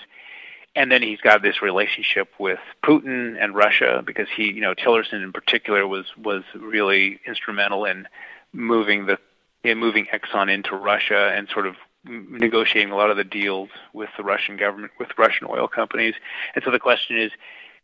And 0.77 0.93
then 0.93 1.01
he's 1.01 1.21
got 1.21 1.43
this 1.43 1.63
relationship 1.63 2.29
with 2.39 2.59
Putin 2.85 3.43
and 3.43 3.55
Russia 3.55 4.03
because 4.05 4.29
he, 4.35 4.53
you 4.53 4.61
know, 4.61 4.75
Tillerson 4.75 5.23
in 5.23 5.33
particular 5.33 5.87
was 5.87 6.05
was 6.23 6.43
really 6.55 7.21
instrumental 7.27 7.87
in 7.87 8.07
moving 8.53 9.07
the 9.07 9.19
in 9.65 9.79
moving 9.79 10.07
Exxon 10.13 10.53
into 10.53 10.77
Russia 10.77 11.33
and 11.35 11.49
sort 11.49 11.67
of 11.67 11.77
negotiating 12.05 12.93
a 12.93 12.97
lot 12.97 13.11
of 13.11 13.17
the 13.17 13.25
deals 13.25 13.71
with 13.93 14.11
the 14.17 14.23
Russian 14.23 14.57
government 14.57 14.93
with 14.99 15.09
Russian 15.17 15.49
oil 15.51 15.67
companies. 15.67 16.15
And 16.55 16.63
so 16.63 16.71
the 16.71 16.79
question 16.79 17.19
is, 17.19 17.33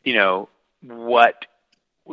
you 0.04 0.14
know, 0.14 0.48
what 0.82 1.46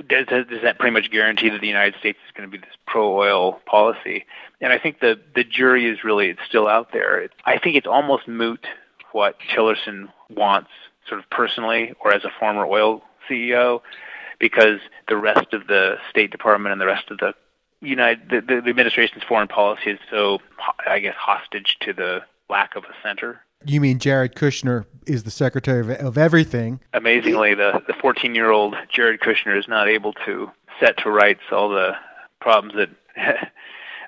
does, 0.08 0.26
does 0.28 0.62
that 0.64 0.80
pretty 0.80 0.94
much 0.94 1.12
guarantee 1.12 1.50
that 1.50 1.62
the 1.62 1.68
United 1.68 2.00
States 2.00 2.18
is 2.26 2.32
going 2.36 2.50
to 2.50 2.58
be 2.58 2.58
this 2.58 2.76
pro-oil 2.88 3.60
policy? 3.66 4.26
And 4.62 4.72
I 4.72 4.80
think 4.80 5.00
the 5.00 5.20
the 5.36 5.44
jury 5.44 5.86
is 5.88 6.04
really 6.04 6.30
it's 6.30 6.42
still 6.48 6.68
out 6.68 6.92
there. 6.94 7.20
It's, 7.20 7.34
I 7.46 7.58
think 7.58 7.76
it's 7.76 7.88
almost 7.88 8.28
moot 8.28 8.66
what 9.12 9.38
Tillerson 9.54 10.10
wants, 10.30 10.70
sort 11.08 11.20
of 11.20 11.30
personally 11.30 11.94
or 12.00 12.14
as 12.14 12.24
a 12.24 12.32
former 12.40 12.66
oil 12.66 13.04
CEO, 13.30 13.82
because 14.40 14.80
the 15.10 15.18
rest 15.18 15.54
of 15.54 15.68
the 15.68 15.98
State 16.10 16.32
Department 16.32 16.72
and 16.72 16.82
the 16.82 16.86
rest 16.86 17.12
of 17.12 17.18
the 17.18 17.34
United 17.82 18.30
the, 18.30 18.62
the 18.62 18.70
administration's 18.70 19.24
foreign 19.24 19.48
policy 19.48 19.92
is 19.92 20.00
so, 20.10 20.40
I 20.88 21.00
guess, 21.00 21.16
hostage 21.16 21.78
to 21.82 21.94
the 21.94 22.22
lack 22.50 22.76
of 22.76 22.84
a 22.84 22.94
center. 23.04 23.42
You 23.66 23.82
mean 23.82 24.00
Jared 24.00 24.36
Kushner 24.36 24.86
is 25.06 25.24
the 25.24 25.32
secretary 25.32 25.82
of, 25.82 25.90
of 25.90 26.18
everything? 26.18 26.80
Amazingly, 26.94 27.56
the 27.56 27.82
the 27.88 27.94
14 27.94 28.36
year 28.36 28.52
old 28.52 28.76
Jared 28.90 29.20
Kushner 29.20 29.58
is 29.58 29.68
not 29.68 29.88
able 29.88 30.14
to 30.26 30.50
set 30.80 30.98
to 31.00 31.10
rights 31.10 31.42
all 31.52 31.70
the 31.70 31.92
problems 32.40 32.74
that 32.76 32.90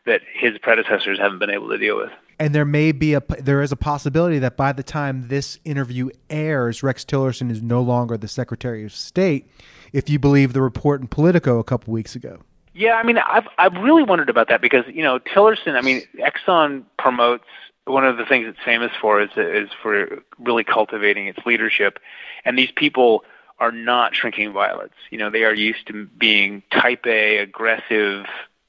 that 0.06 0.22
his 0.34 0.58
predecessors 0.60 1.20
haven't 1.20 1.40
been 1.40 1.50
able 1.50 1.70
to 1.70 1.78
deal 1.78 1.98
with. 1.98 2.12
And 2.40 2.54
there 2.54 2.66
may 2.66 2.92
be 2.92 3.14
a 3.14 3.22
there 3.40 3.62
is 3.62 3.72
a 3.72 3.76
possibility 3.76 4.40
that 4.40 4.58
by 4.58 4.74
the 4.74 4.84
time 4.84 5.28
this 5.28 5.60
interview 5.64 6.10
airs, 6.30 6.84
Rex 6.84 7.06
Tillerson 7.06 7.52
is 7.52 7.62
no 7.62 7.82
longer 7.82 8.18
the 8.18 8.28
Secretary 8.28 8.84
of 8.84 8.94
State. 8.94 9.48
If 9.92 10.10
you 10.10 10.18
believe 10.20 10.54
the 10.54 10.62
report 10.62 11.02
in 11.02 11.08
Politico 11.08 11.60
a 11.60 11.64
couple 11.64 11.94
weeks 11.94 12.16
ago. 12.16 12.40
Yeah, 12.74 12.96
I 12.96 13.04
mean, 13.04 13.20
I've 13.20 13.48
I've 13.60 13.74
really 13.74 14.04
wondered 14.04 14.30
about 14.30 14.50
that 14.50 14.62
because 14.62 14.84
you 14.88 15.04
know 15.04 15.20
Tillerson. 15.20 15.76
I 15.76 15.82
mean, 15.82 16.02
Exxon 16.18 16.84
promotes 16.98 17.46
one 17.86 18.06
of 18.06 18.18
the 18.18 18.26
things 18.26 18.48
it's 18.48 18.64
famous 18.64 18.92
for 19.02 19.22
is 19.22 19.30
is 19.36 19.70
for 19.82 20.24
really 20.40 20.64
cultivating 20.64 21.28
its 21.28 21.40
leadership, 21.46 22.00
and 22.46 22.58
these 22.58 22.72
people 22.72 23.24
are 23.60 23.72
not 23.72 24.16
shrinking 24.16 24.54
violets. 24.54 24.96
You 25.10 25.18
know, 25.18 25.30
they 25.30 25.44
are 25.44 25.54
used 25.54 25.88
to 25.88 26.06
being 26.06 26.64
type 26.72 27.06
A, 27.06 27.38
aggressive, 27.38 28.26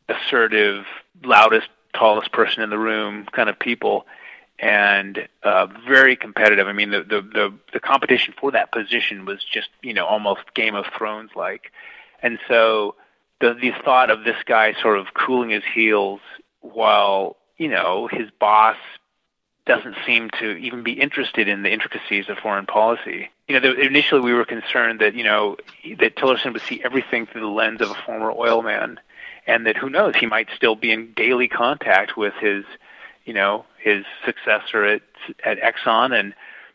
assertive, 0.09 0.85
loudest, 1.23 1.69
tallest 1.95 2.33
person 2.33 2.63
in 2.63 2.71
the 2.71 2.79
room 2.79 3.27
kind 3.33 3.49
of 3.49 3.59
people, 3.59 4.07
and 4.59 5.29
uh, 5.43 5.67
very 5.87 6.17
competitive. 6.17 6.67
I 6.67 6.73
mean, 6.73 6.91
the, 6.91 7.03
the 7.03 7.23
the 7.23 7.55
the 7.73 7.81
competition 7.81 8.35
for 8.39 8.51
that 8.51 8.73
position 8.73 9.27
was 9.27 9.45
just 9.45 9.69
you 9.83 9.95
know 9.95 10.07
almost 10.07 10.43
Game 10.55 10.75
of 10.75 10.87
Thrones 10.97 11.31
like, 11.37 11.73
and 12.21 12.39
so 12.49 12.97
the 13.41 13.55
the 13.55 13.73
thought 13.85 14.11
of 14.11 14.25
this 14.25 14.43
guy 14.45 14.75
sort 14.81 14.99
of 14.99 15.15
cooling 15.15 15.51
his 15.51 15.65
heels 15.73 16.21
while 16.61 17.37
you 17.59 17.69
know 17.69 18.09
his 18.11 18.29
boss 18.41 18.77
doesn't 19.67 19.97
seem 20.05 20.31
to 20.39 20.57
even 20.57 20.83
be 20.83 20.93
interested 20.93 21.49
in 21.49 21.63
the 21.63 21.73
intricacies 21.73 22.29
of 22.29 22.39
foreign 22.39 22.67
policy. 22.67 23.31
You 23.49 23.59
know, 23.59 23.73
initially 23.73 24.21
we 24.21 24.35
were 24.35 24.45
concerned 24.45 25.01
that 25.01 25.15
you 25.15 25.25
know 25.25 25.57
that 25.99 26.17
Tillerson 26.17 26.53
would 26.53 26.63
see 26.63 26.83
everything 26.85 27.27
through 27.27 27.41
the 27.41 27.47
lens 27.47 27.81
of 27.81 27.91
a 27.91 27.95
former 28.07 28.31
oil 28.31 28.63
man, 28.63 29.01
and 29.47 29.67
that 29.67 29.77
who 29.77 29.89
knows 29.89 30.15
he 30.17 30.27
might 30.27 30.49
still 30.55 30.77
be 30.77 30.93
in 30.93 31.13
daily 31.15 31.49
contact 31.49 32.17
with 32.17 32.35
his, 32.35 32.65
you 33.25 33.33
know, 33.33 33.65
his 33.79 34.05
successor 34.25 34.85
at 34.85 35.03
at 35.45 35.59
Exxon 35.61 36.19
and 36.19 36.35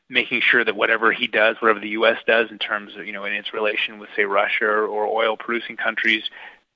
making 0.09 0.41
sure 0.41 0.65
that 0.65 0.75
whatever 0.75 1.11
he 1.11 1.27
does, 1.27 1.57
whatever 1.59 1.79
the 1.79 1.89
U.S. 1.89 2.17
does 2.25 2.49
in 2.49 2.57
terms 2.57 2.95
of 2.95 3.05
you 3.05 3.13
know 3.13 3.25
in 3.25 3.33
its 3.33 3.53
relation 3.53 3.99
with 3.99 4.09
say 4.15 4.25
Russia 4.25 4.65
or 4.65 5.05
oil 5.05 5.37
producing 5.37 5.77
countries, 5.77 6.23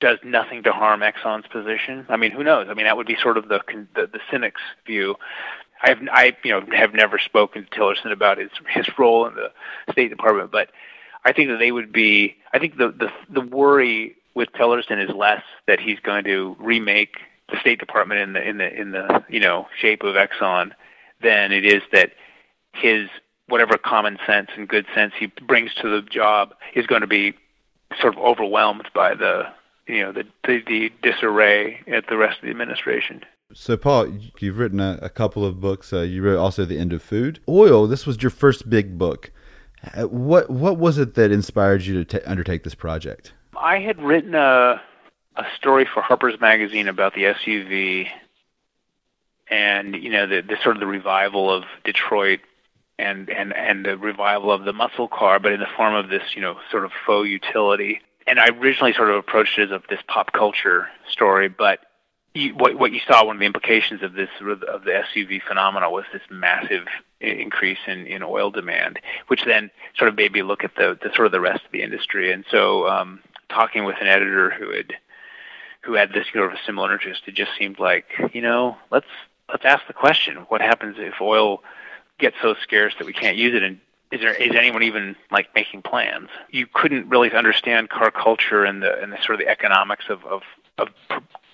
does 0.00 0.18
nothing 0.22 0.62
to 0.62 0.72
harm 0.72 1.00
Exxon's 1.00 1.46
position. 1.46 2.06
I 2.08 2.16
mean, 2.16 2.30
who 2.30 2.44
knows? 2.44 2.68
I 2.68 2.74
mean, 2.74 2.86
that 2.86 2.96
would 2.96 3.06
be 3.06 3.16
sort 3.16 3.36
of 3.36 3.48
the 3.48 3.60
the, 3.94 4.06
the 4.06 4.20
cynic's 4.30 4.60
view. 4.86 5.16
I 5.84 5.88
have 5.90 5.98
I 6.10 6.36
you 6.42 6.50
know 6.50 6.64
have 6.74 6.94
never 6.94 7.18
spoken 7.18 7.64
to 7.64 7.70
Tillerson 7.70 8.10
about 8.10 8.38
his 8.38 8.50
his 8.68 8.86
role 8.98 9.26
in 9.26 9.34
the 9.34 9.52
State 9.92 10.08
Department, 10.08 10.50
but 10.50 10.70
I 11.24 11.32
think 11.32 11.50
that 11.50 11.58
they 11.58 11.72
would 11.72 11.92
be. 11.92 12.36
I 12.52 12.58
think 12.58 12.78
the 12.78 12.88
the 12.88 13.10
the 13.28 13.42
worry 13.42 14.16
with 14.34 14.50
Tillerson 14.52 15.02
is 15.02 15.14
less 15.14 15.42
that 15.66 15.80
he's 15.80 16.00
going 16.00 16.24
to 16.24 16.56
remake 16.58 17.16
the 17.50 17.60
State 17.60 17.78
Department 17.78 18.20
in 18.20 18.32
the 18.32 18.48
in 18.48 18.56
the 18.58 18.80
in 18.80 18.90
the 18.92 19.24
you 19.28 19.40
know 19.40 19.68
shape 19.78 20.02
of 20.02 20.14
Exxon 20.14 20.72
than 21.22 21.52
it 21.52 21.66
is 21.66 21.82
that 21.92 22.12
his 22.72 23.08
whatever 23.48 23.76
common 23.76 24.18
sense 24.26 24.48
and 24.56 24.66
good 24.66 24.86
sense 24.94 25.12
he 25.18 25.26
brings 25.26 25.74
to 25.74 25.88
the 25.88 26.00
job 26.00 26.54
is 26.74 26.86
going 26.86 27.02
to 27.02 27.06
be 27.06 27.34
sort 28.00 28.16
of 28.16 28.20
overwhelmed 28.22 28.88
by 28.94 29.14
the 29.14 29.46
you 29.86 30.00
know 30.00 30.12
the 30.12 30.24
the, 30.46 30.62
the 30.66 30.92
disarray 31.02 31.80
at 31.88 32.06
the 32.08 32.16
rest 32.16 32.38
of 32.38 32.44
the 32.44 32.50
administration. 32.50 33.22
So, 33.52 33.76
Paul, 33.76 34.08
you've 34.40 34.58
written 34.58 34.80
a, 34.80 34.98
a 35.02 35.10
couple 35.10 35.44
of 35.44 35.60
books. 35.60 35.92
Uh, 35.92 36.00
you 36.00 36.22
wrote 36.22 36.38
also 36.38 36.64
"The 36.64 36.78
End 36.78 36.92
of 36.92 37.02
Food." 37.02 37.40
Oil. 37.48 37.86
This 37.86 38.06
was 38.06 38.20
your 38.22 38.30
first 38.30 38.68
big 38.70 38.98
book. 38.98 39.30
Uh, 39.94 40.08
what 40.08 40.48
what 40.50 40.78
was 40.78 40.98
it 40.98 41.14
that 41.14 41.30
inspired 41.30 41.82
you 41.82 42.02
to 42.02 42.20
t- 42.20 42.24
undertake 42.26 42.64
this 42.64 42.74
project? 42.74 43.34
I 43.56 43.78
had 43.78 44.00
written 44.02 44.34
a 44.34 44.80
a 45.36 45.44
story 45.56 45.86
for 45.92 46.02
Harper's 46.02 46.40
Magazine 46.40 46.88
about 46.88 47.14
the 47.14 47.24
SUV, 47.24 48.08
and 49.48 49.94
you 49.94 50.10
know 50.10 50.26
the, 50.26 50.40
the 50.40 50.56
sort 50.62 50.76
of 50.76 50.80
the 50.80 50.86
revival 50.86 51.52
of 51.52 51.64
Detroit, 51.84 52.40
and 52.98 53.28
and 53.28 53.54
and 53.54 53.84
the 53.84 53.96
revival 53.96 54.50
of 54.52 54.64
the 54.64 54.72
muscle 54.72 55.08
car, 55.08 55.38
but 55.38 55.52
in 55.52 55.60
the 55.60 55.68
form 55.76 55.94
of 55.94 56.08
this 56.08 56.22
you 56.34 56.40
know 56.40 56.56
sort 56.70 56.84
of 56.84 56.92
faux 57.06 57.28
utility. 57.28 58.00
And 58.26 58.40
I 58.40 58.48
originally 58.48 58.94
sort 58.94 59.10
of 59.10 59.16
approached 59.16 59.58
it 59.58 59.70
as 59.70 59.70
a, 59.70 59.82
this 59.90 60.00
pop 60.08 60.32
culture 60.32 60.88
story, 61.10 61.48
but 61.48 61.80
what 62.56 62.76
what 62.76 62.92
you 62.92 63.00
saw 63.06 63.24
one 63.24 63.36
of 63.36 63.40
the 63.40 63.46
implications 63.46 64.02
of 64.02 64.14
this 64.14 64.28
of 64.40 64.60
the 64.84 65.04
SUV 65.14 65.40
phenomena 65.40 65.88
was 65.88 66.04
this 66.12 66.22
massive 66.30 66.86
increase 67.20 67.78
in, 67.86 68.06
in 68.06 68.22
oil 68.22 68.50
demand, 68.50 68.98
which 69.28 69.44
then 69.44 69.70
sort 69.96 70.08
of 70.08 70.16
made 70.16 70.32
me 70.32 70.42
look 70.42 70.64
at 70.64 70.74
the, 70.76 70.98
the 71.00 71.14
sort 71.14 71.26
of 71.26 71.32
the 71.32 71.40
rest 71.40 71.64
of 71.64 71.70
the 71.70 71.82
industry. 71.82 72.32
And 72.32 72.44
so, 72.50 72.88
um, 72.88 73.20
talking 73.48 73.84
with 73.84 73.96
an 74.00 74.08
editor 74.08 74.50
who 74.50 74.72
had 74.72 74.94
who 75.82 75.94
had 75.94 76.12
this 76.12 76.26
sort 76.32 76.46
of 76.46 76.54
a 76.54 76.62
similar 76.66 76.92
interest, 76.92 77.22
it 77.26 77.34
just 77.34 77.52
seemed 77.56 77.78
like 77.78 78.06
you 78.32 78.40
know 78.40 78.76
let's 78.90 79.06
let's 79.48 79.64
ask 79.64 79.86
the 79.86 79.92
question: 79.92 80.38
what 80.48 80.60
happens 80.60 80.96
if 80.98 81.20
oil 81.20 81.62
gets 82.18 82.36
so 82.42 82.54
scarce 82.62 82.94
that 82.98 83.06
we 83.06 83.12
can't 83.12 83.36
use 83.36 83.54
it 83.54 83.62
and 83.62 83.80
is 84.12 84.20
there 84.20 84.34
is 84.34 84.54
anyone 84.54 84.82
even 84.82 85.14
like 85.30 85.54
making 85.54 85.82
plans? 85.82 86.30
You 86.50 86.66
couldn't 86.72 87.08
really 87.08 87.32
understand 87.32 87.90
car 87.90 88.10
culture 88.10 88.64
and 88.64 88.82
the 88.82 89.00
and 89.00 89.12
the 89.12 89.22
sort 89.22 89.34
of 89.34 89.38
the 89.38 89.48
economics 89.48 90.06
of 90.08 90.24
of, 90.24 90.42
of 90.78 90.88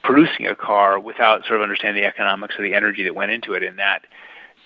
producing 0.02 0.46
a 0.46 0.54
car 0.54 0.98
without 0.98 1.44
sort 1.44 1.56
of 1.56 1.62
understanding 1.62 2.02
the 2.02 2.08
economics 2.08 2.54
of 2.56 2.62
the 2.62 2.74
energy 2.74 3.02
that 3.04 3.14
went 3.14 3.30
into 3.30 3.54
it. 3.54 3.62
And 3.62 3.78
that, 3.78 4.04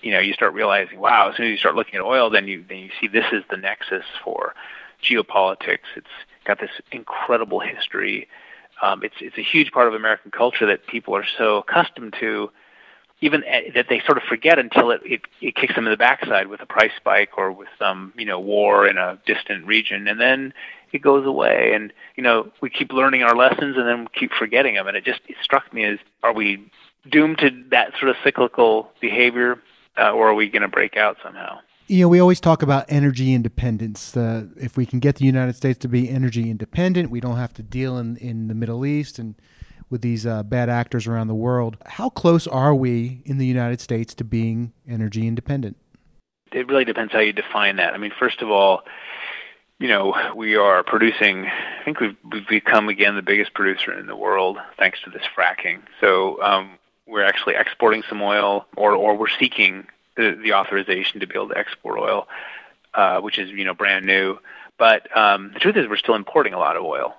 you 0.03 0.13
know, 0.13 0.21
you 0.21 0.33
start 0.33 0.53
realizing, 0.55 1.01
wow, 1.01 1.31
as 1.31 1.37
soon 1.37 1.47
as 1.47 1.51
you 1.51 1.57
start 1.57 1.75
looking 1.75 1.97
at 1.97 2.03
oil, 2.03 2.31
then 2.31 2.47
you 2.47 2.65
then 2.69 2.79
you 2.79 2.91
see 3.01 3.09
this 3.09 3.27
is 3.33 3.43
the 3.51 3.57
nexus 3.57 4.05
for 4.23 4.55
geopolitics. 5.03 5.87
It's 5.97 6.07
got 6.45 6.61
this 6.61 6.71
incredible 6.93 7.61
history. 7.61 8.29
Um, 8.83 9.03
it's 9.03 9.17
it's 9.21 9.39
a 9.39 9.43
huge 9.43 9.73
part 9.73 9.89
of 9.89 9.95
American 9.95 10.31
culture 10.31 10.67
that 10.67 10.87
people 10.87 11.17
are 11.17 11.27
so 11.39 11.59
accustomed 11.59 12.15
to, 12.21 12.51
even 13.21 13.45
at, 13.45 13.75
that 13.75 13.87
they 13.89 14.01
sort 14.01 14.19
of 14.19 14.25
forget 14.25 14.59
until 14.59 14.91
it, 14.91 15.01
it 15.05 15.21
it 15.41 15.57
kicks 15.57 15.75
them 15.75 15.87
in 15.87 15.91
the 15.91 15.97
backside 15.97 16.49
with 16.49 16.61
a 16.61 16.67
price 16.67 16.93
spike 16.97 17.39
or 17.39 17.53
with 17.53 17.69
some 17.79 18.13
you 18.17 18.25
know 18.25 18.41
war 18.41 18.87
in 18.87 18.99
a 18.99 19.19
distant 19.27 19.67
region, 19.67 20.07
and 20.09 20.21
then 20.21 20.53
it 20.95 21.03
goes 21.03 21.27
away. 21.27 21.73
And 21.75 21.93
you 22.17 22.23
know 22.23 22.51
we 22.61 22.71
keep 22.71 22.93
learning 22.93 23.23
our 23.23 23.37
lessons 23.37 23.77
and 23.77 23.87
then 23.87 24.01
we 24.01 24.07
keep 24.19 24.33
forgetting 24.33 24.75
them. 24.75 24.87
And 24.87 24.97
it 24.97 25.05
just 25.05 25.21
it 25.29 25.37
struck 25.43 25.73
me 25.75 25.85
as 25.85 25.99
are 26.23 26.33
we 26.33 26.71
doomed 27.11 27.39
to 27.39 27.51
that 27.71 27.93
sort 27.99 28.11
of 28.11 28.17
cyclical 28.25 28.91
behavior, 29.01 29.59
uh, 29.99 30.11
or 30.13 30.29
are 30.29 30.35
we 30.35 30.49
going 30.49 30.63
to 30.63 30.69
break 30.69 30.97
out 30.97 31.17
somehow? 31.23 31.59
You 31.87 32.01
know, 32.01 32.09
we 32.09 32.19
always 32.19 32.41
talk 32.41 32.63
about 32.63 32.87
energy 32.89 33.35
independence. 33.35 34.17
Uh, 34.17 34.47
if 34.57 34.75
we 34.75 34.87
can 34.87 35.01
get 35.01 35.17
the 35.17 35.27
United 35.27 35.55
States 35.55 35.79
to 35.81 35.89
be 35.89 36.09
energy 36.09 36.51
independent, 36.51 37.11
we 37.11 37.21
don't 37.21 37.37
have 37.37 37.53
to 37.55 37.63
deal 37.63 37.99
in, 37.99 38.17
in 38.17 38.49
the 38.49 38.55
Middle 38.55 38.87
East 38.87 39.19
and 39.19 39.35
with 39.91 40.01
these 40.01 40.25
uh, 40.25 40.43
bad 40.43 40.71
actors 40.71 41.07
around 41.07 41.27
the 41.27 41.35
world. 41.35 41.77
How 41.85 42.09
close 42.09 42.47
are 42.47 42.75
we 42.75 43.21
in 43.27 43.37
the 43.37 43.45
United 43.45 43.83
States 43.83 44.15
to 44.15 44.25
being 44.25 44.73
energy 44.89 45.27
independent? 45.27 45.77
It 46.53 46.69
really 46.69 46.87
depends 46.87 47.13
how 47.13 47.19
you 47.19 47.35
define 47.35 47.77
that. 47.77 47.93
I 47.93 47.99
mean, 47.99 48.13
first 48.19 48.41
of 48.41 48.51
all, 48.51 48.83
you 49.79 49.89
know, 49.89 50.15
we 50.37 50.57
are 50.57 50.83
producing. 50.83 51.47
I 51.47 51.85
think 51.85 52.01
we've, 52.01 52.17
we've 52.31 52.49
become 52.49 52.89
again 52.89 53.17
the 53.17 53.23
biggest 53.23 53.55
producer 53.55 53.93
in 53.93 54.07
the 54.07 54.17
world 54.17 54.59
thanks 54.79 55.01
to 55.03 55.11
this 55.11 55.23
fracking. 55.37 55.81
So 56.01 56.41
um, 56.43 56.79
we're 57.07 57.25
actually 57.25 57.57
exporting 57.57 58.03
some 58.09 58.23
oil, 58.23 58.67
or 58.77 58.93
or 58.93 59.17
we're 59.17 59.29
seeking 59.29 59.87
the, 60.17 60.39
the 60.43 60.55
authorization 60.55 61.21
to 61.21 61.27
be 61.27 61.35
able 61.35 61.49
to 61.49 61.59
export 61.59 61.99
oil, 61.99 62.29
uh, 62.95 63.21
which 63.21 63.39
is 63.39 63.51
you 63.51 63.65
know 63.65 63.75
brand 63.75 64.07
new. 64.07 64.39
But 64.79 65.15
um, 65.17 65.53
the 65.53 65.61
truth 65.61 65.77
is, 65.77 65.89
we're 65.89 65.97
still 65.97 66.15
importing 66.15 66.55
a 66.55 66.59
lot 66.59 66.77
of 66.77 66.85
oil. 66.85 67.15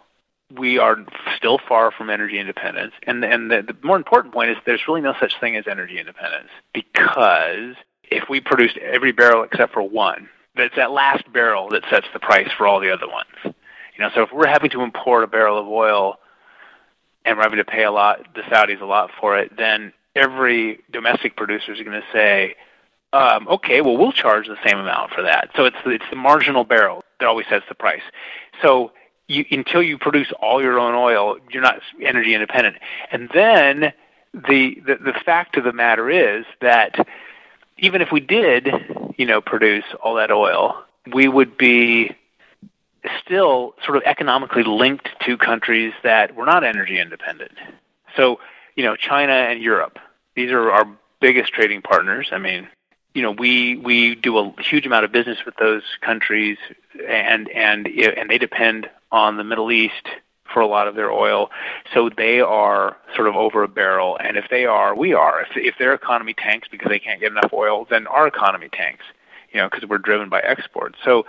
We 0.56 0.78
are 0.78 0.98
still 1.36 1.58
far 1.58 1.91
from 1.91 2.10
energy 2.10 2.39
independence, 2.39 2.94
and 3.04 3.24
and 3.26 3.52
the, 3.52 3.63
the 3.63 3.76
more 3.84 3.98
important 3.98 4.34
point 4.34 4.52
is 4.52 4.58
there's 4.65 4.88
really 4.88 5.02
no 5.02 5.13
such 5.20 5.39
thing 5.39 5.58
as 5.58 5.65
energy 5.68 6.00
independence 6.00 6.50
because 6.74 7.76
if 8.04 8.30
we 8.30 8.39
produced 8.39 8.78
every 8.78 9.12
barrel 9.12 9.44
except 9.44 9.74
for 9.74 9.82
one, 9.82 10.30
it's 10.58 10.76
that 10.76 10.91
last 10.91 11.32
barrel 11.32 11.70
that 11.70 11.84
sets 11.89 12.08
the 12.13 12.20
price 12.20 12.50
for 12.58 12.68
all 12.68 12.80
the 12.80 12.91
other 12.91 13.08
ones. 13.08 13.28
You 13.44 14.04
know, 14.04 14.10
so 14.13 14.24
if 14.24 14.32
we're 14.32 14.48
having 14.48 14.70
to 14.72 14.82
import 14.82 15.24
a 15.24 15.28
barrel 15.28 15.58
of 15.58 15.68
oil 15.68 16.20
and 17.24 17.38
we're 17.38 17.44
having 17.44 17.58
to 17.58 17.65
pay 17.65 17.84
a 17.84 17.91
lot, 17.91 18.28
the 18.36 18.41
Saudis 18.41 18.82
a 18.82 18.86
lot 18.86 19.12
for 19.20 19.38
it, 19.38 19.56
then 19.58 19.94
every 20.15 20.80
domestic 20.91 21.36
producer 21.36 21.74
is 21.74 21.80
going 21.82 22.00
to 22.00 22.08
say, 22.12 22.56
um, 23.13 23.48
okay, 23.48 23.82
well, 23.82 23.98
we'll 23.98 24.12
charge 24.12 24.48
the 24.48 24.58
same 24.65 24.78
amount 24.78 25.12
for 25.12 25.22
that. 25.22 25.50
So 25.56 25.65
it's 25.65 25.78
it's 25.86 26.06
the 26.10 26.18
marginal 26.18 26.65
barrel 26.65 27.04
that 27.20 27.28
always 27.28 27.48
sets 27.48 27.65
the 27.70 27.76
price. 27.76 28.02
So 28.62 28.91
you, 29.28 29.46
until 29.52 29.82
you 29.82 29.98
produce 29.98 30.32
all 30.41 30.62
your 30.62 30.78
own 30.80 30.96
oil, 30.96 31.38
you're 31.50 31.63
not 31.63 31.80
energy 32.02 32.34
independent. 32.34 32.78
And 33.12 33.30
then 33.34 33.94
the, 34.34 34.82
the 34.86 34.98
the 35.02 35.13
fact 35.26 35.56
of 35.56 35.63
the 35.63 35.72
matter 35.72 36.10
is 36.10 36.46
that 36.62 37.08
even 37.77 38.01
if 38.01 38.11
we 38.11 38.19
did, 38.19 38.69
you 39.17 39.25
know, 39.25 39.41
produce 39.41 39.85
all 40.01 40.15
that 40.15 40.31
oil, 40.31 40.83
we 41.13 41.27
would 41.27 41.57
be 41.57 42.15
still 43.23 43.75
sort 43.83 43.97
of 43.97 44.03
economically 44.03 44.63
linked 44.63 45.09
to 45.25 45.38
countries 45.38 45.93
that 46.03 46.35
were 46.35 46.45
not 46.45 46.63
energy 46.63 46.99
independent. 46.99 47.51
So, 48.15 48.39
you 48.75 48.83
know, 48.83 48.95
China 48.95 49.33
and 49.33 49.61
Europe, 49.61 49.99
these 50.35 50.51
are 50.51 50.71
our 50.71 50.88
biggest 51.19 51.53
trading 51.53 51.81
partners. 51.81 52.29
I 52.31 52.38
mean, 52.38 52.67
you 53.13 53.21
know, 53.21 53.31
we 53.31 53.77
we 53.77 54.15
do 54.15 54.38
a 54.38 54.53
huge 54.61 54.85
amount 54.85 55.05
of 55.05 55.11
business 55.11 55.45
with 55.45 55.55
those 55.55 55.83
countries, 56.01 56.57
and 57.07 57.49
and 57.49 57.88
and 57.88 58.29
they 58.29 58.38
depend 58.38 58.89
on 59.11 59.38
the 59.38 59.43
Middle 59.43 59.71
East 59.71 60.07
for 60.53 60.62
a 60.62 60.67
lot 60.67 60.88
of 60.88 60.95
their 60.95 61.12
oil. 61.12 61.49
So 61.93 62.10
they 62.15 62.39
are 62.39 62.97
sort 63.15 63.27
of 63.27 63.36
over 63.36 63.63
a 63.63 63.67
barrel, 63.67 64.17
and 64.23 64.38
if 64.38 64.45
they 64.49 64.65
are, 64.65 64.95
we 64.95 65.13
are. 65.13 65.41
If 65.41 65.49
if 65.55 65.75
their 65.77 65.93
economy 65.93 66.34
tanks 66.34 66.67
because 66.69 66.89
they 66.89 66.99
can't 66.99 67.19
get 67.19 67.31
enough 67.31 67.51
oil, 67.53 67.88
then 67.89 68.08
our 68.08 68.27
economy 68.27 68.69
tanks. 68.71 69.03
You 69.51 69.62
know, 69.62 69.69
because 69.69 69.88
we're 69.88 69.99
driven 69.99 70.27
by 70.27 70.41
exports. 70.41 70.97
So 71.05 71.25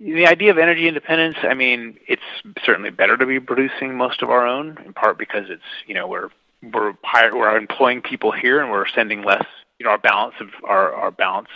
the 0.00 0.26
idea 0.26 0.50
of 0.50 0.58
energy 0.58 0.88
independence, 0.88 1.36
I 1.42 1.54
mean, 1.54 1.96
it's 2.08 2.22
certainly 2.64 2.90
better 2.90 3.16
to 3.16 3.24
be 3.24 3.38
producing 3.38 3.96
most 3.96 4.20
of 4.20 4.30
our 4.30 4.44
own, 4.44 4.76
in 4.84 4.92
part 4.92 5.16
because 5.16 5.48
it's 5.48 5.62
you 5.86 5.94
know 5.94 6.06
we're 6.08 6.28
we're 6.72 6.94
hire, 7.02 7.36
we're 7.36 7.56
employing 7.56 8.02
people 8.02 8.32
here 8.32 8.60
and 8.60 8.70
we're 8.70 8.88
sending 8.88 9.22
less 9.22 9.44
you 9.82 9.86
know 9.86 9.90
our 9.90 9.98
balance 9.98 10.36
of 10.38 10.50
our 10.62 10.94
our 10.94 11.10
balance 11.10 11.48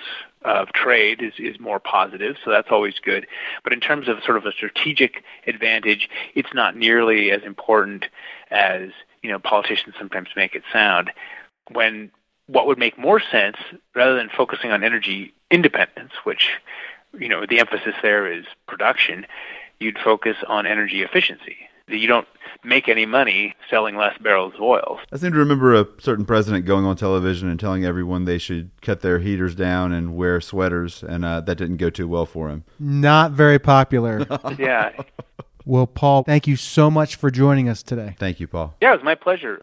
of 0.42 0.72
trade 0.72 1.22
is 1.22 1.34
is 1.38 1.60
more 1.60 1.78
positive, 1.78 2.34
so 2.44 2.50
that's 2.50 2.72
always 2.72 2.94
good. 2.98 3.24
But 3.62 3.72
in 3.72 3.78
terms 3.78 4.08
of 4.08 4.20
sort 4.24 4.36
of 4.36 4.44
a 4.44 4.50
strategic 4.50 5.22
advantage, 5.46 6.10
it's 6.34 6.52
not 6.52 6.76
nearly 6.76 7.30
as 7.30 7.44
important 7.44 8.06
as 8.50 8.90
you 9.22 9.30
know 9.30 9.38
politicians 9.38 9.94
sometimes 9.96 10.30
make 10.34 10.56
it 10.56 10.64
sound. 10.72 11.12
When 11.70 12.10
what 12.48 12.66
would 12.66 12.78
make 12.78 12.98
more 12.98 13.20
sense, 13.20 13.58
rather 13.94 14.16
than 14.16 14.28
focusing 14.28 14.72
on 14.72 14.82
energy 14.82 15.32
independence, 15.52 16.12
which 16.24 16.50
you 17.16 17.28
know 17.28 17.46
the 17.46 17.60
emphasis 17.60 17.94
there 18.02 18.26
is 18.26 18.44
production, 18.66 19.24
you'd 19.78 19.98
focus 19.98 20.36
on 20.48 20.66
energy 20.66 21.04
efficiency. 21.04 21.65
You 21.88 22.08
don't 22.08 22.26
make 22.64 22.88
any 22.88 23.06
money 23.06 23.54
selling 23.70 23.96
less 23.96 24.18
barrels 24.18 24.54
of 24.54 24.60
oil. 24.60 24.98
I 25.12 25.18
seem 25.18 25.32
to 25.32 25.38
remember 25.38 25.72
a 25.72 25.86
certain 25.98 26.24
president 26.24 26.64
going 26.64 26.84
on 26.84 26.96
television 26.96 27.48
and 27.48 27.60
telling 27.60 27.84
everyone 27.84 28.24
they 28.24 28.38
should 28.38 28.70
cut 28.82 29.02
their 29.02 29.20
heaters 29.20 29.54
down 29.54 29.92
and 29.92 30.16
wear 30.16 30.40
sweaters, 30.40 31.04
and 31.04 31.24
uh, 31.24 31.42
that 31.42 31.54
didn't 31.54 31.76
go 31.76 31.88
too 31.88 32.08
well 32.08 32.26
for 32.26 32.48
him. 32.48 32.64
Not 32.80 33.32
very 33.32 33.60
popular. 33.60 34.26
yeah. 34.58 34.92
Well, 35.64 35.86
Paul, 35.86 36.24
thank 36.24 36.48
you 36.48 36.56
so 36.56 36.90
much 36.90 37.14
for 37.14 37.30
joining 37.30 37.68
us 37.68 37.84
today. 37.84 38.16
Thank 38.18 38.40
you, 38.40 38.48
Paul. 38.48 38.74
Yeah, 38.80 38.92
it 38.92 38.96
was 38.96 39.04
my 39.04 39.14
pleasure. 39.14 39.62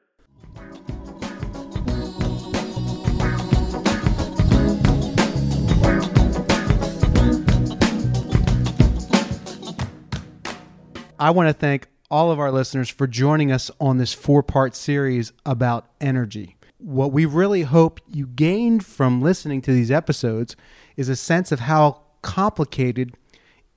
I 11.20 11.30
want 11.30 11.48
to 11.48 11.54
thank 11.54 11.88
all 12.14 12.30
of 12.30 12.40
our 12.40 12.52
listeners 12.52 12.90
for 12.90 13.08
joining 13.08 13.52
us 13.52 13.72
on 13.80 13.98
this 13.98 14.14
four 14.14 14.44
part 14.44 14.76
series 14.76 15.34
about 15.48 15.90
energy. 16.00 16.56
What 16.78 17.12
we 17.12 17.26
really 17.26 17.64
hope 17.64 18.00
you 18.08 18.28
gained 18.28 18.86
from 18.86 19.20
listening 19.20 19.64
to 19.64 19.74
these 19.74 19.90
episodes 19.90 20.56
is 20.96 21.10
a 21.10 21.16
sense 21.16 21.52
of 21.52 21.62
how 21.62 22.02
complicated 22.22 23.18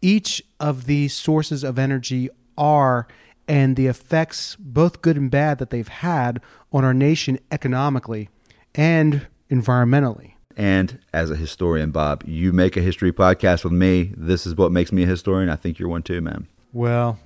each 0.03 0.43
of 0.61 0.85
these 0.85 1.15
sources 1.15 1.65
of 1.65 1.79
energy 1.79 2.29
are 2.59 3.09
and 3.49 3.75
the 3.75 3.87
effects, 3.87 4.55
both 4.57 5.01
good 5.01 5.17
and 5.17 5.31
bad, 5.31 5.57
that 5.57 5.71
they've 5.71 5.89
had 5.89 6.43
on 6.73 6.85
our 6.85 6.93
nation 6.93 7.39
economically 7.51 8.29
and 8.75 9.29
environmentally. 9.51 10.35
And 10.59 10.99
as 11.15 11.31
a 11.31 11.37
historian, 11.37 11.91
Bob, 11.91 12.23
you 12.27 12.53
make 12.53 12.77
a 12.77 12.83
history 12.83 13.13
podcast 13.13 13.65
with 13.65 13.73
me. 13.73 14.13
This 14.15 14.47
is 14.47 14.55
what 14.57 14.73
makes 14.73 14.93
me 14.93 15.05
a 15.05 15.07
historian. 15.07 15.49
I 15.49 15.57
think 15.57 15.79
you're 15.79 15.89
one 15.89 16.03
too, 16.03 16.21
man. 16.21 16.49
Well, 16.77 17.19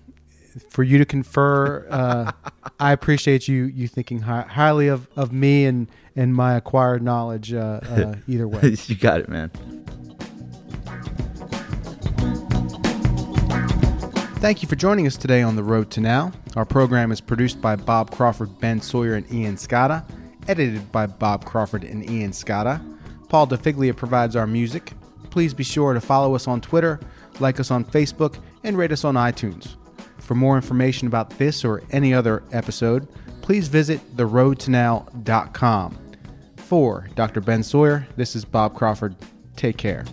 for 0.68 0.82
you 0.82 0.98
to 0.98 1.04
confer, 1.04 1.86
uh, 1.90 2.32
I 2.80 2.92
appreciate 2.92 3.48
you 3.48 3.64
you 3.64 3.88
thinking 3.88 4.20
hi- 4.20 4.46
highly 4.48 4.88
of, 4.88 5.08
of 5.16 5.32
me 5.32 5.64
and, 5.66 5.88
and 6.16 6.34
my 6.34 6.54
acquired 6.54 7.02
knowledge. 7.02 7.52
Uh, 7.52 7.80
uh, 7.82 8.14
either 8.28 8.48
way, 8.48 8.76
you 8.86 8.96
got 8.96 9.20
it, 9.20 9.28
man. 9.28 9.50
Thank 14.40 14.62
you 14.62 14.68
for 14.68 14.76
joining 14.76 15.06
us 15.06 15.18
today 15.18 15.42
on 15.42 15.54
the 15.54 15.62
Road 15.62 15.90
to 15.90 16.00
Now. 16.00 16.32
Our 16.56 16.64
program 16.64 17.12
is 17.12 17.20
produced 17.20 17.60
by 17.60 17.76
Bob 17.76 18.10
Crawford, 18.10 18.58
Ben 18.58 18.80
Sawyer, 18.80 19.14
and 19.14 19.30
Ian 19.30 19.56
Scotta, 19.56 20.02
edited 20.48 20.90
by 20.90 21.06
Bob 21.06 21.44
Crawford 21.44 21.84
and 21.84 22.08
Ian 22.08 22.32
Scotta. 22.32 22.80
Paul 23.28 23.46
DeFiglia 23.46 23.94
provides 23.94 24.34
our 24.36 24.46
music. 24.46 24.92
Please 25.28 25.52
be 25.52 25.62
sure 25.62 25.92
to 25.92 26.00
follow 26.00 26.34
us 26.34 26.48
on 26.48 26.62
Twitter, 26.62 26.98
like 27.38 27.60
us 27.60 27.70
on 27.70 27.84
Facebook, 27.84 28.38
and 28.64 28.78
rate 28.78 28.92
us 28.92 29.04
on 29.04 29.14
iTunes. 29.14 29.76
For 30.30 30.36
more 30.36 30.54
information 30.54 31.08
about 31.08 31.30
this 31.38 31.64
or 31.64 31.82
any 31.90 32.14
other 32.14 32.44
episode, 32.52 33.08
please 33.42 33.66
visit 33.66 34.16
theroadtonow.com. 34.16 35.98
For 36.54 37.08
Dr. 37.16 37.40
Ben 37.40 37.64
Sawyer, 37.64 38.06
this 38.14 38.36
is 38.36 38.44
Bob 38.44 38.76
Crawford. 38.76 39.16
Take 39.56 39.76
care. 39.76 40.04